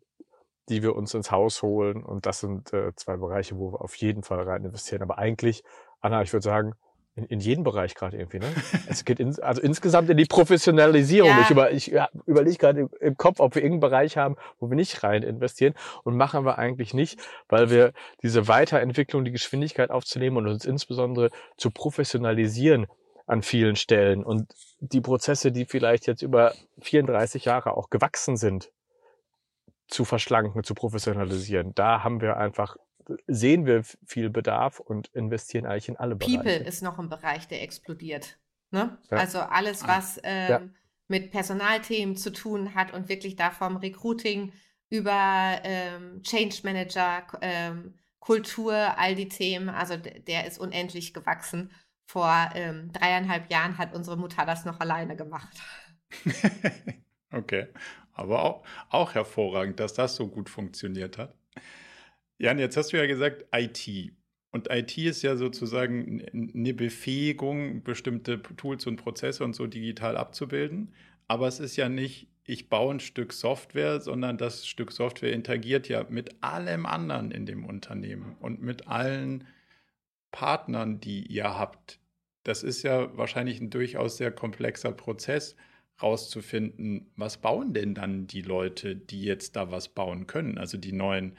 die 0.70 0.82
wir 0.82 0.96
uns 0.96 1.14
ins 1.14 1.32
Haus 1.32 1.62
holen. 1.62 2.04
Und 2.04 2.26
das 2.26 2.40
sind 2.40 2.74
äh, 2.74 2.94
zwei 2.96 3.18
Bereiche, 3.18 3.58
wo 3.58 3.74
wir 3.74 3.82
auf 3.82 3.96
jeden 3.96 4.24
Fall 4.24 4.42
rein 4.42 4.66
investieren. 4.66 5.02
Aber 5.02 5.18
eigentlich, 5.18 5.64
Anna, 6.02 6.22
ich 6.22 6.34
würde 6.34 6.44
sagen, 6.44 6.74
in, 7.18 7.26
in 7.26 7.40
jedem 7.40 7.64
Bereich 7.64 7.96
gerade 7.96 8.18
irgendwie, 8.18 8.40
ne? 8.40 8.48
Es 8.88 9.04
geht 9.04 9.20
in, 9.20 9.38
also 9.42 9.62
insgesamt 9.62 10.10
in 10.10 10.18
die 10.18 10.26
Professionalisierung. 10.26 11.32
Ja. 11.32 11.42
Ich, 11.42 11.50
über, 11.50 11.72
ich 11.72 11.88
ja, 11.88 12.10
überlege 12.26 12.58
gerade 12.58 12.80
im, 12.82 12.90
im, 13.00 13.18
Kopf, 13.18 13.40
ob 13.40 13.56
wir 13.56 13.64
irgendeinen 13.64 13.90
Bereich 13.90 14.18
haben, 14.18 14.36
wo 14.60 14.70
wir 14.70 14.76
nicht 14.76 15.04
rein 15.04 15.24
investieren. 15.24 15.74
Und 16.04 16.16
machen 16.16 16.46
wir 16.46 16.60
eigentlich 16.60 16.94
nicht, 16.94 17.20
weil 17.50 17.70
wir 17.70 17.92
diese 18.22 18.48
Weiterentwicklung, 18.48 19.26
die 19.26 19.32
Geschwindigkeit 19.32 19.90
aufzunehmen 19.90 20.38
und 20.38 20.48
uns 20.48 20.66
insbesondere 20.66 21.32
zu 21.58 21.72
professionalisieren 21.72 22.86
an 23.26 23.42
vielen 23.42 23.76
Stellen 23.76 24.24
und 24.24 24.54
die 24.80 25.02
Prozesse, 25.02 25.52
die 25.52 25.66
vielleicht 25.66 26.08
jetzt 26.08 26.22
über 26.22 26.54
34 26.80 27.44
Jahre 27.46 27.76
auch 27.76 27.90
gewachsen 27.90 28.38
sind, 28.38 28.72
zu 29.88 30.06
verschlanken, 30.06 30.64
zu 30.64 30.74
professionalisieren. 30.74 31.74
Da 31.76 32.04
haben 32.04 32.22
wir 32.22 32.38
einfach 32.38 32.78
sehen 33.28 33.66
wir 33.66 33.84
viel 33.84 34.30
Bedarf 34.30 34.80
und 34.80 35.08
investieren 35.10 35.66
eigentlich 35.66 35.90
in 35.90 35.98
alle 35.98 36.16
Bereiche. 36.16 36.38
People 36.38 36.56
ist 36.56 36.82
noch 36.82 37.00
ein 37.00 37.10
Bereich, 37.10 37.48
der 37.48 37.62
explodiert. 37.62 38.38
Ne? 38.72 38.98
Ja. 39.10 39.18
Also 39.18 39.40
alles, 39.40 39.84
ah. 39.84 39.88
was 39.88 40.20
ähm, 40.24 40.50
ja. 40.50 40.62
mit 41.08 41.32
Personalthemen 41.32 42.16
zu 42.16 42.32
tun 42.32 42.76
hat 42.76 42.94
und 42.94 43.10
wirklich 43.10 43.36
da 43.36 43.52
vom 43.52 43.78
Recruiting 43.78 44.52
über 44.90 45.60
ähm, 45.64 46.22
Change 46.24 46.58
Manager, 46.64 47.24
ähm, 47.42 47.96
Kultur, 48.20 48.74
all 48.98 49.16
die 49.16 49.30
Themen, 49.30 49.70
also 49.70 49.96
der 49.96 50.48
ist 50.48 50.60
unendlich 50.60 51.14
gewachsen. 51.14 51.72
Vor 52.06 52.50
ähm, 52.56 52.92
dreieinhalb 52.94 53.52
Jahren 53.52 53.78
hat 53.78 53.94
unsere 53.94 54.18
Mutter 54.18 54.46
das 54.46 54.66
noch 54.66 54.80
alleine 54.80 55.16
gemacht. 55.16 55.58
okay, 57.32 57.68
aber 58.14 58.44
auch, 58.44 58.64
auch 58.90 59.14
hervorragend, 59.14 59.80
dass 59.80 59.94
das 59.94 60.16
so 60.16 60.28
gut 60.28 60.50
funktioniert 60.50 61.18
hat. 61.18 61.36
Jan, 62.40 62.60
jetzt 62.60 62.78
hast 62.78 62.94
du 62.94 62.98
ja 62.98 63.06
gesagt 63.08 63.46
IT. 63.52 64.14
Und 64.52 64.70
IT 64.72 64.98
ist 64.98 65.24
ja 65.24 65.36
sozusagen 65.36 66.24
eine 66.56 66.74
Befähigung, 66.74 67.84
bestimmte 67.84 68.42
Tools 68.42 68.86
und 68.88 68.98
Prozesse 68.98 69.44
und 69.44 69.56
so 69.56 69.68
digital 69.68 70.18
abzubilden. 70.18 70.94
Aber 71.28 71.48
es 71.48 71.60
ist 71.60 71.76
ja 71.76 71.90
nicht, 71.90 72.28
ich 72.44 72.70
baue 72.70 72.96
ein 72.96 73.00
Stück 73.00 73.34
Software, 73.34 74.00
sondern 74.00 74.38
das 74.38 74.66
Stück 74.68 74.92
Software 74.92 75.34
interagiert 75.34 75.90
ja 75.90 76.06
mit 76.10 76.42
allem 76.42 76.86
anderen 76.86 77.32
in 77.32 77.46
dem 77.46 77.66
Unternehmen 77.66 78.38
und 78.40 78.62
mit 78.62 78.88
allen 78.88 79.46
Partnern, 80.32 81.00
die 81.02 81.26
ihr 81.26 81.58
habt. 81.58 82.00
Das 82.44 82.64
ist 82.64 82.84
ja 82.84 83.16
wahrscheinlich 83.18 83.60
ein 83.60 83.70
durchaus 83.70 84.18
sehr 84.18 84.32
komplexer 84.32 84.92
Prozess, 84.92 85.56
rauszufinden, 86.02 87.12
was 87.16 87.38
bauen 87.38 87.74
denn 87.74 87.96
dann 87.96 88.28
die 88.28 88.44
Leute, 88.44 88.96
die 88.96 89.24
jetzt 89.24 89.56
da 89.56 89.72
was 89.72 89.90
bauen 89.90 90.28
können, 90.28 90.58
also 90.58 90.78
die 90.78 90.92
neuen 90.94 91.36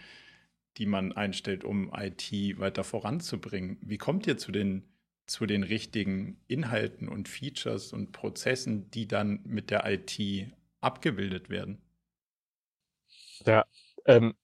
die 0.78 0.86
man 0.86 1.12
einstellt, 1.12 1.64
um 1.64 1.92
IT 1.92 2.30
weiter 2.58 2.84
voranzubringen. 2.84 3.78
Wie 3.82 3.98
kommt 3.98 4.26
ihr 4.26 4.38
zu 4.38 4.52
den, 4.52 4.88
zu 5.26 5.44
den 5.44 5.64
richtigen 5.64 6.40
Inhalten 6.46 7.08
und 7.08 7.28
Features 7.28 7.92
und 7.92 8.12
Prozessen, 8.12 8.90
die 8.90 9.08
dann 9.08 9.40
mit 9.44 9.70
der 9.70 9.84
IT 9.86 10.52
abgebildet 10.80 11.50
werden? 11.50 11.82
Ja, 13.44 13.66
ähm, 14.06 14.34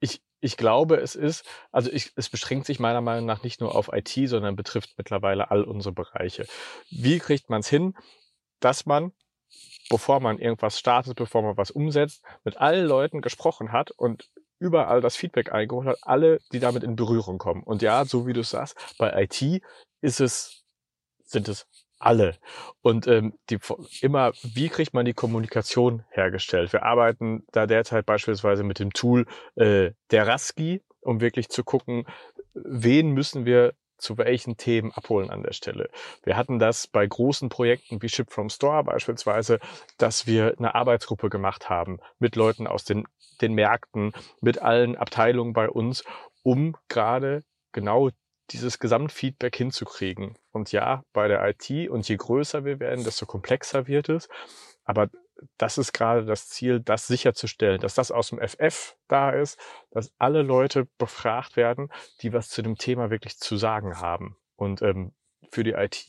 ich, 0.00 0.22
ich 0.40 0.56
glaube, 0.56 0.96
es 0.96 1.14
ist, 1.14 1.44
also 1.70 1.90
ich, 1.90 2.12
es 2.16 2.28
beschränkt 2.28 2.66
sich 2.66 2.80
meiner 2.80 3.00
Meinung 3.00 3.26
nach 3.26 3.44
nicht 3.44 3.60
nur 3.60 3.74
auf 3.74 3.90
IT, 3.92 4.28
sondern 4.28 4.56
betrifft 4.56 4.94
mittlerweile 4.96 5.50
all 5.50 5.62
unsere 5.62 5.92
Bereiche. 5.94 6.46
Wie 6.90 7.18
kriegt 7.18 7.48
man 7.48 7.60
es 7.60 7.68
hin, 7.68 7.94
dass 8.58 8.86
man, 8.86 9.12
bevor 9.88 10.18
man 10.18 10.38
irgendwas 10.38 10.78
startet, 10.78 11.16
bevor 11.16 11.42
man 11.42 11.56
was 11.56 11.70
umsetzt, 11.70 12.24
mit 12.42 12.56
allen 12.56 12.86
Leuten 12.86 13.20
gesprochen 13.20 13.70
hat 13.70 13.92
und 13.92 14.30
überall 14.58 15.00
das 15.00 15.16
Feedback 15.16 15.52
eingeholt 15.52 15.86
hat, 15.86 15.98
alle, 16.02 16.40
die 16.52 16.60
damit 16.60 16.82
in 16.82 16.96
Berührung 16.96 17.38
kommen. 17.38 17.62
Und 17.62 17.82
ja, 17.82 18.04
so 18.04 18.26
wie 18.26 18.32
du 18.32 18.42
sagst, 18.42 18.76
bei 18.98 19.22
IT 19.22 19.62
ist 20.00 20.20
es, 20.20 20.64
sind 21.24 21.48
es 21.48 21.66
alle. 21.98 22.36
Und 22.82 23.06
ähm, 23.06 23.34
die, 23.50 23.58
immer, 24.00 24.32
wie 24.42 24.68
kriegt 24.68 24.94
man 24.94 25.04
die 25.04 25.14
Kommunikation 25.14 26.04
hergestellt? 26.10 26.72
Wir 26.72 26.82
arbeiten 26.82 27.44
da 27.52 27.66
derzeit 27.66 28.06
beispielsweise 28.06 28.62
mit 28.62 28.78
dem 28.78 28.92
Tool 28.92 29.26
äh, 29.56 29.92
der 30.10 30.26
Raski, 30.26 30.82
um 31.00 31.20
wirklich 31.20 31.48
zu 31.48 31.64
gucken, 31.64 32.04
wen 32.54 33.10
müssen 33.10 33.46
wir 33.46 33.74
zu 33.98 34.18
welchen 34.18 34.56
Themen 34.56 34.92
abholen 34.92 35.30
an 35.30 35.42
der 35.42 35.52
Stelle. 35.52 35.88
Wir 36.22 36.36
hatten 36.36 36.58
das 36.58 36.86
bei 36.86 37.06
großen 37.06 37.48
Projekten 37.48 38.02
wie 38.02 38.08
Ship 38.08 38.30
from 38.30 38.48
Store 38.48 38.84
beispielsweise, 38.84 39.60
dass 39.98 40.26
wir 40.26 40.54
eine 40.58 40.74
Arbeitsgruppe 40.74 41.30
gemacht 41.30 41.68
haben 41.70 41.98
mit 42.18 42.36
Leuten 42.36 42.66
aus 42.66 42.84
den, 42.84 43.06
den 43.40 43.54
Märkten, 43.54 44.12
mit 44.40 44.60
allen 44.60 44.96
Abteilungen 44.96 45.52
bei 45.52 45.68
uns, 45.68 46.04
um 46.42 46.76
gerade 46.88 47.42
genau 47.72 48.10
dieses 48.50 48.78
Gesamtfeedback 48.78 49.56
hinzukriegen. 49.56 50.36
Und 50.52 50.72
ja, 50.72 51.02
bei 51.12 51.28
der 51.28 51.46
IT 51.48 51.90
und 51.90 52.06
je 52.08 52.16
größer 52.16 52.64
wir 52.64 52.80
werden, 52.80 53.04
desto 53.04 53.26
komplexer 53.26 53.86
wird 53.86 54.08
es. 54.08 54.28
Aber 54.84 55.08
das 55.58 55.78
ist 55.78 55.92
gerade 55.92 56.24
das 56.24 56.48
Ziel, 56.48 56.80
das 56.80 57.06
sicherzustellen, 57.06 57.80
dass 57.80 57.94
das 57.94 58.10
aus 58.10 58.30
dem 58.30 58.38
FF 58.38 58.96
da 59.08 59.30
ist, 59.30 59.58
dass 59.90 60.12
alle 60.18 60.42
Leute 60.42 60.86
befragt 60.98 61.56
werden, 61.56 61.88
die 62.22 62.32
was 62.32 62.48
zu 62.48 62.62
dem 62.62 62.76
Thema 62.76 63.10
wirklich 63.10 63.38
zu 63.38 63.56
sagen 63.56 64.00
haben. 64.00 64.36
Und 64.56 64.82
ähm, 64.82 65.12
für 65.50 65.64
die 65.64 65.72
IT 65.72 66.06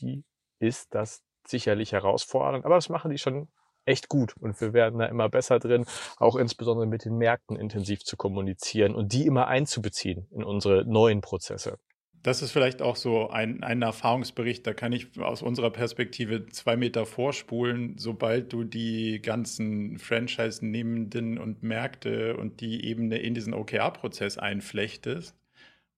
ist 0.58 0.94
das 0.94 1.22
sicherlich 1.46 1.92
herausfordernd, 1.92 2.64
aber 2.64 2.74
das 2.76 2.88
machen 2.88 3.10
die 3.10 3.18
schon 3.18 3.48
echt 3.84 4.08
gut 4.08 4.34
und 4.40 4.60
wir 4.60 4.72
werden 4.72 4.98
da 4.98 5.06
immer 5.06 5.28
besser 5.28 5.58
drin, 5.58 5.86
auch 6.18 6.36
insbesondere 6.36 6.86
mit 6.86 7.04
den 7.04 7.16
Märkten 7.16 7.56
intensiv 7.56 8.02
zu 8.04 8.16
kommunizieren 8.16 8.94
und 8.94 9.12
die 9.12 9.26
immer 9.26 9.46
einzubeziehen 9.46 10.26
in 10.32 10.42
unsere 10.42 10.84
neuen 10.84 11.20
Prozesse. 11.20 11.78
Das 12.26 12.42
ist 12.42 12.50
vielleicht 12.50 12.82
auch 12.82 12.96
so 12.96 13.30
ein, 13.30 13.62
ein 13.62 13.80
Erfahrungsbericht, 13.82 14.66
da 14.66 14.74
kann 14.74 14.90
ich 14.90 15.16
aus 15.20 15.42
unserer 15.42 15.70
Perspektive 15.70 16.44
zwei 16.46 16.76
Meter 16.76 17.06
vorspulen. 17.06 17.94
Sobald 17.98 18.52
du 18.52 18.64
die 18.64 19.22
ganzen 19.22 20.00
Franchise-Nehmenden 20.00 21.38
und 21.38 21.62
Märkte 21.62 22.36
und 22.36 22.60
die 22.60 22.84
Ebene 22.84 23.18
in 23.18 23.34
diesen 23.34 23.54
OKR-Prozess 23.54 24.38
einflechtest, 24.38 25.36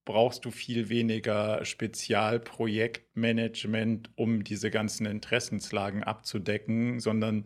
brauchst 0.05 0.45
du 0.45 0.51
viel 0.51 0.91
weniger 0.91 1.64
Spezialprojektmanagement, 1.64 4.11
um 4.14 4.45
diese 4.45 4.70
ganzen 4.70 5.07
Interessenslagen 5.07 6.05
abzudecken, 6.05 7.01
sondern 7.01 7.45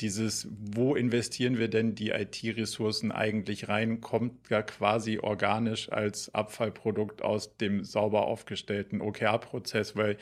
dieses, 0.00 0.48
wo 0.50 0.96
investieren 0.96 1.58
wir 1.58 1.68
denn 1.68 1.94
die 1.94 2.10
IT-Ressourcen 2.10 3.12
eigentlich 3.12 3.68
rein, 3.68 4.00
kommt 4.00 4.50
ja 4.50 4.62
quasi 4.62 5.18
organisch 5.18 5.90
als 5.92 6.34
Abfallprodukt 6.34 7.22
aus 7.22 7.56
dem 7.56 7.84
sauber 7.84 8.26
aufgestellten 8.26 9.00
OKR-Prozess, 9.00 9.94
weil 9.94 10.16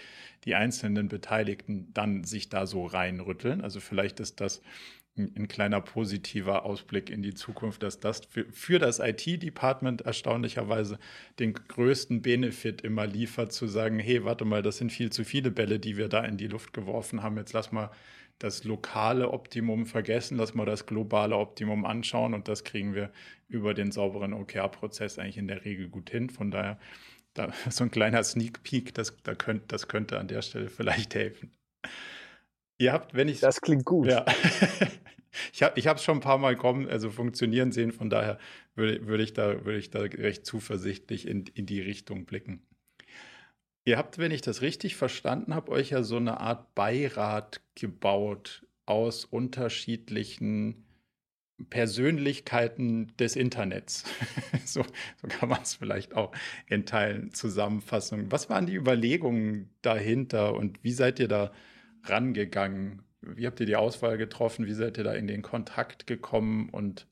die 0.44 0.54
einzelnen 0.54 1.08
Beteiligten 1.08 1.88
dann 1.94 2.24
sich 2.24 2.48
da 2.48 2.66
so 2.66 2.84
reinrütteln. 2.84 3.62
Also 3.62 3.80
vielleicht 3.80 4.20
ist 4.20 4.40
das 4.40 4.60
ein, 5.16 5.32
ein 5.36 5.48
kleiner 5.48 5.80
positiver 5.80 6.64
Ausblick 6.64 7.10
in 7.10 7.22
die 7.22 7.34
Zukunft, 7.34 7.82
dass 7.82 8.00
das 8.00 8.22
für, 8.26 8.46
für 8.50 8.78
das 8.78 8.98
IT-Department 8.98 10.02
erstaunlicherweise 10.02 10.98
den 11.38 11.54
größten 11.54 12.22
Benefit 12.22 12.82
immer 12.82 13.06
liefert, 13.06 13.52
zu 13.52 13.66
sagen, 13.66 13.98
hey, 13.98 14.24
warte 14.24 14.44
mal, 14.44 14.62
das 14.62 14.78
sind 14.78 14.92
viel 14.92 15.10
zu 15.10 15.24
viele 15.24 15.50
Bälle, 15.50 15.78
die 15.78 15.96
wir 15.96 16.08
da 16.08 16.24
in 16.24 16.36
die 16.36 16.46
Luft 16.48 16.72
geworfen 16.72 17.22
haben. 17.22 17.36
Jetzt 17.36 17.52
lass 17.52 17.72
mal 17.72 17.90
das 18.42 18.64
lokale 18.64 19.30
Optimum 19.30 19.86
vergessen, 19.86 20.36
lass 20.36 20.54
mal 20.54 20.66
das 20.66 20.86
globale 20.86 21.36
Optimum 21.36 21.84
anschauen 21.84 22.34
und 22.34 22.48
das 22.48 22.64
kriegen 22.64 22.94
wir 22.94 23.10
über 23.48 23.74
den 23.74 23.92
sauberen 23.92 24.32
OKR-Prozess 24.32 25.18
eigentlich 25.18 25.38
in 25.38 25.48
der 25.48 25.64
Regel 25.64 25.88
gut 25.88 26.10
hin. 26.10 26.30
Von 26.30 26.50
daher 26.50 26.78
da, 27.34 27.52
so 27.70 27.84
ein 27.84 27.90
kleiner 27.90 28.22
Sneak 28.24 28.62
Peek, 28.62 28.94
das, 28.94 29.16
da 29.22 29.34
könnt, 29.34 29.72
das 29.72 29.88
könnte 29.88 30.18
an 30.18 30.28
der 30.28 30.42
Stelle 30.42 30.68
vielleicht 30.68 31.14
helfen. 31.14 31.52
Ihr 32.78 32.92
habt, 32.92 33.14
wenn 33.14 33.28
ich. 33.28 33.40
Das 33.40 33.60
klingt 33.60 33.84
gut. 33.84 34.08
Ja. 34.08 34.24
ich 35.52 35.62
habe 35.62 35.96
es 35.96 36.02
schon 36.02 36.18
ein 36.18 36.20
paar 36.20 36.38
Mal 36.38 36.56
kommen, 36.56 36.88
also 36.88 37.10
funktionieren 37.10 37.70
sehen, 37.70 37.92
von 37.92 38.10
daher 38.10 38.38
würde, 38.74 39.06
würde, 39.06 39.22
ich, 39.22 39.34
da, 39.34 39.64
würde 39.64 39.78
ich 39.78 39.90
da 39.90 40.00
recht 40.00 40.44
zuversichtlich 40.46 41.28
in, 41.28 41.44
in 41.54 41.66
die 41.66 41.80
Richtung 41.80 42.24
blicken. 42.24 42.62
Ihr 43.84 43.98
habt, 43.98 44.18
wenn 44.18 44.30
ich 44.30 44.42
das 44.42 44.62
richtig 44.62 44.96
verstanden 44.96 45.54
habe, 45.54 45.72
euch 45.72 45.90
ja 45.90 46.02
so 46.02 46.16
eine 46.16 46.38
Art 46.38 46.74
Beirat 46.74 47.60
gebaut 47.74 48.64
aus 48.86 49.24
unterschiedlichen 49.24 50.84
Persönlichkeiten 51.68 53.12
des 53.18 53.36
Internets. 53.36 54.04
so, 54.64 54.84
so, 55.20 55.28
kann 55.28 55.48
man 55.48 55.62
es 55.62 55.74
vielleicht 55.74 56.14
auch 56.14 56.32
in 56.68 56.86
Teilen 56.86 57.32
zusammenfassen. 57.32 58.30
Was 58.30 58.48
waren 58.50 58.66
die 58.66 58.74
Überlegungen 58.74 59.70
dahinter 59.82 60.54
und 60.54 60.82
wie 60.82 60.92
seid 60.92 61.18
ihr 61.18 61.28
da 61.28 61.52
rangegangen? 62.04 63.02
Wie 63.20 63.46
habt 63.46 63.60
ihr 63.60 63.66
die 63.66 63.76
Auswahl 63.76 64.16
getroffen? 64.16 64.66
Wie 64.66 64.74
seid 64.74 64.98
ihr 64.98 65.04
da 65.04 65.12
in 65.12 65.26
den 65.26 65.42
Kontakt 65.42 66.06
gekommen 66.06 66.68
und 66.70 67.06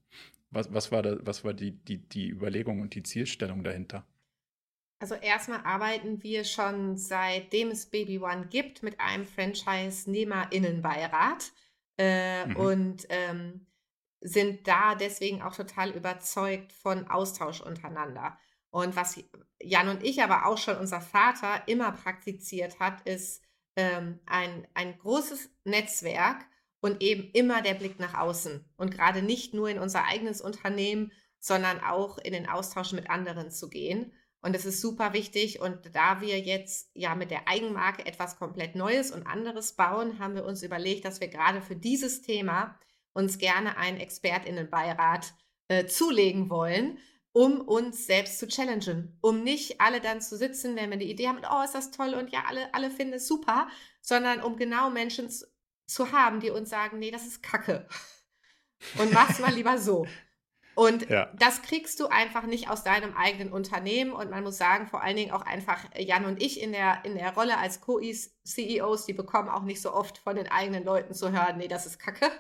was, 0.51 0.73
was 0.73 0.91
war, 0.91 1.03
da, 1.03 1.17
was 1.21 1.45
war 1.45 1.55
die, 1.55 1.73
die, 1.73 1.99
die 1.99 2.29
Überlegung 2.29 2.81
und 2.81 2.95
die 2.95 3.05
Zielstellung 3.05 3.63
dahinter? 3.63 4.05
Also 5.01 5.15
erstmal 5.15 5.65
arbeiten 5.65 6.23
wir 6.23 6.45
schon 6.45 6.99
seitdem 6.99 7.71
es 7.71 7.87
Baby 7.87 8.19
One 8.19 8.49
gibt 8.49 8.83
mit 8.83 9.01
einem 9.01 9.27
Franchise-Nehmerinnenbeirat 9.27 11.53
äh, 11.99 12.47
mhm. 12.47 12.57
und 12.57 13.07
ähm, 13.09 13.67
sind 14.21 14.69
da 14.69 14.95
deswegen 14.95 15.41
auch 15.41 15.57
total 15.57 15.89
überzeugt 15.91 16.73
von 16.73 17.09
Austausch 17.09 17.63
untereinander. 17.63 18.37
Und 18.69 18.95
was 18.95 19.19
Jan 19.63 19.89
und 19.89 20.03
ich, 20.03 20.23
aber 20.23 20.45
auch 20.47 20.59
schon 20.59 20.77
unser 20.77 21.01
Vater 21.01 21.63
immer 21.67 21.93
praktiziert 21.93 22.79
hat, 22.79 23.01
ist 23.09 23.43
ähm, 23.77 24.21
ein, 24.27 24.69
ein 24.75 24.99
großes 24.99 25.49
Netzwerk 25.65 26.45
und 26.81 27.03
eben 27.03 27.31
immer 27.33 27.63
der 27.63 27.73
Blick 27.75 27.99
nach 27.99 28.13
außen. 28.15 28.67
Und 28.77 28.91
gerade 28.91 29.23
nicht 29.23 29.55
nur 29.55 29.71
in 29.71 29.79
unser 29.79 30.05
eigenes 30.05 30.43
Unternehmen, 30.43 31.11
sondern 31.39 31.81
auch 31.81 32.19
in 32.19 32.35
den 32.35 32.49
Austausch 32.49 32.93
mit 32.93 33.09
anderen 33.09 33.51
zu 33.51 33.71
gehen. 33.71 34.13
Und 34.43 34.55
das 34.55 34.65
ist 34.65 34.81
super 34.81 35.13
wichtig. 35.13 35.61
Und 35.61 35.95
da 35.95 36.21
wir 36.21 36.39
jetzt 36.41 36.91
ja 36.95 37.15
mit 37.15 37.31
der 37.31 37.47
Eigenmarke 37.47 38.07
etwas 38.07 38.39
komplett 38.39 38.75
Neues 38.75 39.11
und 39.11 39.27
anderes 39.27 39.73
bauen, 39.73 40.19
haben 40.19 40.35
wir 40.35 40.45
uns 40.45 40.63
überlegt, 40.63 41.05
dass 41.05 41.21
wir 41.21 41.29
gerade 41.29 41.61
für 41.61 41.77
dieses 41.77 42.23
Thema 42.23 42.79
uns 43.13 43.39
gerne 43.39 43.77
einen 43.77 43.99
Expertinnenbeirat 43.99 45.35
äh, 45.69 45.87
zulegen 45.87 46.49
wollen, 46.49 46.99
um 47.33 47.61
uns 47.61 48.07
selbst 48.07 48.39
zu 48.39 48.49
challengen, 48.49 49.17
um 49.21 49.43
nicht 49.45 49.81
alle 49.81 50.01
dann 50.01 50.21
zu 50.21 50.37
sitzen, 50.37 50.75
wenn 50.77 50.91
wir 50.91 50.97
die 50.97 51.11
Idee 51.11 51.29
haben, 51.29 51.41
oh, 51.49 51.63
ist 51.63 51.75
das 51.75 51.91
toll 51.91 52.15
und 52.15 52.31
ja, 52.31 52.45
alle, 52.49 52.73
alle 52.75 52.91
finden 52.91 53.15
es 53.15 53.29
super, 53.29 53.69
sondern 54.01 54.43
um 54.43 54.57
genau 54.57 54.91
Menschen 54.91 55.31
zu, 55.31 55.47
zu 55.87 56.13
haben, 56.13 56.41
die 56.41 56.51
uns 56.51 56.71
sagen, 56.71 56.99
nee, 56.99 57.11
das 57.11 57.27
ist 57.27 57.43
Kacke. 57.43 57.87
Und 58.99 59.13
mach's 59.13 59.39
mal 59.39 59.53
lieber 59.53 59.79
so. 59.79 60.07
Und 60.81 61.11
ja. 61.11 61.29
das 61.39 61.61
kriegst 61.61 62.01
du 62.01 62.07
einfach 62.07 62.47
nicht 62.47 62.71
aus 62.71 62.83
deinem 62.83 63.15
eigenen 63.15 63.53
Unternehmen. 63.53 64.13
Und 64.13 64.31
man 64.31 64.43
muss 64.43 64.57
sagen, 64.57 64.87
vor 64.87 65.03
allen 65.03 65.17
Dingen 65.17 65.31
auch 65.31 65.43
einfach 65.43 65.85
Jan 65.95 66.25
und 66.25 66.43
ich 66.43 66.59
in 66.59 66.73
der, 66.73 67.05
in 67.05 67.17
der 67.17 67.35
Rolle 67.35 67.59
als 67.59 67.83
Co-CEOs, 67.83 69.05
die 69.05 69.13
bekommen 69.13 69.51
auch 69.51 69.65
nicht 69.65 69.83
so 69.83 69.93
oft 69.93 70.17
von 70.17 70.37
den 70.37 70.49
eigenen 70.49 70.83
Leuten 70.83 71.13
zu 71.13 71.33
hören, 71.33 71.59
nee, 71.59 71.69
das 71.69 71.85
ist 71.85 71.99
Kacke. 71.99 72.31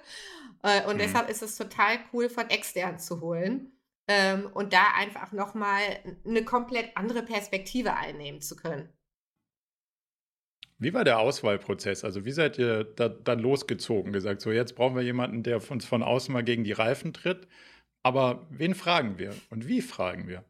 Äh, 0.63 0.87
und 0.87 0.95
mhm. 0.95 1.01
deshalb 1.01 1.29
ist 1.29 1.43
es 1.43 1.59
total 1.59 1.99
cool, 2.15 2.31
von 2.31 2.49
extern 2.49 2.99
zu 2.99 3.21
holen 3.21 3.73
ähm, 4.09 4.49
und 4.55 4.73
da 4.73 4.85
einfach 4.97 5.33
nochmal 5.33 5.83
eine 6.27 6.43
komplett 6.43 6.97
andere 6.97 7.23
Perspektive 7.23 7.95
einnehmen 7.95 8.41
zu 8.41 8.57
können. 8.57 8.89
Wie 10.79 10.95
war 10.95 11.05
der 11.05 11.19
Auswahlprozess? 11.19 12.05
Also 12.05 12.25
wie 12.25 12.33
seid 12.33 12.57
ihr 12.57 12.85
da, 12.85 13.11
dann 13.11 13.41
losgezogen? 13.41 14.15
Gesagt, 14.15 14.41
so 14.41 14.51
jetzt 14.51 14.77
brauchen 14.77 14.97
wir 14.97 15.03
jemanden, 15.03 15.43
der 15.43 15.61
uns 15.71 15.85
von 15.85 16.03
außen 16.03 16.33
mal 16.33 16.43
gegen 16.43 16.65
die 16.65 16.73
Reifen 16.73 17.13
tritt. 17.13 17.47
Aber 18.03 18.47
wen 18.51 18.75
fragen 18.75 19.19
wir 19.19 19.35
und 19.51 19.69
wie 19.69 19.83
fragen 19.83 20.27
wir? 20.29 20.45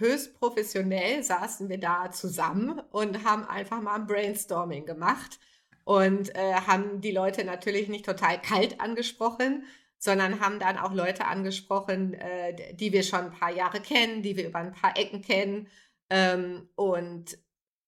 Höchst 0.00 0.38
professionell 0.38 1.24
saßen 1.24 1.68
wir 1.68 1.78
da 1.78 2.10
zusammen 2.10 2.80
und 2.90 3.24
haben 3.24 3.44
einfach 3.44 3.80
mal 3.80 3.96
ein 3.96 4.06
Brainstorming 4.06 4.86
gemacht 4.86 5.40
und 5.84 6.34
äh, 6.36 6.52
haben 6.54 7.00
die 7.00 7.10
Leute 7.10 7.44
natürlich 7.44 7.88
nicht 7.88 8.04
total 8.04 8.40
kalt 8.40 8.80
angesprochen, 8.80 9.64
sondern 9.98 10.40
haben 10.40 10.60
dann 10.60 10.78
auch 10.78 10.92
Leute 10.92 11.24
angesprochen, 11.24 12.14
äh, 12.14 12.74
die 12.74 12.92
wir 12.92 13.02
schon 13.02 13.20
ein 13.20 13.32
paar 13.32 13.50
Jahre 13.50 13.80
kennen, 13.80 14.22
die 14.22 14.36
wir 14.36 14.46
über 14.46 14.60
ein 14.60 14.72
paar 14.72 14.96
Ecken 14.96 15.22
kennen 15.22 15.66
ähm, 16.10 16.68
und 16.76 17.38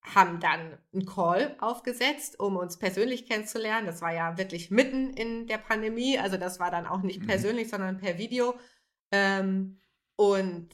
haben 0.03 0.41
dann 0.41 0.79
einen 0.93 1.07
Call 1.07 1.57
aufgesetzt, 1.61 2.41
um 2.41 2.57
uns 2.57 2.79
persönlich 2.79 3.27
kennenzulernen. 3.27 3.87
Das 3.87 4.01
war 4.01 4.13
ja 4.13 4.39
wirklich 4.39 4.71
mitten 4.71 5.11
in 5.11 5.47
der 5.47 5.59
Pandemie, 5.59 6.19
also 6.19 6.37
das 6.37 6.59
war 6.59 6.71
dann 6.71 6.87
auch 6.87 7.03
nicht 7.03 7.21
mhm. 7.21 7.27
persönlich, 7.27 7.69
sondern 7.69 7.99
per 7.99 8.19
Video. 8.19 8.59
Ähm, 9.13 9.81
und 10.17 10.69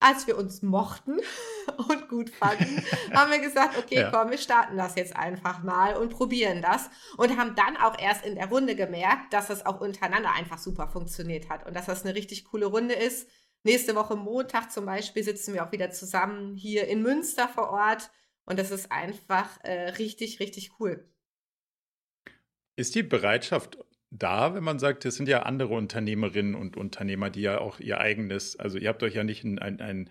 als 0.00 0.26
wir 0.26 0.36
uns 0.36 0.62
mochten 0.62 1.18
und 1.88 2.08
gut 2.08 2.30
fanden, 2.30 2.84
haben 3.14 3.30
wir 3.30 3.38
gesagt, 3.38 3.78
okay, 3.78 4.00
ja. 4.00 4.10
komm, 4.10 4.30
wir 4.30 4.38
starten 4.38 4.76
das 4.76 4.96
jetzt 4.96 5.14
einfach 5.14 5.62
mal 5.62 5.96
und 5.96 6.10
probieren 6.10 6.60
das 6.60 6.90
und 7.16 7.38
haben 7.38 7.54
dann 7.54 7.76
auch 7.76 7.98
erst 7.98 8.24
in 8.24 8.34
der 8.34 8.48
Runde 8.48 8.74
gemerkt, 8.74 9.32
dass 9.32 9.46
das 9.46 9.64
auch 9.64 9.80
untereinander 9.80 10.32
einfach 10.32 10.58
super 10.58 10.88
funktioniert 10.88 11.48
hat 11.48 11.66
und 11.66 11.74
dass 11.74 11.86
das 11.86 12.04
eine 12.04 12.14
richtig 12.14 12.44
coole 12.46 12.66
Runde 12.66 12.94
ist. 12.94 13.28
Nächste 13.64 13.94
Woche 13.94 14.16
Montag 14.16 14.72
zum 14.72 14.86
Beispiel 14.86 15.22
sitzen 15.22 15.54
wir 15.54 15.64
auch 15.64 15.72
wieder 15.72 15.90
zusammen 15.90 16.56
hier 16.56 16.88
in 16.88 17.02
Münster 17.02 17.48
vor 17.48 17.70
Ort 17.70 18.10
und 18.44 18.58
das 18.58 18.70
ist 18.70 18.90
einfach 18.90 19.62
äh, 19.62 19.90
richtig, 19.90 20.40
richtig 20.40 20.80
cool. 20.80 21.08
Ist 22.74 22.94
die 22.94 23.02
Bereitschaft 23.02 23.78
da, 24.10 24.54
wenn 24.54 24.64
man 24.64 24.78
sagt, 24.78 25.04
es 25.04 25.14
sind 25.14 25.28
ja 25.28 25.44
andere 25.44 25.74
Unternehmerinnen 25.74 26.54
und 26.54 26.76
Unternehmer, 26.76 27.30
die 27.30 27.42
ja 27.42 27.58
auch 27.58 27.80
ihr 27.80 27.98
eigenes, 27.98 28.58
also 28.58 28.78
ihr 28.78 28.88
habt 28.88 29.02
euch 29.02 29.14
ja 29.14 29.24
nicht 29.24 29.44
ein, 29.44 29.58
ein, 29.58 29.80
ein 29.80 30.10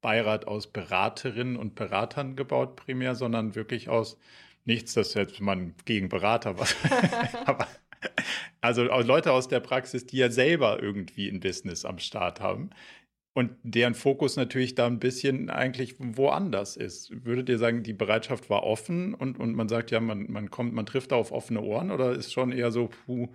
Beirat 0.00 0.46
aus 0.46 0.72
Beraterinnen 0.72 1.56
und 1.56 1.74
Beratern 1.74 2.36
gebaut 2.36 2.76
primär, 2.76 3.14
sondern 3.14 3.54
wirklich 3.54 3.88
aus 3.88 4.18
nichts, 4.64 4.94
dass 4.94 5.14
jetzt 5.14 5.40
man 5.40 5.74
gegen 5.84 6.08
Berater 6.08 6.58
was, 6.58 6.74
aber 7.44 7.66
also 8.64 8.82
Leute 8.84 9.32
aus 9.32 9.48
der 9.48 9.60
Praxis, 9.60 10.06
die 10.06 10.16
ja 10.16 10.30
selber 10.30 10.82
irgendwie 10.82 11.28
ein 11.28 11.40
Business 11.40 11.84
am 11.84 11.98
Start 11.98 12.40
haben 12.40 12.70
und 13.34 13.52
deren 13.62 13.94
Fokus 13.94 14.36
natürlich 14.36 14.74
da 14.74 14.86
ein 14.86 15.00
bisschen 15.00 15.50
eigentlich 15.50 15.96
woanders 15.98 16.76
ist. 16.76 17.26
Würdet 17.26 17.48
ihr 17.48 17.58
sagen, 17.58 17.82
die 17.82 17.92
Bereitschaft 17.92 18.48
war 18.48 18.62
offen 18.62 19.12
und, 19.12 19.38
und 19.38 19.54
man 19.54 19.68
sagt, 19.68 19.90
ja, 19.90 20.00
man, 20.00 20.30
man 20.30 20.50
kommt, 20.50 20.72
man 20.72 20.86
trifft 20.86 21.12
da 21.12 21.16
auf 21.16 21.32
offene 21.32 21.60
Ohren 21.60 21.90
oder 21.90 22.12
ist 22.12 22.32
schon 22.32 22.52
eher 22.52 22.70
so, 22.70 22.88
puh, 22.88 23.34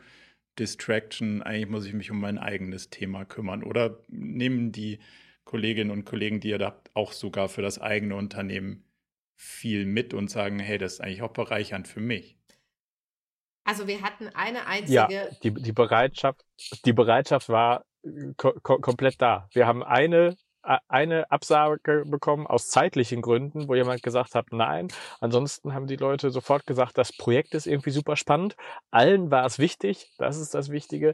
Distraction, 0.57 1.43
eigentlich 1.43 1.69
muss 1.69 1.85
ich 1.85 1.93
mich 1.93 2.11
um 2.11 2.19
mein 2.19 2.37
eigenes 2.39 2.89
Thema 2.89 3.25
kümmern? 3.25 3.63
Oder 3.63 3.99
nehmen 4.07 4.71
die 4.71 4.99
Kolleginnen 5.43 5.91
und 5.91 6.05
Kollegen, 6.05 6.39
die 6.39 6.49
ihr 6.49 6.57
da 6.57 6.67
habt, 6.67 6.95
auch 6.95 7.11
sogar 7.11 7.49
für 7.49 7.61
das 7.61 7.79
eigene 7.79 8.15
Unternehmen 8.15 8.85
viel 9.35 9.85
mit 9.85 10.13
und 10.13 10.29
sagen, 10.29 10.59
hey, 10.59 10.77
das 10.77 10.93
ist 10.93 11.01
eigentlich 11.01 11.21
auch 11.21 11.33
bereichernd 11.33 11.87
für 11.87 12.01
mich? 12.01 12.38
Also 13.69 13.85
wir 13.85 14.01
hatten 14.01 14.29
eine 14.33 14.65
einzige. 14.65 14.93
Ja, 14.93 15.07
die, 15.43 15.53
die 15.53 15.71
Bereitschaft, 15.71 16.43
die 16.85 16.93
Bereitschaft 16.93 17.49
war 17.49 17.85
ko 18.35 18.53
komplett 18.59 19.21
da. 19.21 19.47
Wir 19.53 19.67
haben 19.67 19.83
eine 19.83 20.35
eine 20.87 21.31
Absage 21.31 22.03
bekommen 22.05 22.45
aus 22.45 22.67
zeitlichen 22.67 23.21
Gründen, 23.21 23.67
wo 23.67 23.75
jemand 23.75 24.01
gesagt 24.01 24.33
hat, 24.33 24.47
nein. 24.51 24.89
Ansonsten 25.21 25.73
haben 25.73 25.87
die 25.87 25.95
Leute 25.95 26.31
sofort 26.31 26.65
gesagt, 26.65 26.97
das 26.97 27.15
Projekt 27.15 27.53
ist 27.53 27.65
irgendwie 27.65 27.91
super 27.91 28.15
spannend. 28.15 28.55
Allen 28.91 29.31
war 29.31 29.45
es 29.45 29.59
wichtig, 29.59 30.11
das 30.17 30.37
ist 30.37 30.55
das 30.55 30.69
Wichtige. 30.69 31.13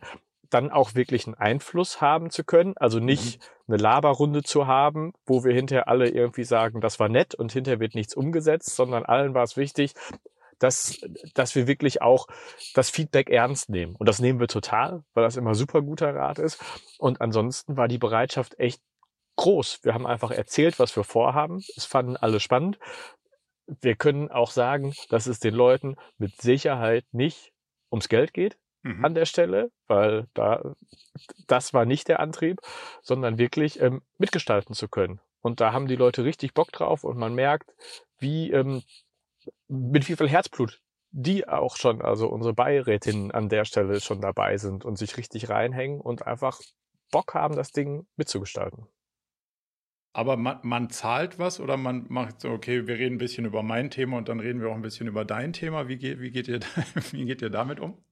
dann 0.49 0.71
auch 0.71 0.95
wirklich 0.95 1.25
einen 1.25 1.35
Einfluss 1.35 2.01
haben 2.01 2.29
zu 2.29 2.43
können. 2.43 2.75
Also 2.77 2.99
nicht 2.99 3.39
mhm. 3.39 3.73
eine 3.73 3.83
Laberrunde 3.83 4.43
zu 4.43 4.67
haben, 4.67 5.13
wo 5.25 5.43
wir 5.43 5.53
hinterher 5.53 5.87
alle 5.87 6.07
irgendwie 6.07 6.43
sagen, 6.43 6.81
das 6.81 6.99
war 6.99 7.09
nett 7.09 7.35
und 7.35 7.51
hinterher 7.51 7.79
wird 7.79 7.95
nichts 7.95 8.15
umgesetzt, 8.15 8.75
sondern 8.75 9.05
allen 9.05 9.33
war 9.33 9.43
es 9.43 9.57
wichtig, 9.57 9.93
dass, 10.59 10.99
dass 11.33 11.55
wir 11.55 11.67
wirklich 11.67 12.01
auch 12.01 12.27
das 12.73 12.89
Feedback 12.89 13.29
ernst 13.29 13.69
nehmen. 13.69 13.95
Und 13.95 14.07
das 14.07 14.19
nehmen 14.19 14.39
wir 14.39 14.47
total, 14.47 15.03
weil 15.13 15.23
das 15.23 15.37
immer 15.37 15.55
super 15.55 15.81
guter 15.81 16.13
Rat 16.13 16.39
ist. 16.39 16.63
Und 16.97 17.21
ansonsten 17.21 17.77
war 17.77 17.87
die 17.87 17.97
Bereitschaft 17.97 18.59
echt 18.59 18.81
groß. 19.35 19.79
Wir 19.83 19.93
haben 19.93 20.07
einfach 20.07 20.31
erzählt, 20.31 20.79
was 20.79 20.95
wir 20.95 21.03
vorhaben. 21.03 21.61
Es 21.75 21.85
fanden 21.85 22.17
alle 22.17 22.39
spannend. 22.39 22.79
Wir 23.67 23.95
können 23.95 24.31
auch 24.31 24.51
sagen, 24.51 24.93
dass 25.09 25.27
es 25.27 25.39
den 25.39 25.55
Leuten 25.55 25.95
mit 26.17 26.41
Sicherheit 26.41 27.05
nicht 27.11 27.51
ums 27.91 28.09
Geld 28.09 28.33
geht 28.33 28.57
mhm. 28.83 29.03
an 29.03 29.15
der 29.15 29.25
Stelle, 29.25 29.71
weil 29.87 30.27
da 30.33 30.75
das 31.47 31.73
war 31.73 31.85
nicht 31.85 32.07
der 32.07 32.19
Antrieb, 32.19 32.59
sondern 33.01 33.37
wirklich 33.37 33.81
ähm, 33.81 34.01
mitgestalten 34.17 34.75
zu 34.75 34.87
können. 34.87 35.19
Und 35.41 35.59
da 35.61 35.73
haben 35.73 35.87
die 35.87 35.95
Leute 35.95 36.23
richtig 36.23 36.53
Bock 36.53 36.71
drauf 36.71 37.03
und 37.03 37.17
man 37.17 37.33
merkt, 37.35 37.71
wie 38.19 38.51
ähm, 38.51 38.83
mit 39.67 40.07
wie 40.09 40.15
viel 40.15 40.29
Herzblut 40.29 40.81
die 41.17 41.47
auch 41.47 41.77
schon, 41.77 42.01
also 42.01 42.27
unsere 42.27 42.53
Beirätinnen 42.53 43.31
an 43.31 43.47
der 43.47 43.63
Stelle 43.63 44.01
schon 44.01 44.19
dabei 44.19 44.57
sind 44.57 44.83
und 44.83 44.97
sich 44.97 45.15
richtig 45.15 45.47
reinhängen 45.47 46.01
und 46.01 46.27
einfach 46.27 46.59
Bock 47.09 47.33
haben, 47.33 47.55
das 47.55 47.71
Ding 47.71 48.05
mitzugestalten. 48.17 48.85
Aber 50.11 50.35
man, 50.35 50.59
man, 50.63 50.89
zahlt 50.89 51.39
was 51.39 51.61
oder 51.61 51.77
man 51.77 52.05
macht 52.09 52.41
so, 52.41 52.49
okay, 52.49 52.85
wir 52.87 52.95
reden 52.95 53.15
ein 53.15 53.19
bisschen 53.19 53.45
über 53.45 53.63
mein 53.63 53.91
Thema 53.91 54.17
und 54.17 54.27
dann 54.27 54.41
reden 54.41 54.59
wir 54.59 54.69
auch 54.69 54.75
ein 54.75 54.81
bisschen 54.81 55.07
über 55.07 55.23
dein 55.23 55.53
Thema. 55.53 55.87
Wie 55.87 55.97
geht, 55.97 56.19
wie 56.19 56.31
geht, 56.31 56.49
ihr, 56.49 56.59
wie 57.11 57.25
geht 57.25 57.41
ihr 57.41 57.49
damit 57.49 57.79
um? 57.79 58.03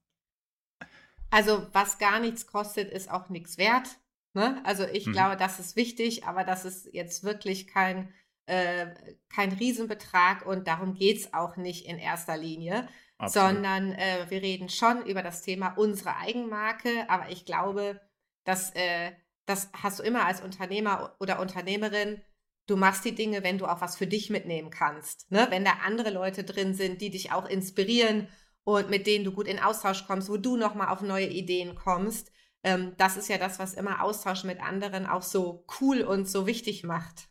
Also, 1.28 1.66
was 1.72 1.98
gar 1.98 2.20
nichts 2.20 2.46
kostet, 2.46 2.90
ist 2.90 3.10
auch 3.10 3.28
nichts 3.28 3.58
wert. 3.58 3.98
Ne? 4.32 4.62
Also, 4.64 4.84
ich 4.84 5.06
mhm. 5.06 5.12
glaube, 5.12 5.36
das 5.36 5.60
ist 5.60 5.76
wichtig, 5.76 6.24
aber 6.24 6.44
das 6.44 6.64
ist 6.64 6.88
jetzt 6.94 7.22
wirklich 7.22 7.66
kein, 7.66 8.12
äh, 8.46 8.86
kein 9.28 9.52
Riesenbetrag 9.52 10.46
und 10.46 10.68
darum 10.68 10.94
geht 10.94 11.18
es 11.18 11.34
auch 11.34 11.56
nicht 11.56 11.86
in 11.86 11.98
erster 11.98 12.36
Linie, 12.36 12.88
Absolut. 13.18 13.48
sondern 13.48 13.92
äh, 13.92 14.26
wir 14.28 14.42
reden 14.42 14.68
schon 14.68 15.04
über 15.06 15.22
das 15.22 15.42
Thema 15.42 15.74
unsere 15.76 16.16
Eigenmarke, 16.16 17.08
aber 17.08 17.30
ich 17.30 17.44
glaube, 17.44 18.00
dass. 18.44 18.70
Äh, 18.74 19.12
das 19.46 19.70
hast 19.74 19.98
du 19.98 20.02
immer 20.02 20.24
als 20.24 20.40
Unternehmer 20.40 21.16
oder 21.20 21.40
Unternehmerin. 21.40 22.22
Du 22.66 22.76
machst 22.76 23.04
die 23.04 23.14
Dinge, 23.14 23.42
wenn 23.42 23.58
du 23.58 23.66
auch 23.66 23.80
was 23.80 23.96
für 23.96 24.06
dich 24.06 24.30
mitnehmen 24.30 24.70
kannst. 24.70 25.30
Ne? 25.30 25.46
Wenn 25.50 25.64
da 25.64 25.72
andere 25.84 26.10
Leute 26.10 26.44
drin 26.44 26.74
sind, 26.74 27.00
die 27.02 27.10
dich 27.10 27.32
auch 27.32 27.46
inspirieren 27.46 28.28
und 28.62 28.88
mit 28.88 29.06
denen 29.06 29.24
du 29.24 29.32
gut 29.32 29.46
in 29.46 29.58
Austausch 29.58 30.06
kommst, 30.06 30.30
wo 30.30 30.38
du 30.38 30.56
nochmal 30.56 30.88
auf 30.88 31.02
neue 31.02 31.28
Ideen 31.28 31.74
kommst. 31.74 32.32
Ähm, 32.62 32.94
das 32.96 33.18
ist 33.18 33.28
ja 33.28 33.36
das, 33.36 33.58
was 33.58 33.74
immer 33.74 34.02
Austausch 34.02 34.44
mit 34.44 34.60
anderen 34.60 35.06
auch 35.06 35.22
so 35.22 35.66
cool 35.80 36.00
und 36.00 36.26
so 36.26 36.46
wichtig 36.46 36.84
macht. 36.84 37.28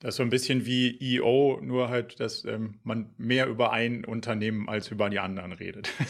Das 0.00 0.14
ist 0.14 0.16
so 0.16 0.22
ein 0.22 0.30
bisschen 0.30 0.66
wie 0.66 0.98
EO, 1.18 1.60
nur 1.62 1.90
halt, 1.90 2.20
dass 2.20 2.44
ähm, 2.44 2.80
man 2.82 3.14
mehr 3.18 3.46
über 3.46 3.72
ein 3.72 4.04
Unternehmen 4.04 4.68
als 4.68 4.90
über 4.90 5.08
die 5.10 5.20
anderen 5.20 5.52
redet. 5.52 5.90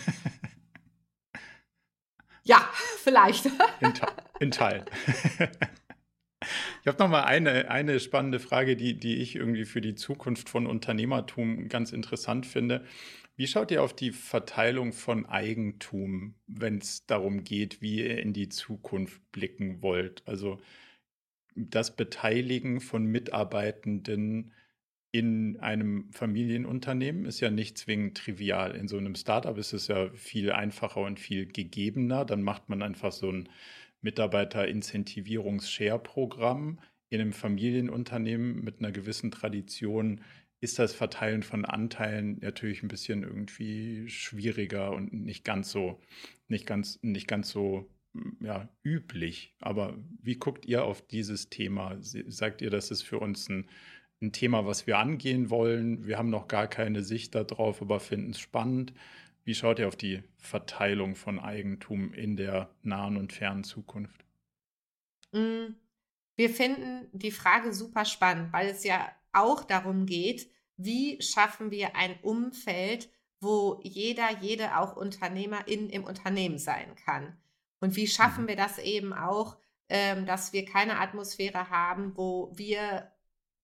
Ja, 2.42 2.68
vielleicht. 2.98 3.46
In, 3.80 3.92
in 4.40 4.50
Teilen. 4.50 4.84
Ich 6.80 6.86
habe 6.86 6.98
noch 6.98 7.08
mal 7.08 7.24
eine, 7.24 7.70
eine 7.70 8.00
spannende 8.00 8.40
Frage, 8.40 8.76
die, 8.76 8.98
die 8.98 9.16
ich 9.16 9.36
irgendwie 9.36 9.66
für 9.66 9.80
die 9.80 9.94
Zukunft 9.94 10.48
von 10.48 10.66
Unternehmertum 10.66 11.68
ganz 11.68 11.92
interessant 11.92 12.46
finde. 12.46 12.84
Wie 13.36 13.46
schaut 13.46 13.70
ihr 13.70 13.82
auf 13.82 13.94
die 13.94 14.10
Verteilung 14.10 14.92
von 14.92 15.26
Eigentum, 15.26 16.34
wenn 16.46 16.78
es 16.78 17.06
darum 17.06 17.44
geht, 17.44 17.82
wie 17.82 18.00
ihr 18.00 18.18
in 18.18 18.32
die 18.32 18.48
Zukunft 18.48 19.20
blicken 19.32 19.82
wollt? 19.82 20.26
Also 20.26 20.60
das 21.54 21.96
Beteiligen 21.96 22.80
von 22.80 23.06
Mitarbeitenden 23.06 24.52
in 25.12 25.58
einem 25.58 26.08
Familienunternehmen 26.12 27.26
ist 27.26 27.40
ja 27.40 27.50
nicht 27.50 27.76
zwingend 27.78 28.16
trivial. 28.16 28.76
In 28.76 28.86
so 28.86 28.96
einem 28.96 29.16
Startup 29.16 29.58
ist 29.58 29.72
es 29.72 29.88
ja 29.88 30.08
viel 30.10 30.52
einfacher 30.52 31.00
und 31.00 31.18
viel 31.18 31.46
gegebener. 31.46 32.24
Dann 32.24 32.42
macht 32.42 32.68
man 32.68 32.80
einfach 32.82 33.10
so 33.10 33.32
ein 33.32 33.48
Mitarbeiter-Incentivierungs-Share-Programm. 34.02 36.78
In 37.08 37.20
einem 37.20 37.32
Familienunternehmen 37.32 38.62
mit 38.62 38.78
einer 38.78 38.92
gewissen 38.92 39.32
Tradition 39.32 40.20
ist 40.60 40.78
das 40.78 40.94
Verteilen 40.94 41.42
von 41.42 41.64
Anteilen 41.64 42.38
natürlich 42.40 42.84
ein 42.84 42.88
bisschen 42.88 43.24
irgendwie 43.24 44.08
schwieriger 44.08 44.92
und 44.92 45.12
nicht 45.12 45.44
ganz 45.44 45.72
so, 45.72 46.00
nicht 46.48 46.66
ganz, 46.66 47.00
nicht 47.02 47.26
ganz 47.26 47.50
so 47.50 47.90
ja, 48.40 48.68
üblich. 48.82 49.54
Aber 49.60 49.96
wie 50.22 50.36
guckt 50.36 50.66
ihr 50.66 50.84
auf 50.84 51.06
dieses 51.06 51.48
Thema? 51.50 51.96
Sagt 52.00 52.62
ihr, 52.62 52.70
dass 52.70 52.90
es 52.90 53.02
für 53.02 53.18
uns 53.18 53.48
ein 53.48 53.68
ein 54.20 54.32
Thema, 54.32 54.66
was 54.66 54.86
wir 54.86 54.98
angehen 54.98 55.50
wollen. 55.50 56.06
Wir 56.06 56.18
haben 56.18 56.30
noch 56.30 56.48
gar 56.48 56.68
keine 56.68 57.02
Sicht 57.02 57.34
darauf, 57.34 57.80
aber 57.80 58.00
finden 58.00 58.30
es 58.30 58.40
spannend. 58.40 58.92
Wie 59.44 59.54
schaut 59.54 59.78
ihr 59.78 59.88
auf 59.88 59.96
die 59.96 60.22
Verteilung 60.36 61.16
von 61.16 61.38
Eigentum 61.38 62.12
in 62.12 62.36
der 62.36 62.70
nahen 62.82 63.16
und 63.16 63.32
fernen 63.32 63.64
Zukunft? 63.64 64.24
Mm, 65.32 65.74
wir 66.36 66.50
finden 66.50 67.08
die 67.12 67.30
Frage 67.30 67.72
super 67.72 68.04
spannend, 68.04 68.52
weil 68.52 68.68
es 68.68 68.84
ja 68.84 69.10
auch 69.32 69.64
darum 69.64 70.06
geht, 70.06 70.50
wie 70.76 71.20
schaffen 71.22 71.70
wir 71.70 71.96
ein 71.96 72.18
Umfeld, 72.22 73.10
wo 73.40 73.80
jeder, 73.82 74.40
jede 74.40 74.76
auch 74.78 74.96
Unternehmerin 74.96 75.88
im 75.88 76.04
Unternehmen 76.04 76.58
sein 76.58 76.94
kann. 76.94 77.39
Und 77.80 77.96
wie 77.96 78.06
schaffen 78.06 78.44
mhm. 78.44 78.48
wir 78.48 78.56
das 78.56 78.78
eben 78.78 79.12
auch, 79.12 79.56
ähm, 79.88 80.26
dass 80.26 80.52
wir 80.52 80.64
keine 80.64 81.00
Atmosphäre 81.00 81.70
haben, 81.70 82.16
wo 82.16 82.52
wir 82.54 83.10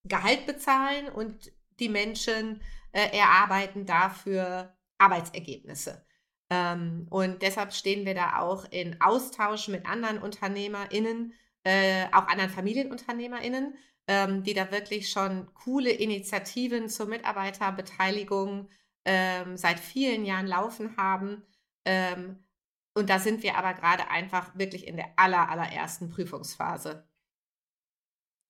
Gehalt 0.05 0.47
bezahlen 0.47 1.09
und 1.09 1.53
die 1.79 1.89
Menschen 1.89 2.61
äh, 2.93 3.17
erarbeiten 3.17 3.87
dafür 3.87 4.75
Arbeitsergebnisse. 4.99 6.05
Ähm, 6.49 7.07
und 7.11 7.43
deshalb 7.43 7.73
stehen 7.73 8.07
wir 8.07 8.15
da 8.15 8.39
auch 8.39 8.65
in 8.71 9.01
Austausch 9.01 9.69
mit 9.69 9.87
anderen 9.87 10.19
UnternehmerInnen, 10.19 11.35
äh, 11.65 12.07
auch 12.13 12.29
anderen 12.29 12.51
FamilienunternehmerInnen, 12.51 13.77
ähm, 14.09 14.43
die 14.45 14.55
da 14.55 14.71
wirklich 14.71 15.11
schon 15.11 15.53
coole 15.55 15.91
Initiativen 15.91 16.89
zur 16.89 17.07
Mitarbeiterbeteiligung 17.07 18.69
ähm, 19.05 19.57
seit 19.57 19.81
vielen 19.81 20.25
Jahren 20.25 20.47
laufen 20.47 20.97
haben. 20.97 21.43
Ähm, 21.85 22.46
und 22.97 23.11
da 23.11 23.19
sind 23.19 23.43
wir 23.43 23.57
aber 23.57 23.75
gerade 23.75 24.09
einfach 24.09 24.57
wirklich 24.59 24.87
in 24.87 24.97
der 24.97 25.11
aller, 25.17 25.51
allerersten 25.51 26.09
Prüfungsphase. 26.09 27.07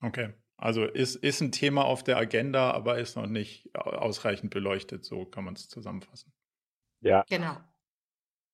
Okay. 0.00 0.34
Also 0.56 0.84
ist, 0.84 1.16
ist 1.16 1.40
ein 1.40 1.50
Thema 1.50 1.84
auf 1.84 2.04
der 2.04 2.16
Agenda, 2.16 2.70
aber 2.70 2.98
ist 2.98 3.16
noch 3.16 3.26
nicht 3.26 3.74
ausreichend 3.74 4.50
beleuchtet, 4.50 5.04
so 5.04 5.24
kann 5.24 5.44
man 5.44 5.54
es 5.54 5.68
zusammenfassen. 5.68 6.32
Ja. 7.00 7.24
Genau. 7.28 7.56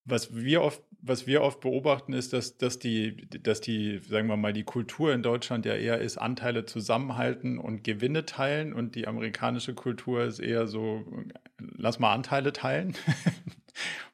Was 0.05 0.35
wir 0.35 0.63
oft, 0.63 0.83
was 1.01 1.27
wir 1.27 1.43
oft 1.43 1.61
beobachten, 1.61 2.15
ist, 2.15 2.33
dass, 2.33 2.57
dass 2.57 2.79
die, 2.79 3.29
dass 3.29 3.61
die, 3.61 3.99
sagen 3.99 4.27
wir 4.27 4.37
mal, 4.37 4.53
die 4.53 4.65
Kultur 4.65 5.13
in 5.13 5.23
Deutschland 5.23 5.67
ja 5.67 5.75
eher 5.75 6.01
ist, 6.01 6.17
Anteile 6.17 6.65
zusammenhalten 6.65 7.59
und 7.59 7.85
Gewinne 7.85 8.25
teilen 8.25 8.73
und 8.73 8.95
die 8.97 9.07
amerikanische 9.07 9.75
Kultur 9.75 10.25
ist 10.25 10.41
eher 10.41 10.67
so, 10.67 11.05
lass 11.59 12.01
mal 12.01 12.15
Anteile 12.15 12.53
teilen. 12.53 12.97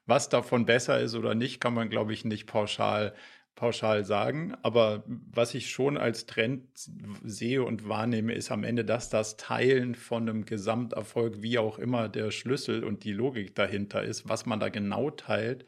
Was 0.07 0.29
davon 0.29 0.67
besser 0.67 1.01
ist 1.01 1.15
oder 1.15 1.35
nicht, 1.35 1.61
kann 1.61 1.75
man, 1.75 1.91
glaube 1.91 2.13
ich, 2.13 2.25
nicht 2.25 2.47
pauschal 2.47 3.15
pauschal 3.59 4.05
sagen, 4.05 4.55
aber 4.63 5.03
was 5.07 5.53
ich 5.53 5.69
schon 5.71 5.97
als 5.97 6.27
Trend 6.27 6.63
sehe 7.25 7.65
und 7.65 7.89
wahrnehme, 7.89 8.33
ist 8.33 8.53
am 8.53 8.63
Ende, 8.63 8.85
dass 8.85 9.11
das 9.11 9.37
Teilen 9.37 9.97
von 9.97 10.29
einem 10.29 10.45
Gesamterfolg, 10.45 11.43
wie 11.43 11.59
auch 11.59 11.81
immer 11.81 12.09
der 12.09 12.31
Schlüssel 12.31 12.85
und 12.85 13.03
die 13.03 13.13
Logik 13.13 13.57
dahinter 13.57 14.05
ist, 14.05 14.29
was 14.29 14.47
man 14.47 14.61
da 14.61 14.69
genau 14.69 15.11
teilt, 15.11 15.65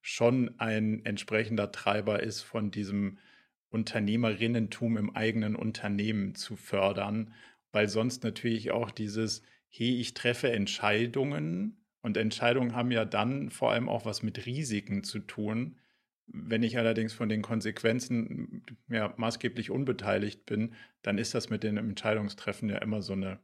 schon 0.00 0.58
ein 0.58 1.04
entsprechender 1.04 1.70
Treiber 1.72 2.22
ist 2.22 2.40
von 2.40 2.70
diesem 2.70 3.18
Unternehmerinnentum 3.68 4.96
im 4.96 5.14
eigenen 5.14 5.56
Unternehmen 5.56 6.34
zu 6.36 6.56
fördern, 6.56 7.34
weil 7.70 7.90
sonst 7.90 8.24
natürlich 8.24 8.70
auch 8.70 8.90
dieses, 8.90 9.42
hey, 9.68 10.00
ich 10.00 10.14
treffe 10.14 10.50
Entscheidungen 10.52 11.76
und 12.06 12.16
Entscheidungen 12.16 12.74
haben 12.74 12.90
ja 12.90 13.04
dann 13.04 13.50
vor 13.50 13.72
allem 13.72 13.88
auch 13.90 14.06
was 14.06 14.22
mit 14.22 14.46
Risiken 14.46 15.04
zu 15.04 15.18
tun 15.18 15.76
wenn 16.26 16.62
ich 16.62 16.78
allerdings 16.78 17.12
von 17.12 17.28
den 17.28 17.42
Konsequenzen 17.42 18.64
ja, 18.88 19.14
maßgeblich 19.16 19.70
unbeteiligt 19.70 20.44
bin, 20.46 20.74
dann 21.02 21.18
ist 21.18 21.34
das 21.34 21.50
mit 21.50 21.62
den 21.62 21.76
Entscheidungstreffen 21.76 22.68
ja 22.68 22.78
immer 22.78 23.02
so 23.02 23.12
eine, 23.12 23.38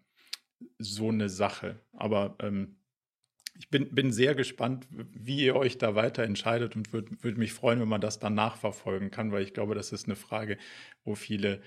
so 0.79 1.09
eine 1.09 1.29
Sache. 1.29 1.81
Aber 1.93 2.37
ähm, 2.41 2.77
ich 3.59 3.69
bin, 3.69 3.95
bin 3.95 4.13
sehr 4.13 4.35
gespannt, 4.35 4.89
wie 4.91 5.45
ihr 5.45 5.55
euch 5.55 5.79
da 5.79 5.95
weiter 5.95 6.25
entscheidet 6.25 6.75
und 6.75 6.93
würde 6.93 7.13
würd 7.23 7.39
mich 7.39 7.53
freuen, 7.53 7.81
wenn 7.81 7.89
man 7.89 8.01
das 8.01 8.19
dann 8.19 8.35
nachverfolgen 8.35 9.11
kann, 9.11 9.31
weil 9.31 9.43
ich 9.43 9.55
glaube, 9.55 9.75
das 9.75 9.93
ist 9.93 10.07
eine 10.07 10.17
Frage, 10.17 10.59
wo 11.05 11.15
viele, 11.15 11.61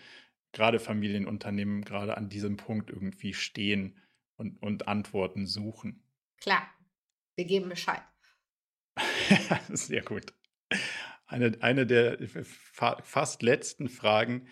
gerade 0.52 0.80
Familienunternehmen, 0.80 1.84
gerade 1.84 2.18
an 2.18 2.30
diesem 2.30 2.58
Punkt 2.58 2.90
irgendwie 2.90 3.34
stehen 3.34 3.96
und, 4.36 4.62
und 4.62 4.88
Antworten 4.88 5.46
suchen. 5.46 6.02
Klar, 6.42 6.68
wir 7.36 7.46
geben 7.46 7.70
Bescheid. 7.70 8.02
sehr 9.70 10.02
gut. 10.02 10.34
Eine, 11.28 11.58
eine 11.62 11.86
der 11.86 12.18
fast 12.44 13.42
letzten 13.42 13.90
Fragen. 13.90 14.48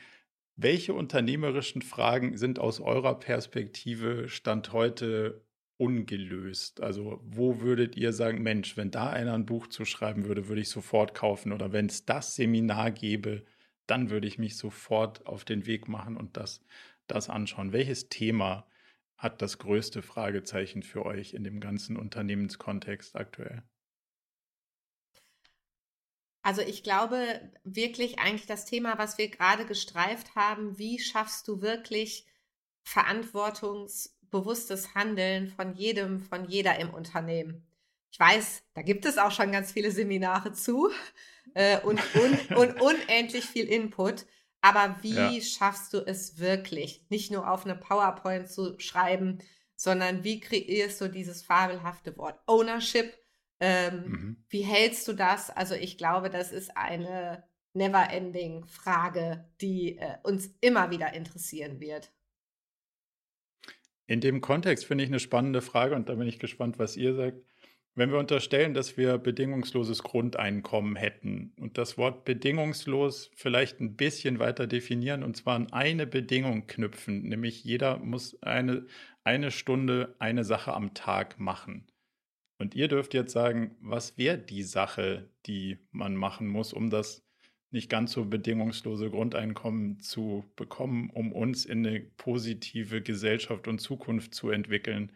Welche 0.56 0.94
unternehmerischen 0.94 1.82
Fragen 1.82 2.38
sind 2.38 2.60
aus 2.60 2.80
eurer 2.80 3.20
Perspektive 3.20 4.30
Stand 4.30 4.72
heute 4.72 5.44
ungelöst? 5.78 6.82
Also 6.82 7.20
wo 7.24 7.62
würdet 7.62 7.96
ihr 7.96 8.14
sagen, 8.14 8.44
Mensch, 8.44 8.78
wenn 8.78 8.92
da 8.92 9.10
einer 9.10 9.34
ein 9.34 9.46
Buch 9.46 9.68
zu 9.68 9.86
schreiben 9.86 10.26
würde, 10.26 10.48
würde 10.48 10.62
ich 10.62 10.70
sofort 10.70 11.16
kaufen 11.16 11.52
oder 11.52 11.72
wenn 11.72 11.88
es 11.88 12.06
das 12.06 12.36
Seminar 12.36 12.92
gäbe, 12.92 13.46
dann 13.88 14.10
würde 14.10 14.28
ich 14.28 14.38
mich 14.38 14.58
sofort 14.58 15.26
auf 15.26 15.44
den 15.44 15.66
Weg 15.66 15.88
machen 15.88 16.18
und 16.18 16.38
das, 16.38 16.62
das 17.08 17.30
anschauen. 17.30 17.74
Welches 17.74 18.10
Thema 18.10 18.68
hat 19.24 19.42
das 19.42 19.58
größte 19.58 20.02
Fragezeichen 20.02 20.84
für 20.84 21.06
euch 21.06 21.34
in 21.34 21.46
dem 21.46 21.62
ganzen 21.62 21.96
Unternehmenskontext 21.96 23.16
aktuell? 23.16 23.64
Also 26.42 26.62
ich 26.62 26.84
glaube 26.84 27.50
wirklich 27.64 28.20
eigentlich 28.20 28.48
das 28.48 28.66
Thema, 28.66 28.98
was 28.98 29.18
wir 29.18 29.30
gerade 29.30 29.66
gestreift 29.66 30.36
haben, 30.36 30.78
wie 30.78 31.00
schaffst 31.00 31.48
du 31.48 31.62
wirklich 31.62 32.28
verantwortungsbewusstes 32.84 34.94
Handeln 34.94 35.48
von 35.48 35.74
jedem, 35.74 36.20
von 36.20 36.44
jeder 36.44 36.78
im 36.80 36.94
Unternehmen? 36.94 37.66
Ich 38.12 38.20
weiß, 38.20 38.64
da 38.74 38.82
gibt 38.82 39.06
es 39.06 39.18
auch 39.18 39.32
schon 39.32 39.54
ganz 39.54 39.72
viele 39.72 39.92
Seminare 39.92 40.52
zu 40.52 40.92
äh, 41.54 41.80
und, 41.80 42.02
und, 42.16 42.58
und 42.58 42.82
unendlich 43.08 43.46
viel 43.46 43.68
Input. 43.68 44.26
Aber 44.64 44.96
wie 45.02 45.38
ja. 45.38 45.42
schaffst 45.42 45.94
du 45.94 46.00
es 46.00 46.40
wirklich, 46.40 47.06
nicht 47.10 47.32
nur 47.32 47.48
auf 47.48 47.66
eine 47.66 47.76
PowerPoint 47.76 48.50
zu 48.50 48.80
schreiben, 48.80 49.38
sondern 49.76 50.24
wie 50.24 50.40
kreierst 50.40 51.00
du 51.02 51.10
dieses 51.10 51.44
fabelhafte 51.44 52.18
Wort 52.18 52.40
Ownership 52.48 53.14
ähm, 53.66 54.04
mhm. 54.06 54.38
Wie 54.50 54.64
hältst 54.64 55.08
du 55.08 55.14
das? 55.14 55.50
Also 55.50 55.74
ich 55.74 55.98
glaube, 55.98 56.30
das 56.30 56.52
ist 56.52 56.76
eine 56.76 57.46
never-ending 57.74 58.66
Frage, 58.66 59.50
die 59.62 59.98
äh, 59.98 60.18
uns 60.24 60.54
immer 60.60 60.92
wieder 60.92 61.14
interessieren 61.14 61.80
wird. 61.80 62.12
In 64.06 64.20
dem 64.20 64.42
Kontext 64.42 64.86
finde 64.86 65.06
ich 65.06 65.10
eine 65.10 65.22
spannende 65.22 65.62
Frage 65.62 65.96
und 65.96 66.10
da 66.10 66.16
bin 66.16 66.28
ich 66.28 66.40
gespannt, 66.40 66.78
was 66.78 66.98
ihr 66.98 67.16
sagt. 67.16 67.42
Wenn 67.96 68.12
wir 68.12 68.18
unterstellen, 68.18 68.74
dass 68.74 68.98
wir 68.98 69.20
bedingungsloses 69.20 70.02
Grundeinkommen 70.02 70.96
hätten 70.96 71.54
und 71.60 71.78
das 71.78 71.96
Wort 71.96 72.26
bedingungslos 72.26 73.30
vielleicht 73.36 73.80
ein 73.82 73.96
bisschen 73.96 74.40
weiter 74.40 74.66
definieren 74.66 75.22
und 75.22 75.38
zwar 75.38 75.56
an 75.56 75.72
eine 75.72 76.08
Bedingung 76.08 76.66
knüpfen, 76.66 77.22
nämlich 77.22 77.64
jeder 77.64 78.00
muss 78.00 78.42
eine, 78.42 78.88
eine 79.24 79.52
Stunde 79.52 80.16
eine 80.18 80.44
Sache 80.44 80.74
am 80.74 80.96
Tag 80.96 81.40
machen. 81.40 81.86
Und 82.58 82.74
ihr 82.74 82.88
dürft 82.88 83.14
jetzt 83.14 83.32
sagen, 83.32 83.76
was 83.80 84.18
wäre 84.18 84.40
die 84.40 84.64
Sache, 84.64 85.30
die 85.46 85.78
man 85.92 86.16
machen 86.16 86.48
muss, 86.48 86.74
um 86.74 86.90
das 86.90 87.24
nicht 87.70 87.90
ganz 87.90 88.12
so 88.14 88.26
bedingungslose 88.26 89.10
Grundeinkommen 89.10 90.00
zu 90.00 90.46
bekommen, 90.56 91.12
um 91.12 91.32
uns 91.32 91.66
in 91.66 91.86
eine 91.86 92.00
positive 92.00 93.02
Gesellschaft 93.02 93.68
und 93.68 93.80
Zukunft 93.80 94.34
zu 94.34 94.50
entwickeln. 94.50 95.12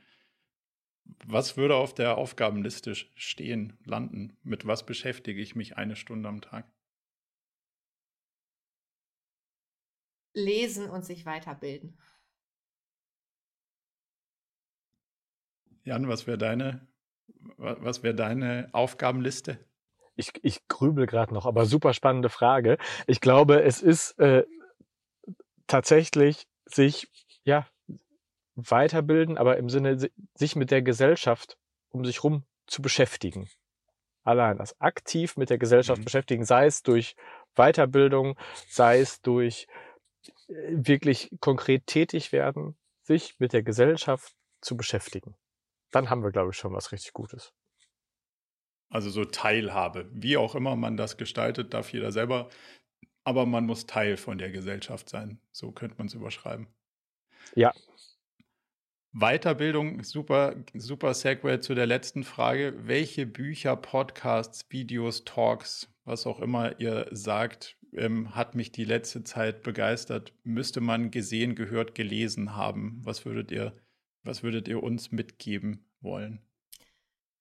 Was 1.25 1.57
würde 1.57 1.75
auf 1.75 1.93
der 1.93 2.17
Aufgabenliste 2.17 2.95
stehen, 2.95 3.77
landen? 3.85 4.37
Mit 4.43 4.65
was 4.65 4.85
beschäftige 4.85 5.41
ich 5.41 5.55
mich 5.55 5.77
eine 5.77 5.95
Stunde 5.95 6.29
am 6.29 6.41
Tag? 6.41 6.65
Lesen 10.33 10.89
und 10.89 11.03
sich 11.03 11.25
weiterbilden. 11.25 11.97
Jan, 15.83 16.07
was 16.07 16.27
wäre 16.27 16.37
deine 16.37 16.87
was 17.57 18.03
wäre 18.03 18.15
deine 18.15 18.69
Aufgabenliste? 18.73 19.59
Ich, 20.15 20.31
ich 20.41 20.67
grübel 20.67 21.05
gerade 21.05 21.33
noch, 21.33 21.45
aber 21.45 21.65
super 21.65 21.93
spannende 21.93 22.29
Frage. 22.29 22.77
Ich 23.05 23.21
glaube, 23.21 23.61
es 23.61 23.81
ist 23.81 24.17
äh, 24.19 24.45
tatsächlich 25.67 26.47
sich 26.65 27.07
ja 27.43 27.67
weiterbilden, 28.57 29.37
aber 29.37 29.57
im 29.57 29.69
Sinne 29.69 29.97
sich 30.35 30.55
mit 30.55 30.71
der 30.71 30.81
Gesellschaft 30.81 31.57
um 31.89 32.03
sich 32.03 32.23
rum 32.23 32.45
zu 32.67 32.81
beschäftigen. 32.81 33.49
Allein 34.23 34.57
das 34.57 34.79
aktiv 34.81 35.37
mit 35.37 35.49
der 35.49 35.57
Gesellschaft 35.57 36.01
mhm. 36.01 36.05
beschäftigen, 36.05 36.43
sei 36.43 36.65
es 36.65 36.83
durch 36.83 37.15
Weiterbildung, 37.55 38.37
sei 38.67 38.99
es 38.99 39.21
durch 39.21 39.67
äh, 40.47 40.53
wirklich 40.69 41.31
konkret 41.39 41.87
tätig 41.87 42.33
werden, 42.33 42.77
sich 43.03 43.39
mit 43.39 43.53
der 43.53 43.63
Gesellschaft 43.63 44.35
zu 44.59 44.75
beschäftigen 44.75 45.35
dann 45.91 46.09
haben 46.09 46.23
wir, 46.23 46.31
glaube 46.31 46.51
ich, 46.51 46.57
schon 46.57 46.73
was 46.73 46.91
richtig 46.91 47.13
Gutes. 47.13 47.53
Also 48.89 49.09
so 49.09 49.25
Teilhabe. 49.25 50.09
Wie 50.13 50.37
auch 50.37 50.55
immer 50.55 50.75
man 50.75 50.97
das 50.97 51.17
gestaltet, 51.17 51.73
darf 51.73 51.91
jeder 51.91 52.11
selber. 52.11 52.49
Aber 53.23 53.45
man 53.45 53.65
muss 53.65 53.85
Teil 53.85 54.15
von 54.15 54.37
der 54.37 54.51
Gesellschaft 54.51 55.09
sein. 55.09 55.41
So 55.51 55.71
könnte 55.71 55.97
man 55.97 56.07
es 56.07 56.13
überschreiben. 56.13 56.67
Ja. 57.55 57.73
Weiterbildung, 59.19 60.03
super, 60.03 60.55
super 60.73 61.13
Segway 61.13 61.59
zu 61.59 61.73
der 61.73 61.87
letzten 61.87 62.23
Frage. 62.23 62.73
Welche 62.87 63.25
Bücher, 63.25 63.75
Podcasts, 63.75 64.65
Videos, 64.69 65.23
Talks, 65.23 65.91
was 66.05 66.27
auch 66.27 66.39
immer 66.39 66.79
ihr 66.79 67.07
sagt, 67.11 67.77
ähm, 67.93 68.35
hat 68.35 68.53
mich 68.53 68.71
die 68.71 68.85
letzte 68.85 69.23
Zeit 69.23 69.63
begeistert? 69.63 70.33
Müsste 70.43 70.81
man 70.81 71.09
gesehen, 71.09 71.55
gehört, 71.55 71.95
gelesen 71.95 72.55
haben? 72.55 73.01
Was 73.03 73.25
würdet 73.25 73.51
ihr 73.51 73.73
was 74.27 74.43
würdet 74.43 74.67
ihr 74.67 74.83
uns 74.83 75.11
mitgeben 75.11 75.89
wollen? 76.01 76.41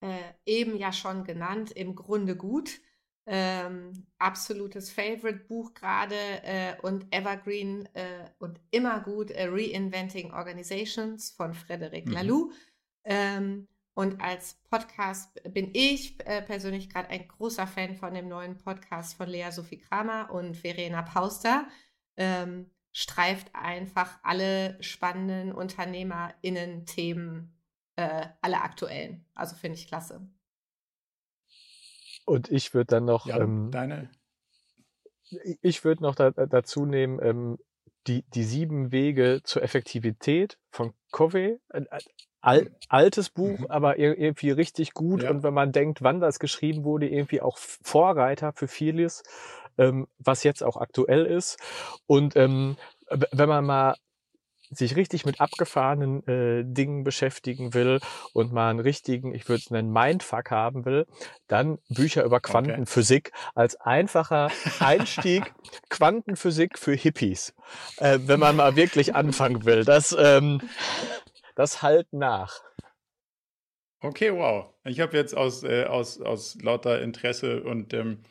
Äh, 0.01 0.19
eben 0.47 0.77
ja 0.77 0.93
schon 0.93 1.25
genannt, 1.25 1.73
im 1.73 1.97
Grunde 1.97 2.37
gut. 2.37 2.81
Ähm, 3.29 4.07
absolutes 4.19 4.91
Favorite-Buch 4.91 5.75
gerade 5.75 6.15
äh, 6.45 6.77
und 6.83 7.13
Evergreen 7.13 7.89
äh, 7.95 8.31
und 8.39 8.61
immer 8.71 9.01
gut 9.01 9.33
äh, 9.33 9.49
Reinventing 9.49 10.33
Organizations 10.33 11.33
von 11.33 11.53
Frederic 11.53 12.07
mhm. 12.07 12.13
Laloux. 12.13 12.53
Ähm, 13.05 13.67
und 13.95 14.21
als 14.21 14.61
Podcast 14.71 15.43
bin 15.53 15.71
ich 15.73 16.25
äh, 16.27 16.43
persönlich 16.43 16.91
gerade 16.91 17.09
ein 17.09 17.27
großer 17.27 17.67
Fan 17.67 17.97
von 17.97 18.15
dem 18.15 18.29
neuen 18.29 18.59
Podcast 18.59 19.17
von 19.17 19.29
Lea 19.29 19.51
Sophie 19.51 19.79
Kramer 19.79 20.31
und 20.31 20.55
Verena 20.55 21.03
Pauster. 21.03 21.67
Ähm, 22.17 22.71
streift 22.93 23.53
einfach 23.55 24.21
alle 24.23 24.81
spannenden 24.83 25.53
UnternehmerInnen-Themen, 25.53 27.57
äh, 27.97 28.29
alle 28.41 28.61
aktuellen. 28.61 29.25
Also 29.35 29.57
finde 29.57 29.79
ich 29.79 29.89
klasse. 29.89 30.29
Und 32.27 32.51
ich 32.51 32.75
würde 32.75 32.87
dann 32.87 33.07
noch. 33.07 33.27
Ja, 33.27 33.39
ähm, 33.39 33.71
deine. 33.71 34.11
Ich 35.63 35.85
würde 35.85 36.03
noch 36.03 36.15
da, 36.15 36.31
dazu 36.31 36.85
nehmen, 36.85 37.19
ähm, 37.23 37.59
die, 38.07 38.23
die 38.35 38.45
sieben 38.45 38.93
Wege 38.93 39.41
zur 39.43 39.63
Effektivität 39.63 40.59
von 40.71 40.93
Covey. 41.11 41.59
Al, 42.41 42.71
altes 42.89 43.31
Buch, 43.31 43.59
mhm. 43.59 43.67
aber 43.67 43.99
irgendwie 43.99 44.51
richtig 44.51 44.93
gut. 44.93 45.25
Ja. 45.25 45.31
Und 45.31 45.43
wenn 45.43 45.55
man 45.55 45.73
denkt, 45.73 46.03
wann 46.03 46.21
das 46.21 46.39
geschrieben 46.39 46.85
wurde, 46.85 47.09
irgendwie 47.09 47.41
auch 47.41 47.59
Vorreiter 47.59 48.53
für 48.53 48.69
vieles 48.69 49.25
ähm, 49.79 50.07
was 50.19 50.45
jetzt 50.45 50.63
auch 50.63 50.77
aktuell 50.77 51.27
ist. 51.27 51.59
Und 52.07 52.37
ähm, 52.37 52.77
wenn 53.09 53.49
man 53.49 53.65
mal 53.65 53.97
sich 54.79 54.97
richtig 54.97 55.25
mit 55.25 55.41
abgefahrenen 55.41 56.27
äh, 56.27 56.65
Dingen 56.65 57.05
beschäftigen 57.05 57.75
will 57.75 58.01
und 58.33 58.53
mal 58.53 58.71
einen 58.71 58.81
richtigen, 58.81 59.35
ich 59.35 59.49
würde 59.49 59.61
es 59.61 59.71
nennen, 59.71 59.93
Mindfuck 59.93 60.51
haben 60.51 60.85
will, 60.85 61.07
dann 61.49 61.79
Bücher 61.89 62.25
über 62.25 62.41
Quantenphysik 62.41 63.33
okay. 63.33 63.51
als 63.55 63.77
einfacher 63.81 64.51
Einstieg. 64.81 65.55
Quantenphysik 65.91 66.79
für 66.79 66.95
Hippies, 66.95 67.55
äh, 67.99 68.19
wenn 68.23 68.41
man 68.41 68.57
mal 68.57 68.77
wirklich 68.77 69.15
anfangen 69.15 69.65
will. 69.65 69.85
Das, 69.85 70.17
ähm, 70.19 70.61
das 71.55 71.83
halt 71.83 72.13
nach. 72.13 72.61
Okay, 74.01 74.33
wow. 74.33 74.67
Ich 74.85 75.01
habe 75.01 75.17
jetzt 75.17 75.37
aus, 75.37 75.65
äh, 75.65 75.85
aus, 75.85 76.21
aus 76.21 76.57
lauter 76.63 77.01
Interesse 77.03 77.63
und 77.63 77.93
ähm, 77.95 78.23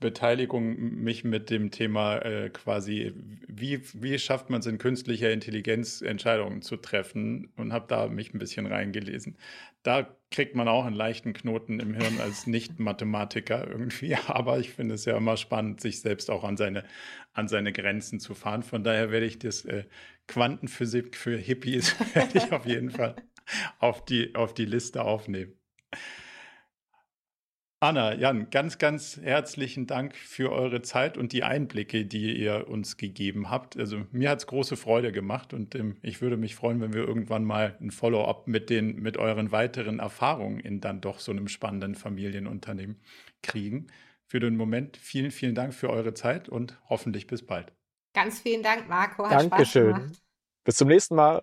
Beteiligung 0.00 0.76
mich 0.76 1.24
mit 1.24 1.50
dem 1.50 1.72
Thema 1.72 2.18
äh, 2.18 2.50
quasi, 2.50 3.12
wie, 3.48 3.80
wie 3.94 4.18
schafft 4.18 4.48
man 4.48 4.60
es 4.60 4.66
in 4.66 4.78
künstlicher 4.78 5.32
Intelligenz, 5.32 6.02
Entscheidungen 6.02 6.62
zu 6.62 6.76
treffen 6.76 7.52
und 7.56 7.72
habe 7.72 7.86
da 7.88 8.06
mich 8.06 8.32
ein 8.32 8.38
bisschen 8.38 8.66
reingelesen. 8.66 9.36
Da 9.82 10.16
kriegt 10.30 10.54
man 10.54 10.68
auch 10.68 10.84
einen 10.84 10.94
leichten 10.94 11.32
Knoten 11.32 11.80
im 11.80 11.94
Hirn 11.94 12.20
als 12.20 12.46
Nicht-Mathematiker 12.46 13.66
irgendwie, 13.66 14.14
aber 14.26 14.60
ich 14.60 14.70
finde 14.70 14.94
es 14.94 15.04
ja 15.04 15.16
immer 15.16 15.36
spannend, 15.36 15.80
sich 15.80 16.00
selbst 16.00 16.30
auch 16.30 16.44
an 16.44 16.56
seine, 16.56 16.84
an 17.32 17.48
seine 17.48 17.72
Grenzen 17.72 18.20
zu 18.20 18.34
fahren. 18.34 18.62
Von 18.62 18.84
daher 18.84 19.10
werde 19.10 19.26
ich 19.26 19.40
das 19.40 19.64
äh, 19.64 19.84
Quantenphysik 20.28 21.16
für 21.16 21.36
Hippies 21.36 21.96
werde 22.14 22.38
ich 22.38 22.52
auf 22.52 22.66
jeden 22.66 22.90
Fall 22.90 23.16
auf 23.80 24.04
die, 24.04 24.36
auf 24.36 24.54
die 24.54 24.66
Liste 24.66 25.02
aufnehmen. 25.02 25.54
Anna, 27.80 28.12
Jan, 28.12 28.50
ganz, 28.50 28.78
ganz 28.78 29.18
herzlichen 29.18 29.86
Dank 29.86 30.16
für 30.16 30.50
eure 30.50 30.82
Zeit 30.82 31.16
und 31.16 31.32
die 31.32 31.44
Einblicke, 31.44 32.04
die 32.06 32.36
ihr 32.36 32.66
uns 32.66 32.96
gegeben 32.96 33.50
habt. 33.50 33.76
Also 33.76 34.04
mir 34.10 34.30
hat 34.30 34.40
es 34.40 34.48
große 34.48 34.76
Freude 34.76 35.12
gemacht 35.12 35.54
und 35.54 35.76
ähm, 35.76 35.96
ich 36.02 36.20
würde 36.20 36.36
mich 36.36 36.56
freuen, 36.56 36.80
wenn 36.80 36.92
wir 36.92 37.06
irgendwann 37.06 37.44
mal 37.44 37.76
ein 37.80 37.92
Follow-up 37.92 38.48
mit 38.48 38.68
den, 38.68 38.96
mit 38.96 39.16
euren 39.16 39.52
weiteren 39.52 40.00
Erfahrungen 40.00 40.58
in 40.58 40.80
dann 40.80 41.00
doch 41.00 41.20
so 41.20 41.30
einem 41.30 41.46
spannenden 41.46 41.94
Familienunternehmen 41.94 43.00
kriegen. 43.42 43.86
für 44.26 44.40
den 44.40 44.56
Moment 44.56 44.96
vielen, 44.96 45.30
vielen 45.30 45.54
Dank 45.54 45.72
für 45.72 45.88
eure 45.88 46.14
Zeit 46.14 46.48
und 46.48 46.78
hoffentlich 46.88 47.26
bis 47.28 47.46
bald. 47.46 47.72
Ganz 48.12 48.40
vielen 48.40 48.62
Dank, 48.62 48.88
Marco. 48.88 49.24
Hat 49.24 49.50
Dankeschön. 49.50 49.90
Spaß 49.90 50.02
gemacht. 50.02 50.22
Bis 50.64 50.76
zum 50.76 50.88
nächsten 50.88 51.14
Mal. 51.14 51.42